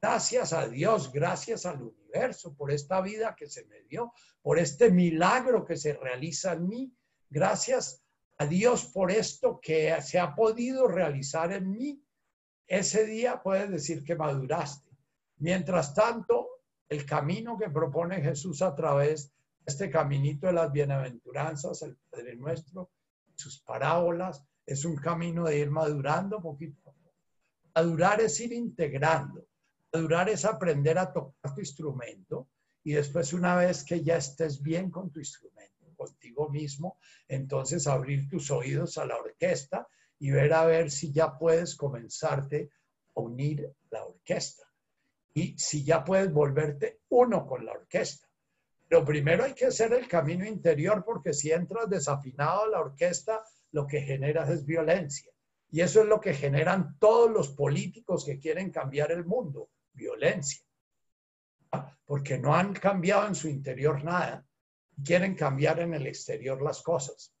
[0.00, 4.12] gracias a Dios, gracias al universo por esta vida que se me dio,
[4.42, 6.96] por este milagro que se realiza en mí,
[7.30, 8.04] gracias
[8.38, 12.04] a Dios por esto que se ha podido realizar en mí.
[12.66, 14.90] Ese día puedes decir que maduraste.
[15.38, 16.48] Mientras tanto,
[16.88, 19.34] el camino que propone Jesús a través de
[19.66, 22.90] este caminito de las bienaventuranzas, el Padre Nuestro,
[23.34, 26.83] sus parábolas, es un camino de ir madurando poquito.
[27.74, 29.46] Madurar es ir integrando.
[29.92, 32.48] Madurar es aprender a tocar tu instrumento
[32.84, 38.28] y después una vez que ya estés bien con tu instrumento, contigo mismo, entonces abrir
[38.28, 39.88] tus oídos a la orquesta
[40.18, 42.70] y ver a ver si ya puedes comenzarte
[43.16, 44.64] a unir la orquesta
[45.32, 48.28] y si ya puedes volverte uno con la orquesta.
[48.88, 53.42] Pero primero hay que hacer el camino interior porque si entras desafinado a la orquesta,
[53.72, 55.33] lo que generas es violencia.
[55.74, 60.64] Y eso es lo que generan todos los políticos que quieren cambiar el mundo, violencia.
[62.04, 64.46] Porque no han cambiado en su interior nada
[65.04, 67.34] quieren cambiar en el exterior las cosas.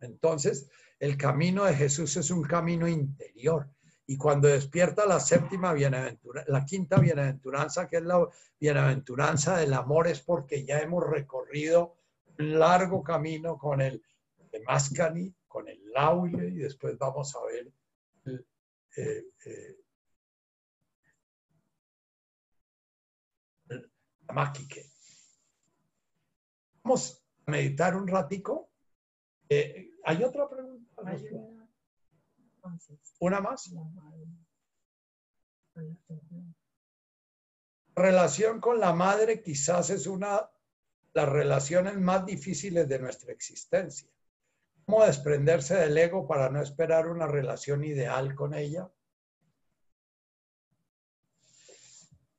[0.00, 3.68] Entonces, el camino de Jesús es un camino interior.
[4.06, 8.26] Y cuando despierta la séptima bienaventuranza, la quinta bienaventuranza, que es la
[8.58, 11.98] bienaventuranza del amor, es porque ya hemos recorrido
[12.38, 14.02] un largo camino con el
[14.66, 17.72] Mascani, con el Laule, y después vamos a ver
[18.24, 18.46] el,
[18.96, 19.78] eh, eh,
[26.82, 28.68] Vamos a meditar un ratico.
[29.48, 30.90] Eh, ¿Hay otra pregunta?
[33.20, 33.72] ¿Una más?
[37.94, 40.48] Relación con la madre quizás es una de
[41.12, 44.10] las relaciones más difíciles de nuestra existencia.
[44.86, 48.90] ¿Cómo desprenderse del ego para no esperar una relación ideal con ella?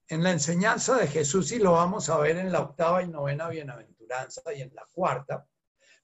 [0.08, 3.50] En la enseñanza de Jesús, y lo vamos a ver en la octava y novena
[3.50, 5.48] bienaventuranza, y en la cuarta,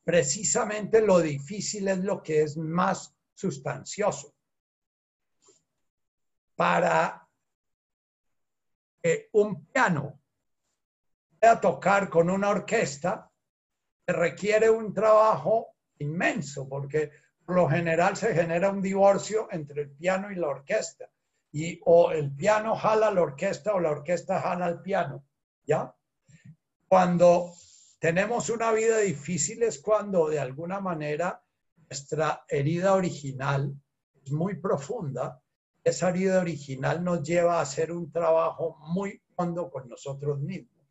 [0.04, 4.34] precisamente lo difícil es lo que es más sustancioso.
[6.56, 7.28] Para
[9.04, 10.20] que un piano
[11.40, 13.32] pueda tocar con una orquesta,
[14.08, 17.12] requiere un trabajo inmenso, porque
[17.46, 21.10] por lo general se genera un divorcio entre el piano y la orquesta.
[21.52, 25.26] Y o el piano jala la orquesta o la orquesta jala el piano,
[25.66, 25.94] ¿ya?
[26.88, 27.54] Cuando
[28.00, 31.44] tenemos una vida difícil es cuando de alguna manera
[31.90, 33.76] nuestra herida original
[34.26, 35.42] es muy profunda.
[35.84, 40.86] Esa herida original nos lleva a hacer un trabajo muy hondo con nosotros mismos.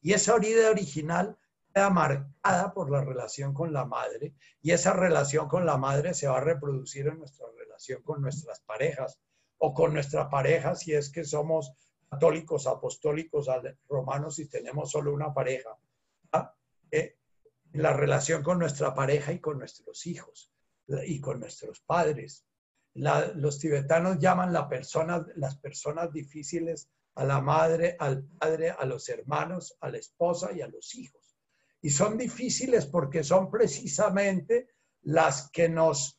[0.00, 1.36] Y esa herida original
[1.76, 4.32] queda marcada por la relación con la madre
[4.62, 8.60] y esa relación con la madre se va a reproducir en nuestra relación con nuestras
[8.60, 9.20] parejas
[9.58, 11.74] o con nuestra pareja si es que somos
[12.08, 13.46] católicos, apostólicos,
[13.90, 15.76] romanos y tenemos solo una pareja
[16.90, 17.18] eh,
[17.74, 20.50] la relación con nuestra pareja y con nuestros hijos
[21.04, 22.46] y con nuestros padres.
[22.94, 29.90] los tibetanos llaman las personas difíciles a la madre, al padre, a los hermanos, a
[29.90, 31.25] la esposa y a los hijos.
[31.82, 34.68] Y son difíciles porque son precisamente
[35.02, 36.18] las que nos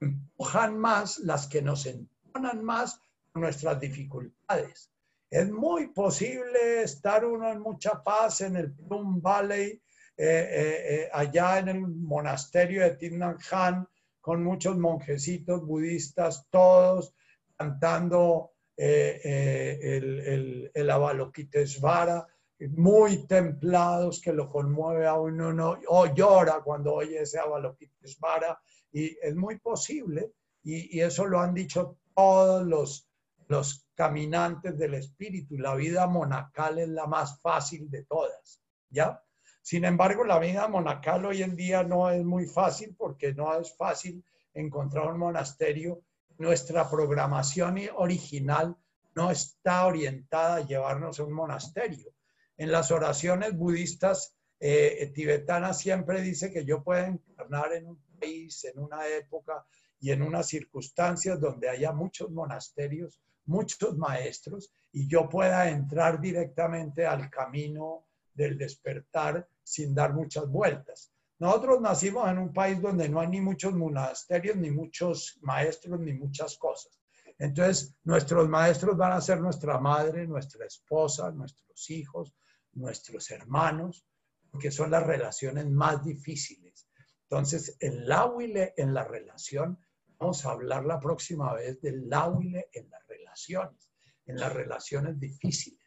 [0.00, 3.00] empujan más, las que nos entonan más
[3.34, 4.90] nuestras dificultades.
[5.30, 9.80] Es muy posible estar uno en mucha paz en el Plum Valley, eh,
[10.16, 13.36] eh, eh, allá en el monasterio de Tinnan
[14.20, 17.14] con muchos monjecitos budistas, todos
[17.56, 22.26] cantando el, el, el Avalokitesvara,
[22.76, 28.58] muy templados, que lo conmueve a uno, o llora cuando oye ese Avalokitesvara,
[28.92, 33.08] y es muy posible, y, y eso lo han dicho todos los,
[33.48, 35.58] los caminantes del espíritu.
[35.58, 39.22] La vida monacal es la más fácil de todas, ¿ya?
[39.62, 43.76] Sin embargo, la vida monacal hoy en día no es muy fácil porque no es
[43.76, 44.24] fácil
[44.54, 46.02] encontrar un monasterio.
[46.38, 48.76] Nuestra programación original
[49.14, 52.12] no está orientada a llevarnos a un monasterio.
[52.56, 58.64] En las oraciones budistas eh, tibetanas siempre dice que yo puedo encarnar en un país,
[58.64, 59.66] en una época
[60.00, 67.06] y en unas circunstancias donde haya muchos monasterios, muchos maestros, y yo pueda entrar directamente
[67.06, 71.12] al camino del despertar sin dar muchas vueltas.
[71.38, 76.14] Nosotros nacimos en un país donde no hay ni muchos monasterios, ni muchos maestros, ni
[76.14, 76.98] muchas cosas.
[77.38, 82.34] Entonces, nuestros maestros van a ser nuestra madre, nuestra esposa, nuestros hijos,
[82.76, 84.06] nuestros hermanos,
[84.50, 86.88] porque son las relaciones más difíciles.
[87.28, 89.78] Entonces, el láhuile en la relación,
[90.18, 93.90] vamos a hablar la próxima vez del láhuile en las relaciones,
[94.26, 95.80] en las relaciones difíciles.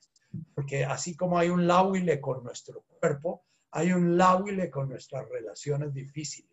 [0.54, 5.94] Porque así como hay un láhuile con nuestro cuerpo, hay un láhuile con nuestras relaciones
[5.94, 6.50] difíciles.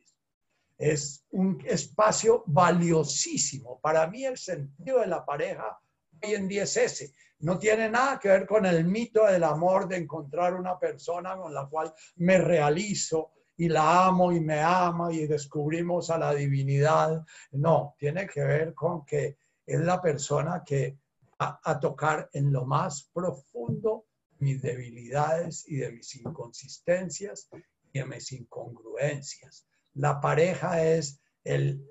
[0.79, 3.81] Es un espacio valiosísimo.
[3.81, 5.79] Para mí el sentido de la pareja
[6.23, 7.15] hoy en día es.
[7.41, 11.53] No tiene nada que ver con el mito del amor, de encontrar una persona con
[11.53, 17.25] la cual me realizo y la amo y me ama y descubrimos a la divinidad.
[17.53, 19.37] No, tiene que ver con que
[19.67, 20.99] es la persona que
[21.41, 24.07] va a tocar en lo más profundo
[24.39, 27.49] mis debilidades y de mis inconsistencias
[27.93, 29.67] y de mis incongruencias.
[29.95, 31.87] La pareja es el,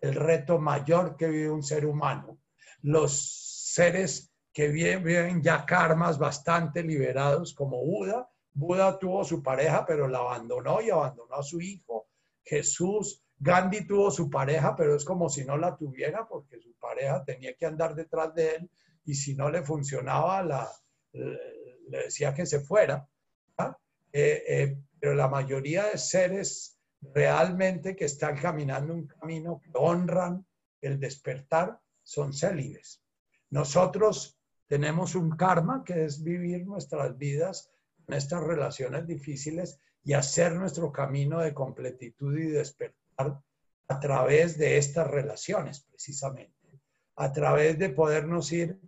[0.00, 2.38] el reto mayor que vive un ser humano.
[2.82, 8.28] Los seres que viven ya karmas bastante liberados como Buda.
[8.52, 12.08] Buda tuvo su pareja, pero la abandonó y abandonó a su hijo.
[12.44, 17.24] Jesús, Gandhi tuvo su pareja, pero es como si no la tuviera porque su pareja
[17.24, 18.70] tenía que andar detrás de él
[19.04, 20.68] y si no le funcionaba, la,
[21.12, 23.06] le decía que se fuera.
[24.10, 30.44] Eh, eh, pero la mayoría de seres realmente que están caminando un camino que honran
[30.80, 33.02] el despertar son célibes.
[33.50, 37.70] Nosotros tenemos un karma que es vivir nuestras vidas
[38.06, 43.42] en estas relaciones difíciles y hacer nuestro camino de completitud y despertar
[43.88, 46.54] a través de estas relaciones, precisamente.
[47.16, 48.78] A través de podernos ir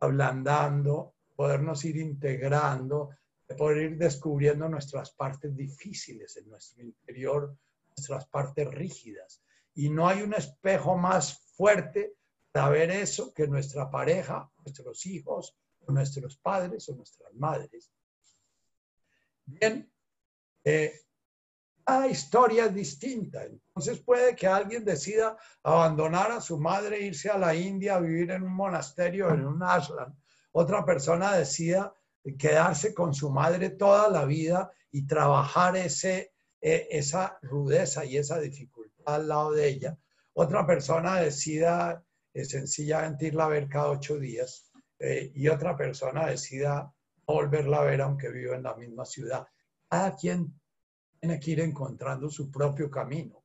[0.00, 3.10] ablandando, podernos ir integrando,
[3.48, 7.56] de poder ir descubriendo nuestras partes difíciles en nuestro interior,
[7.96, 9.42] nuestras partes rígidas.
[9.74, 12.14] Y no hay un espejo más fuerte
[12.54, 15.56] saber eso que nuestra pareja, nuestros hijos,
[15.88, 17.92] nuestros padres o nuestras madres.
[19.44, 19.92] Bien,
[20.62, 21.00] eh,
[21.84, 23.42] cada historia es distinta.
[23.42, 28.44] Entonces puede que alguien decida abandonar a su madre, irse a la India, vivir en
[28.44, 30.16] un monasterio, en un ashram.
[30.52, 31.92] Otra persona decida
[32.38, 38.38] quedarse con su madre toda la vida y trabajar ese, eh, esa rudeza y esa
[38.38, 39.98] dificultad al lado de ella.
[40.34, 42.04] Otra persona decida
[42.34, 46.92] es sencillamente irla a ver cada ocho días eh, y otra persona decida
[47.24, 49.46] volverla a ver aunque viva en la misma ciudad.
[49.88, 50.52] Cada quien
[51.20, 53.44] tiene que ir encontrando su propio camino,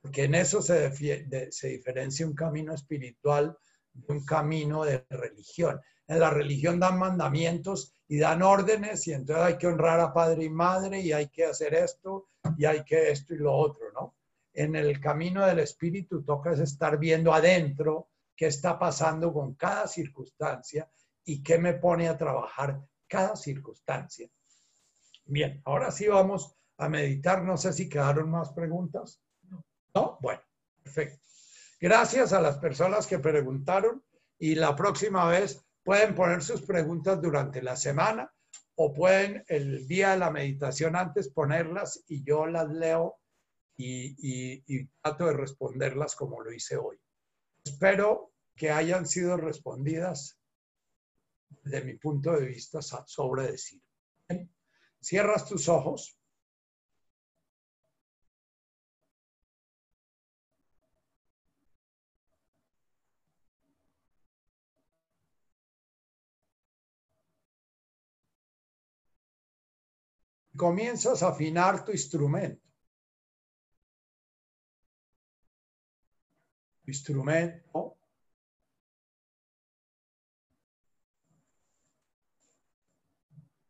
[0.00, 3.58] porque en eso se, se diferencia un camino espiritual
[3.92, 5.80] de un camino de religión.
[6.06, 10.44] En la religión dan mandamientos y dan órdenes y entonces hay que honrar a padre
[10.44, 14.14] y madre y hay que hacer esto y hay que esto y lo otro, ¿no?
[14.54, 18.08] En el camino del espíritu toca es estar viendo adentro
[18.38, 20.88] qué está pasando con cada circunstancia
[21.24, 24.30] y qué me pone a trabajar cada circunstancia.
[25.24, 27.42] Bien, ahora sí vamos a meditar.
[27.42, 29.20] No sé si quedaron más preguntas.
[29.92, 30.18] ¿No?
[30.22, 30.40] Bueno,
[30.84, 31.20] perfecto.
[31.80, 34.04] Gracias a las personas que preguntaron
[34.38, 38.32] y la próxima vez pueden poner sus preguntas durante la semana
[38.76, 43.18] o pueden el día de la meditación antes ponerlas y yo las leo
[43.76, 47.00] y, y trato de responderlas como lo hice hoy.
[47.68, 50.40] Espero que hayan sido respondidas
[51.62, 53.82] desde mi punto de vista sobre decir.
[55.00, 56.18] Cierras tus ojos.
[70.56, 72.67] Comienzas a afinar tu instrumento.
[76.90, 77.98] Instrumento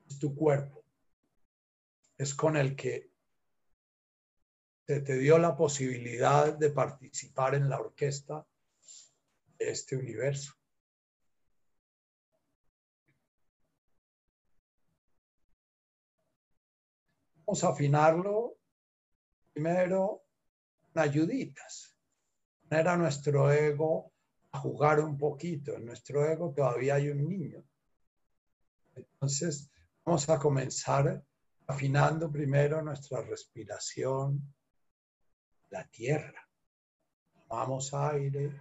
[0.06, 0.84] es tu cuerpo.
[2.16, 3.12] Es con el que
[4.86, 8.46] se te dio la posibilidad de participar en la orquesta
[9.58, 10.54] de este universo.
[17.46, 18.58] Vamos a afinarlo
[19.52, 20.22] primero
[20.80, 21.87] con ayuditas.
[22.68, 24.12] Poner a nuestro ego
[24.52, 25.74] a jugar un poquito.
[25.74, 27.64] En nuestro ego todavía hay un niño.
[28.94, 29.70] Entonces,
[30.04, 31.24] vamos a comenzar
[31.66, 34.54] afinando primero nuestra respiración,
[35.70, 36.46] la tierra.
[37.48, 38.52] Tomamos aire,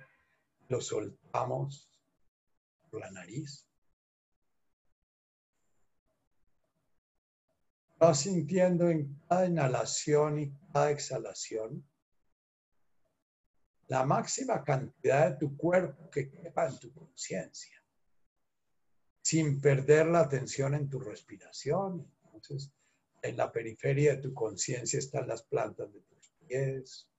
[0.69, 1.89] lo soltamos
[2.89, 3.67] por la nariz.
[7.99, 11.83] Vas sintiendo en cada inhalación y cada exhalación
[13.87, 17.81] la máxima cantidad de tu cuerpo que quepa en tu conciencia,
[19.21, 22.11] sin perder la atención en tu respiración.
[22.33, 22.71] Entonces,
[23.21, 27.09] en la periferia de tu conciencia están las plantas de tus pies,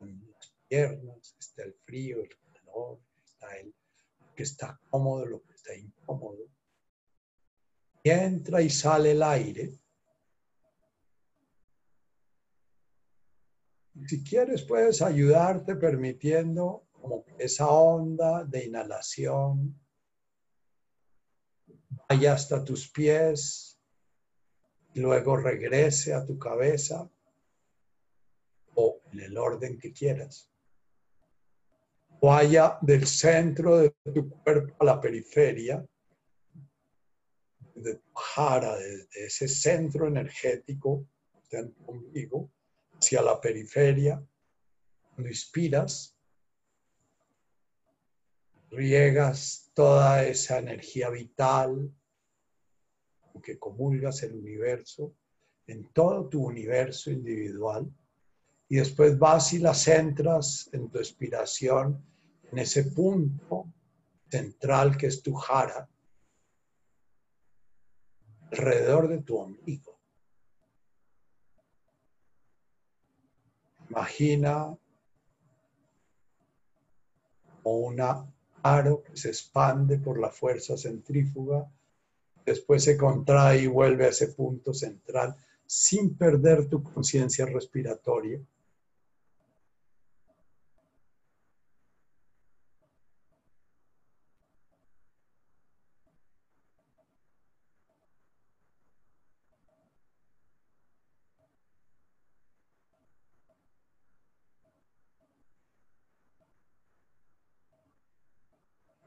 [0.00, 3.74] las piernas, está el frío, el calor, está el
[4.34, 6.48] que está cómodo, lo que está incómodo.
[8.02, 9.78] Y entra y sale el aire.
[14.06, 16.84] Si quieres, puedes ayudarte permitiendo
[17.38, 19.78] esa onda de inhalación
[22.08, 23.78] vaya hasta tus pies,
[24.94, 27.10] y luego regrese a tu cabeza
[28.74, 30.50] o en el orden que quieras.
[32.20, 35.84] Vaya del centro de tu cuerpo a la periferia,
[37.74, 41.06] de tu jara, de, ese centro energético
[41.50, 42.50] de tu ombligo,
[43.02, 44.24] hacia la periferia.
[45.10, 46.16] Cuando inspiras,
[48.70, 51.92] riegas toda esa energía vital
[53.42, 55.16] que comulgas el universo
[55.66, 57.92] en todo tu universo individual
[58.68, 62.00] y después vas y la centras en tu expiración
[62.52, 63.66] en ese punto
[64.30, 65.88] central que es tu jara
[68.52, 69.91] alrededor de tu ombligo.
[73.92, 74.74] Imagina
[77.64, 78.00] un
[78.62, 81.70] aro que se expande por la fuerza centrífuga,
[82.46, 85.36] después se contrae y vuelve a ese punto central
[85.66, 88.40] sin perder tu conciencia respiratoria.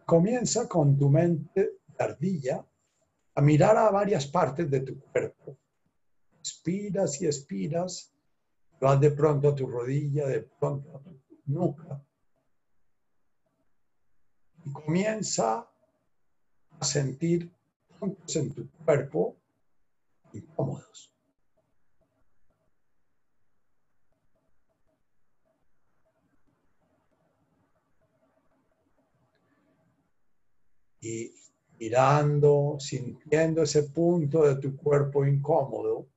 [0.05, 2.63] Comienza con tu mente ardilla
[3.33, 5.57] a mirar a varias partes de tu cuerpo.
[6.39, 8.13] Expiras y expiras,
[8.79, 12.05] vas de pronto a tu rodilla, de pronto a tu nuca.
[14.63, 15.67] Y comienza
[16.79, 17.51] a sentir
[17.99, 19.37] puntos en tu cuerpo
[20.33, 21.14] incómodos.
[31.05, 31.35] Y
[31.77, 36.07] mirando, sintiendo ese punto de tu cuerpo incómodo,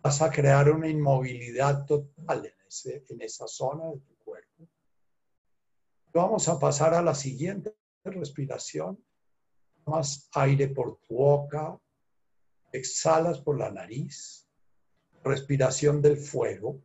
[0.00, 4.68] vas a crear una inmovilidad total en, esa zona de tu cuerpo.
[6.12, 9.04] Vamos a pasar a la siguiente respiración.
[9.84, 11.76] Tomas aire por tu boca,
[12.72, 14.46] exhalas por la nariz,
[15.24, 16.80] respiración del fuego.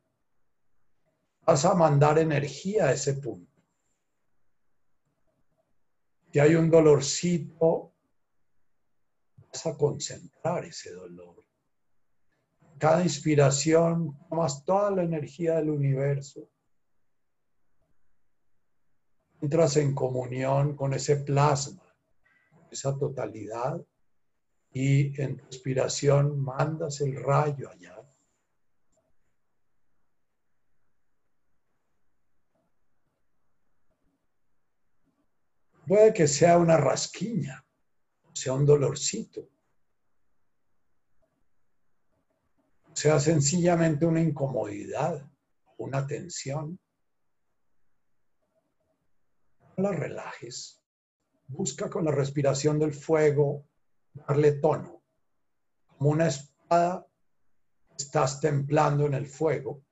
[1.46, 3.55] Vas a mandar energía a ese punto.
[6.36, 7.94] Si hay un dolorcito,
[9.38, 11.46] vas a concentrar ese dolor.
[12.78, 16.50] Cada inspiración, tomas toda la energía del universo.
[19.40, 21.86] Entras en comunión con ese plasma,
[22.70, 23.82] esa totalidad,
[24.74, 27.95] y en tu inspiración mandas el rayo allá.
[35.88, 37.64] Puede que sea una rasquiña,
[38.34, 39.48] sea un dolorcito,
[42.94, 45.30] sea sencillamente una incomodidad,
[45.78, 46.80] una tensión.
[49.78, 50.82] No la relajes.
[51.48, 53.68] Busca con la respiración del fuego
[54.14, 55.04] darle tono.
[55.86, 57.06] Como una espada,
[57.96, 59.85] estás templando en el fuego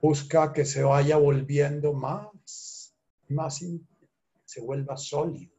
[0.00, 2.94] busca que se vaya volviendo más,
[3.28, 3.62] más,
[4.44, 5.52] se vuelva sólido.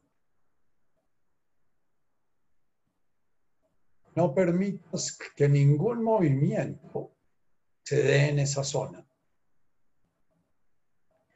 [4.14, 7.16] No permitas que ningún movimiento
[7.82, 9.06] se dé en esa zona.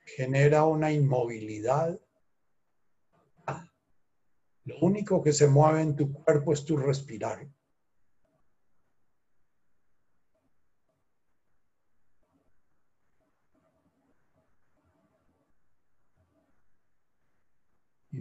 [0.05, 2.01] genera una inmovilidad.
[4.65, 7.49] Lo único que se mueve en tu cuerpo es tu respirar.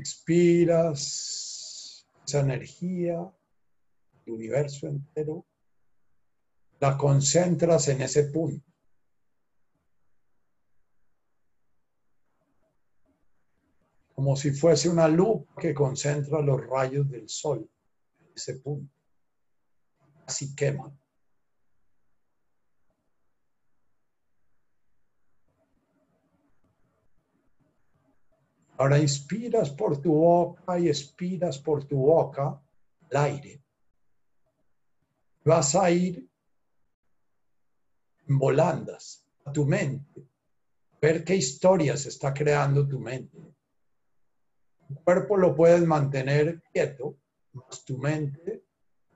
[0.06, 1.02] Inspiras
[2.27, 3.27] esa energía,
[4.23, 5.48] el universo entero,
[6.80, 8.72] la concentras en ese punto.
[14.14, 17.68] Como si fuese una luz que concentra los rayos del sol
[18.36, 18.94] ese punto.
[20.27, 20.95] Así queman.
[28.78, 32.62] Ahora inspiras por tu boca y expiras por tu boca
[33.10, 33.64] el aire.
[35.46, 36.30] Vas a ir
[38.28, 40.28] en volandas a tu mente,
[41.00, 43.38] ver qué historias está creando tu mente.
[44.88, 47.18] Tu cuerpo lo puedes mantener quieto,
[47.54, 48.66] mas tu mente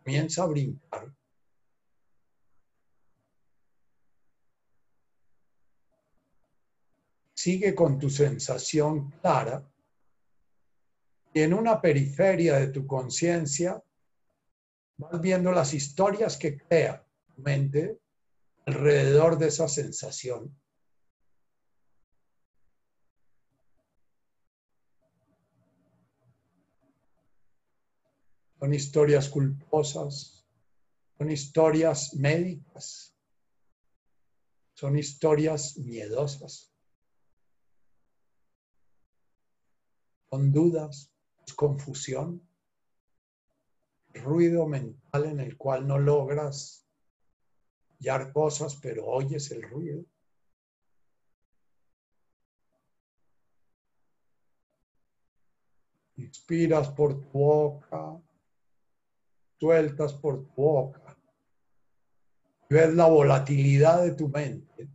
[0.04, 1.14] comienza a brincar.
[7.40, 9.66] Sigue con tu sensación clara
[11.34, 13.82] y en una periferia de tu conciencia
[14.98, 18.02] vas viendo las historias que crea tu mente
[18.66, 20.54] alrededor de esa sensación.
[28.60, 30.46] Son historias culposas,
[31.18, 33.16] son historias médicas,
[34.74, 36.69] son historias miedosas.
[40.30, 41.12] Con dudas,
[41.56, 42.48] confusión,
[44.14, 46.88] ruido mental en el cual no logras
[48.00, 50.06] hallar cosas, pero oyes el ruido.
[56.18, 58.22] Inspiras por tu boca,
[59.60, 61.18] sueltas por tu boca.
[62.70, 64.90] Ves la volatilidad de tu mente,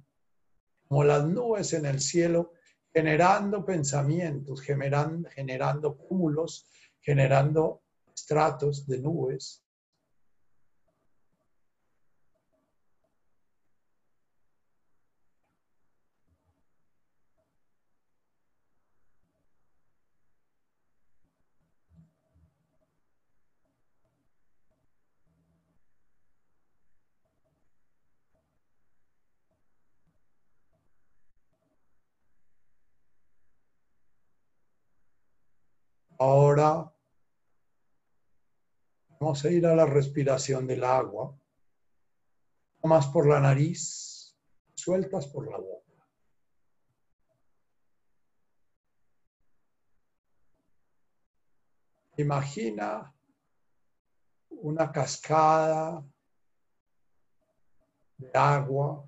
[0.86, 2.52] como las nubes en el cielo
[2.94, 7.82] generando pensamientos, generando, generando cúmulos, generando
[8.14, 9.63] estratos de nubes.
[36.26, 36.90] Ahora
[39.20, 41.38] vamos a ir a la respiración del agua.
[42.80, 44.34] Tomas por la nariz,
[44.74, 46.08] sueltas por la boca.
[52.16, 53.14] Imagina
[54.48, 56.02] una cascada
[58.16, 59.06] de agua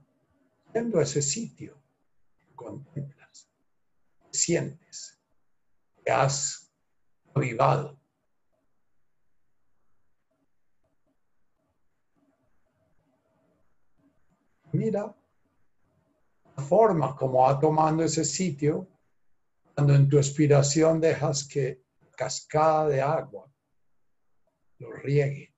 [0.75, 1.83] yendo a ese sitio
[2.55, 3.49] contemplas,
[4.31, 5.19] sientes,
[6.05, 6.66] que has
[7.37, 7.99] avivado.
[14.73, 15.15] Mira
[16.57, 18.89] la forma como va tomando ese sitio
[19.75, 21.83] cuando en tu expiración dejas que
[22.17, 23.51] cascada de agua
[24.79, 25.55] lo riegue.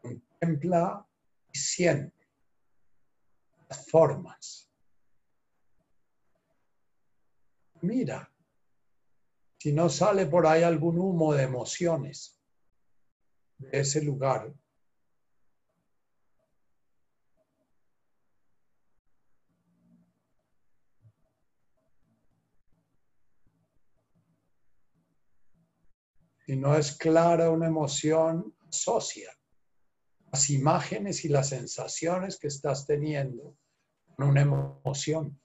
[0.00, 1.07] Contempla
[1.52, 2.28] siente
[3.68, 4.70] las formas.
[7.82, 8.32] Mira,
[9.58, 12.40] si no sale por ahí algún humo de emociones
[13.58, 14.52] de ese lugar.
[26.46, 29.37] Si no es clara una emoción, asocia
[30.32, 33.56] las imágenes y las sensaciones que estás teniendo
[34.16, 35.40] con una emoción.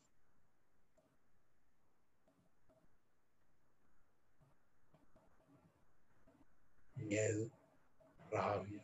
[6.96, 7.50] Miedo,
[8.32, 8.84] rabia.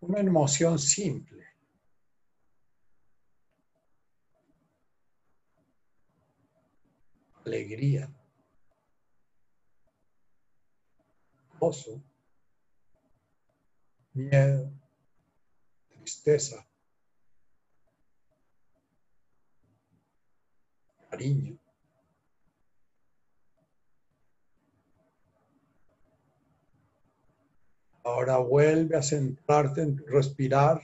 [0.00, 1.44] Una emoción simple.
[7.44, 8.10] Alegría.
[14.16, 14.72] Miedo,
[15.90, 16.66] tristeza,
[21.10, 21.58] cariño.
[28.04, 30.80] Ahora vuelve a centrarte en respirar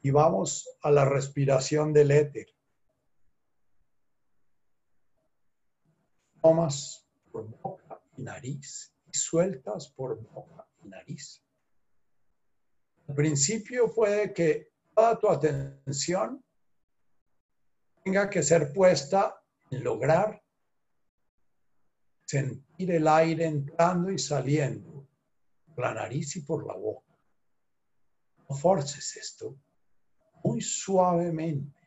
[0.00, 2.46] y vamos a la respiración del éter.
[6.40, 11.42] Tomas por boca y nariz y sueltas por boca y nariz.
[13.10, 16.44] Al principio puede que toda tu atención
[18.04, 20.40] tenga que ser puesta en lograr
[22.24, 25.08] sentir el aire entrando y saliendo
[25.74, 27.12] por la nariz y por la boca.
[28.48, 29.56] No forces esto
[30.44, 31.80] muy suavemente.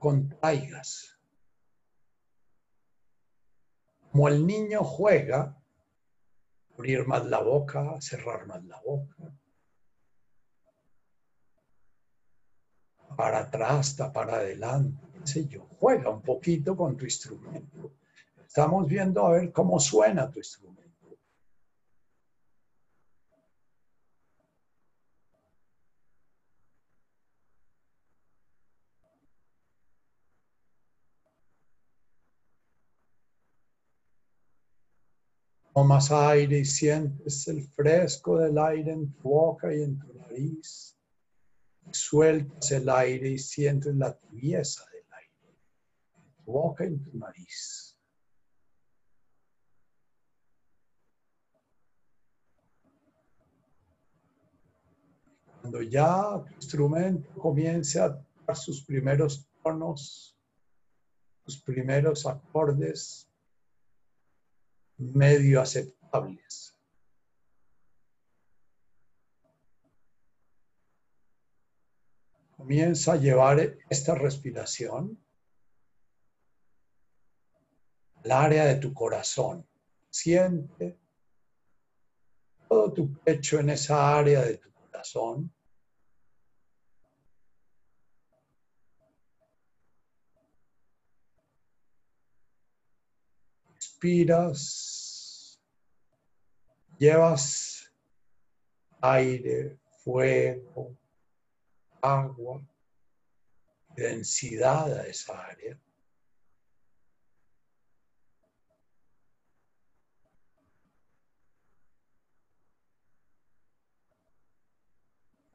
[0.00, 1.16] Contraigas.
[4.10, 5.59] Como el niño juega,
[6.80, 9.14] abrir más la boca, cerrar más la boca.
[13.16, 15.66] Para atrás, para adelante, sé yo.
[15.78, 17.92] Juega un poquito con tu instrumento.
[18.46, 20.89] Estamos viendo a ver cómo suena tu instrumento.
[35.80, 40.94] Tomas aire y sientes el fresco del aire en tu boca y en tu nariz.
[41.90, 45.56] Sueltas el aire y sientes la tibieza del aire
[46.18, 47.96] en tu boca y en tu nariz.
[55.62, 60.36] Cuando ya tu instrumento comience a dar sus primeros tonos,
[61.46, 63.29] sus primeros acordes,
[65.00, 66.76] medio aceptables.
[72.56, 75.18] Comienza a llevar esta respiración
[78.22, 79.66] al área de tu corazón.
[80.10, 80.98] Siente
[82.68, 85.50] todo tu pecho en esa área de tu corazón.
[94.02, 95.60] Respiras,
[96.98, 97.92] llevas
[99.02, 100.96] aire, fuego,
[102.00, 102.66] agua,
[103.94, 105.78] densidad a esa área.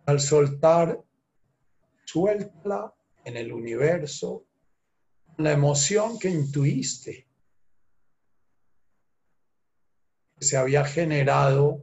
[0.06, 1.04] Al soltar,
[2.06, 2.94] suéltala
[3.24, 4.46] en el universo
[5.38, 7.25] la emoción que intuiste
[10.40, 11.82] se había generado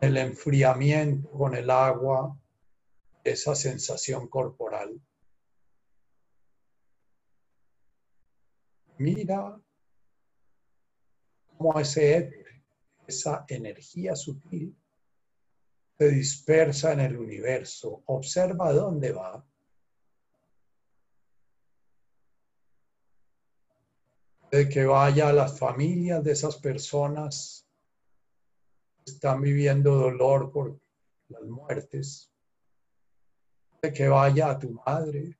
[0.00, 2.38] el enfriamiento con el agua,
[3.24, 5.00] esa sensación corporal.
[8.98, 9.60] Mira
[11.56, 12.62] cómo ese éter,
[13.06, 14.76] esa energía sutil,
[15.98, 18.02] se dispersa en el universo.
[18.06, 19.44] Observa dónde va.
[24.50, 27.65] De que vaya a las familias de esas personas
[29.06, 30.78] están viviendo dolor por
[31.28, 32.30] las muertes.
[33.80, 35.38] De que vaya a tu madre.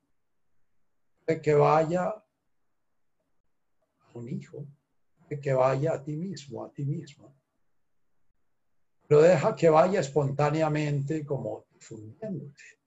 [1.25, 2.25] De que vaya a
[4.13, 4.65] un hijo.
[5.29, 7.31] De que vaya a ti mismo, a ti misma
[9.07, 12.77] pero deja que vaya espontáneamente como difundiéndose.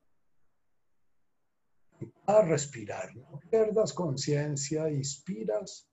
[2.26, 5.89] A respirar, no pierdas conciencia, inspiras.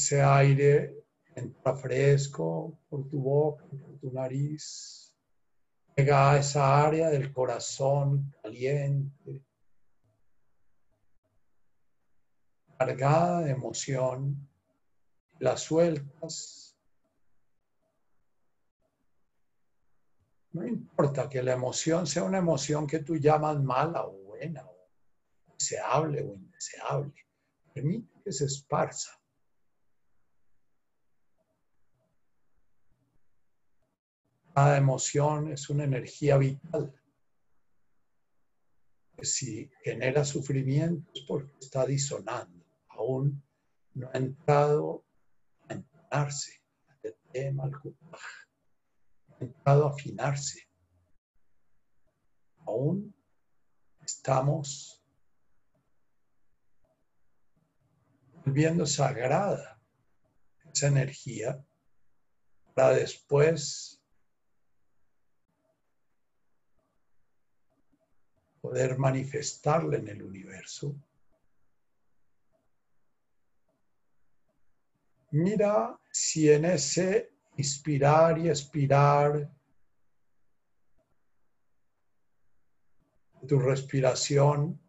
[0.00, 1.04] Ese aire
[1.36, 5.14] entra fresco por tu boca, por tu nariz.
[5.94, 9.44] Llega a esa área del corazón caliente,
[12.78, 14.48] cargada de emoción
[15.38, 16.74] las sueltas.
[20.52, 24.88] No importa que la emoción sea una emoción que tú llamas mala o buena, o
[25.58, 27.12] deseable o indeseable.
[27.74, 29.19] Permite que se esparza.
[34.54, 36.94] Cada emoción es una energía vital.
[39.22, 42.64] si genera sufrimiento es porque está disonando.
[42.88, 43.42] Aún
[43.94, 45.04] no ha entrado
[46.10, 46.62] afinarse,
[49.28, 50.68] ha entrado a afinarse.
[52.66, 53.14] Aún
[54.04, 55.02] estamos
[58.44, 59.80] volviendo sagrada
[60.72, 61.64] esa energía
[62.74, 63.99] para después
[68.70, 70.94] poder manifestarla en el universo
[75.32, 79.48] Mira si en ese inspirar y expirar
[83.46, 84.80] tu respiración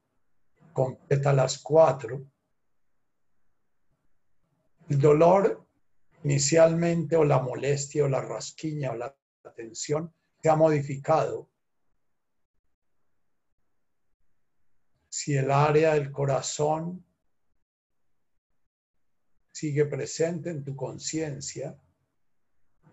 [0.73, 2.25] completa las cuatro.
[4.89, 5.67] El dolor
[6.23, 9.15] inicialmente o la molestia o la rasquiña o la
[9.55, 11.50] tensión se ha modificado.
[15.23, 17.05] Si el área del corazón
[19.51, 21.79] sigue presente en tu conciencia,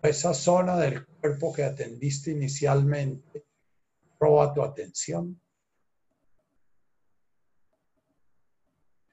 [0.03, 3.47] esa zona del cuerpo que atendiste inicialmente
[4.19, 5.41] roba tu atención.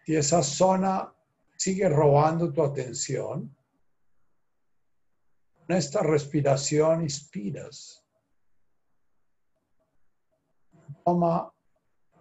[0.04, 1.10] Si esa zona
[1.56, 3.56] sigue robando tu atención,
[5.66, 8.04] con esta respiración inspiras.
[11.02, 11.55] Toma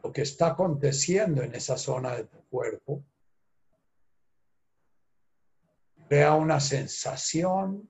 [0.06, 3.04] lo que está aconteciendo en esa zona de tu cuerpo.
[6.08, 7.90] Crea una sensación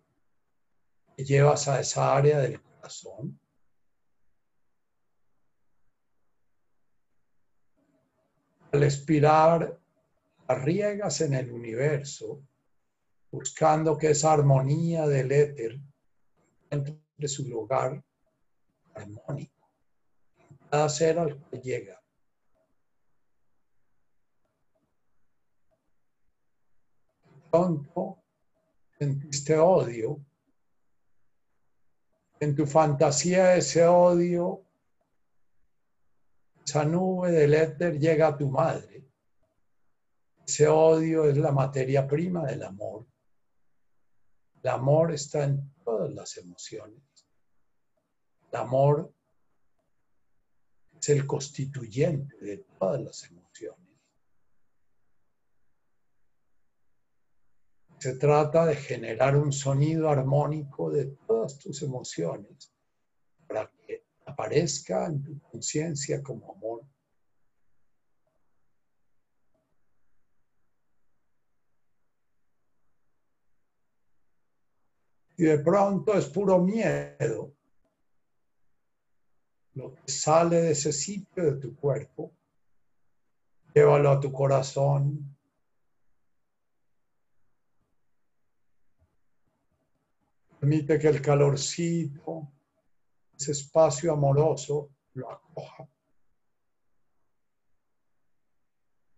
[1.17, 3.37] que llevas a esa área del corazón.
[8.71, 9.77] Al expirar,
[10.47, 12.41] riegas en el universo,
[13.29, 15.81] buscando que esa armonía del éter
[16.69, 18.01] entre su lugar
[18.93, 19.69] armónico.
[20.69, 22.04] Cada ser al que llega.
[27.55, 28.23] Pronto
[28.99, 30.25] sentiste odio.
[32.39, 34.65] En tu fantasía ese odio,
[36.65, 38.95] esa nube del éter llega a tu madre
[40.45, 43.07] ese odio es la materia prima del amor.
[44.61, 47.01] El amor está en todas las emociones.
[48.51, 49.11] El amor
[50.99, 53.44] es el constituyente de todas las emociones.
[58.05, 62.71] Se trata de generar un sonido armónico de todas tus emociones
[63.47, 66.83] para que aparezca en tu conciencia como amor
[75.35, 77.55] y de pronto es puro miedo.
[79.73, 82.31] Lo que sale de ese sitio de tu cuerpo,
[83.73, 85.34] llévalo a tu corazón.
[90.65, 92.51] Permite que el calorcito,
[93.37, 95.87] ese espacio amoroso, lo acoja.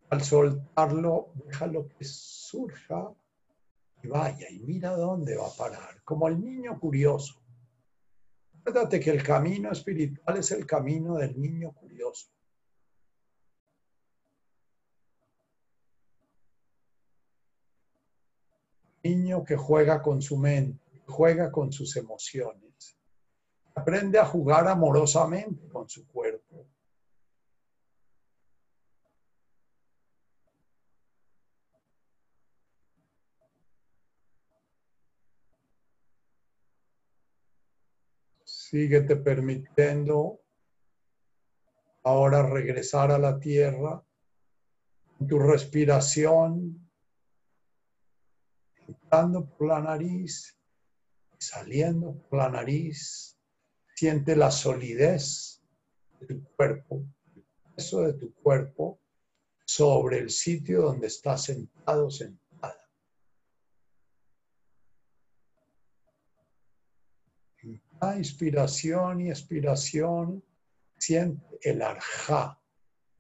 [0.10, 3.14] Al soltarlo, déjalo que surja
[4.04, 7.42] y vaya y mira dónde va a parar, como el niño curioso.
[8.60, 12.28] Acuérdate que el camino espiritual es el camino del niño curioso.
[19.02, 22.98] Niño que juega con su mente, juega con sus emociones,
[23.76, 26.68] aprende a jugar amorosamente con su cuerpo.
[38.44, 40.42] Síguete permitiendo
[42.04, 44.04] ahora regresar a la tierra,
[45.28, 46.90] tu respiración,
[48.88, 50.57] entrando por la nariz,
[51.38, 53.38] saliendo por la nariz.
[53.96, 55.62] Siente la solidez
[56.20, 57.04] de tu cuerpo,
[57.36, 57.46] el
[57.76, 59.00] peso de tu cuerpo
[59.66, 62.48] sobre el sitio donde estás sentado, sentado
[68.16, 70.44] inspiración y expiración,
[70.98, 72.60] siente el arjá,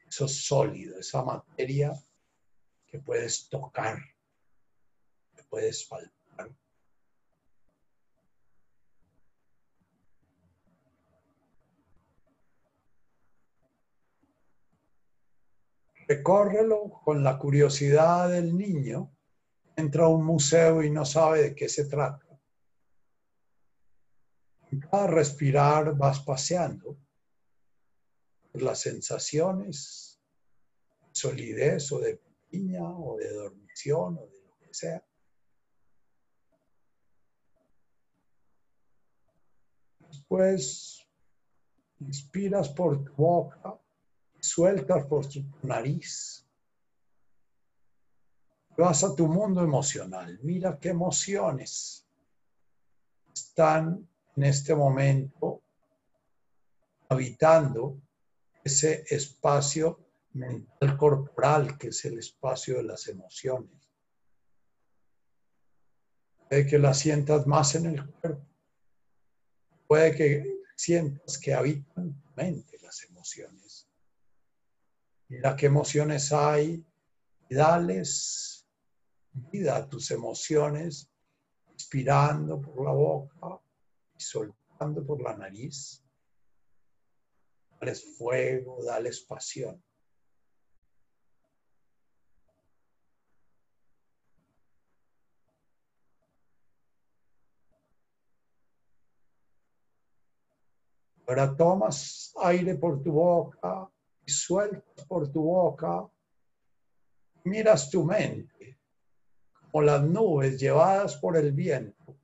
[0.07, 1.93] eso sólido, esa materia
[2.87, 3.97] que puedes tocar,
[5.35, 6.16] que puedes palpar.
[16.07, 19.13] Recórrelo con la curiosidad del niño.
[19.75, 22.25] Entra a un museo y no sabe de qué se trata.
[24.91, 26.97] Cada respirar vas paseando
[28.51, 30.21] por las sensaciones,
[31.01, 35.03] de solidez o de piña o de dormición o de lo que sea.
[39.99, 41.07] Después
[41.99, 43.79] inspiras por tu boca,
[44.47, 46.45] sueltas por tu nariz.
[48.77, 50.39] Vas a tu mundo emocional.
[50.43, 52.07] Mira qué emociones
[53.33, 55.63] están en este momento
[57.09, 57.99] habitando
[58.63, 59.99] ese espacio
[60.33, 63.71] mental corporal que es el espacio de las emociones.
[66.47, 68.45] Puede que la sientas más en el cuerpo.
[69.87, 73.56] Puede que sientas que habitan mente las emociones.
[75.29, 76.85] Mira qué emociones hay
[77.49, 78.65] y dales
[79.51, 81.11] vida a tus emociones,
[81.73, 83.61] inspirando por la boca
[84.17, 86.01] y soltando por la nariz.
[87.79, 89.83] Dales fuego, dales pasión.
[101.27, 103.91] Ahora tomas aire por tu boca
[104.27, 106.05] y sueltas por tu boca.
[107.45, 108.77] Miras tu mente
[109.71, 112.19] como las nubes llevadas por el viento.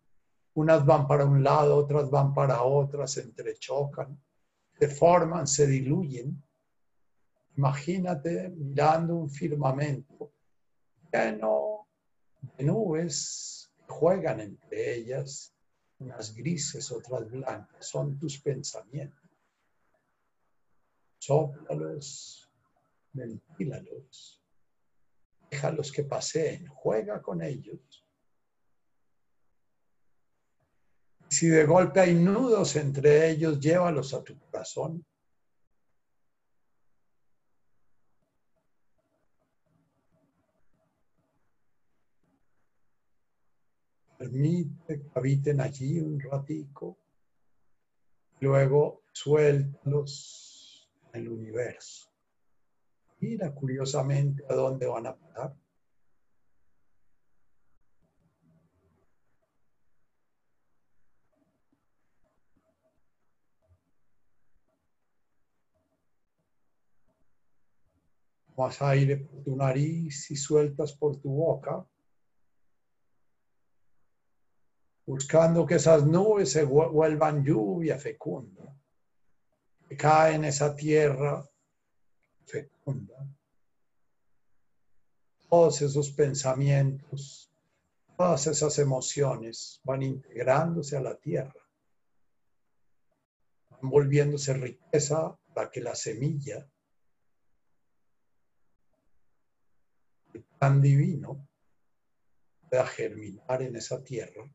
[0.55, 4.21] Unas van para un lado, otras van para otras, se entrechocan,
[4.77, 6.43] se forman, se diluyen.
[7.55, 10.33] Imagínate mirando un firmamento
[11.11, 11.87] lleno
[12.57, 15.53] de nubes que juegan entre ellas
[15.99, 19.22] unas grises, otras blancas, son tus pensamientos.
[21.25, 22.51] Sóplalos,
[23.13, 24.43] ventílalos,
[25.49, 28.05] déjalos que paseen, juega con ellos.
[31.29, 35.05] Si de golpe hay nudos entre ellos, llévalos a tu corazón.
[44.17, 46.97] Permite que habiten allí un ratico.
[48.41, 50.52] Luego suéltalos
[51.13, 52.09] el universo.
[53.19, 55.55] Mira curiosamente a dónde van a parar.
[68.57, 71.87] Más aire por tu nariz y sueltas por tu boca.
[75.05, 78.75] buscando que esas nubes se vuelvan lluvia fecunda,
[79.95, 81.43] cae en esa tierra
[82.45, 83.27] fecunda.
[85.49, 87.51] Todos esos pensamientos,
[88.17, 91.53] todas esas emociones van integrándose a la tierra,
[93.69, 96.67] van volviéndose riqueza para que la semilla,
[100.59, 101.47] tan divino,
[102.69, 104.49] pueda germinar en esa tierra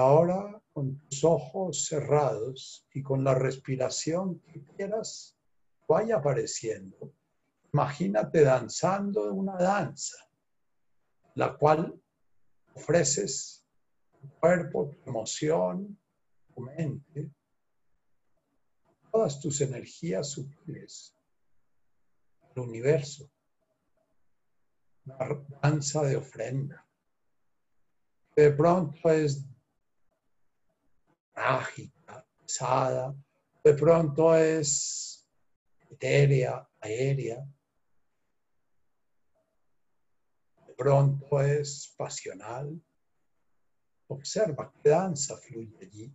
[0.00, 5.36] Ahora, con tus ojos cerrados y con la respiración que quieras,
[5.86, 7.12] vaya apareciendo.
[7.74, 10.16] Imagínate danzando una danza,
[11.34, 12.02] la cual
[12.74, 13.66] ofreces
[14.18, 16.00] tu cuerpo, tu emoción,
[16.54, 17.30] tu mente,
[19.12, 21.14] todas tus energías sutiles,
[22.56, 23.30] el universo,
[25.04, 26.86] una danza de ofrenda.
[28.34, 29.46] De pronto es
[31.40, 33.14] mágica, pesada,
[33.64, 35.28] de pronto es
[35.90, 37.44] etérea, aérea,
[40.66, 42.80] de pronto es pasional.
[44.08, 46.12] Observa qué danza fluye allí.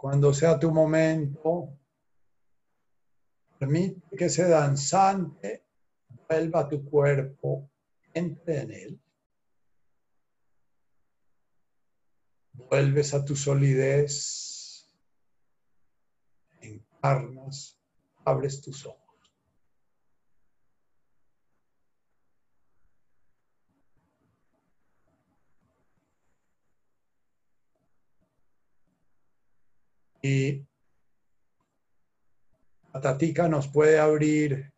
[0.00, 1.78] Cuando sea tu momento,
[3.58, 5.66] permite que ese danzante
[6.26, 7.70] vuelva a tu cuerpo,
[8.14, 9.00] entre en él.
[12.54, 14.88] Vuelves a tu solidez,
[16.62, 17.78] encarnas,
[18.24, 19.09] abres tus ojos.
[30.22, 30.66] Y
[32.92, 34.72] la Tatica nos puede abrir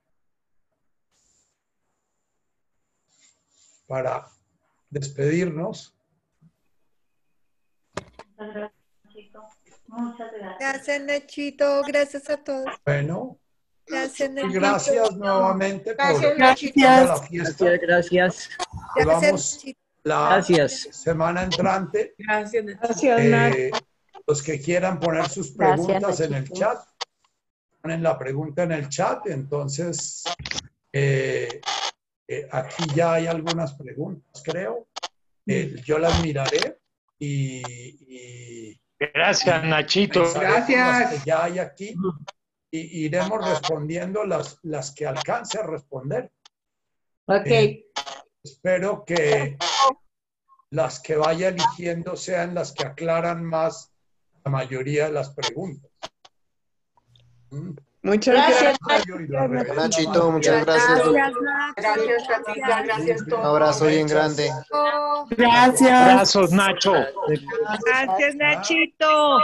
[3.87, 4.29] para
[4.91, 5.95] despedirnos.
[9.87, 10.59] Muchas gracias.
[10.59, 11.83] Gracias, Nachito.
[11.87, 12.65] Gracias a todos.
[12.85, 13.39] Bueno.
[13.87, 14.61] Gracias, Nachito.
[14.61, 17.29] Gracias nuevamente gracias, por la fiesta.
[17.29, 18.49] Gracias,
[18.97, 19.77] gracias.
[20.05, 20.89] la gracias.
[20.97, 22.15] semana entrante.
[22.17, 23.71] Gracias, gracias eh,
[24.27, 26.79] los que quieran poner sus preguntas en el chat,
[27.81, 29.27] ponen la pregunta en el chat.
[29.27, 30.23] Entonces,
[30.93, 31.61] eh,
[32.29, 34.89] eh, aquí ya hay algunas preguntas, creo.
[35.47, 36.79] Eh, yo las miraré
[37.19, 37.63] y,
[38.09, 38.83] y
[39.13, 40.33] Gracias, Nachito.
[40.33, 41.11] Gracias.
[41.11, 41.95] que ya hay aquí
[42.71, 46.31] y iremos respondiendo las, las que alcance a responder.
[47.27, 47.47] Ok.
[47.47, 47.87] Eh,
[48.43, 49.59] espero que
[50.71, 53.92] las que vaya eligiendo sean las que aclaran más
[54.45, 55.91] la mayoría de las preguntas.
[57.51, 57.71] ¿Mm?
[58.05, 58.79] Muchas Gracias.
[58.85, 59.17] gracias.
[59.29, 60.89] Revela Nachito, muchas gracias.
[60.89, 61.73] Gracias, Nacho.
[61.77, 62.83] Gracias, Catita.
[62.83, 64.51] Gracias, Un abrazo bien grande.
[65.31, 66.11] Gracias.
[66.11, 66.95] Abrazos, Nacho.
[67.87, 69.39] Gracias, Nachito.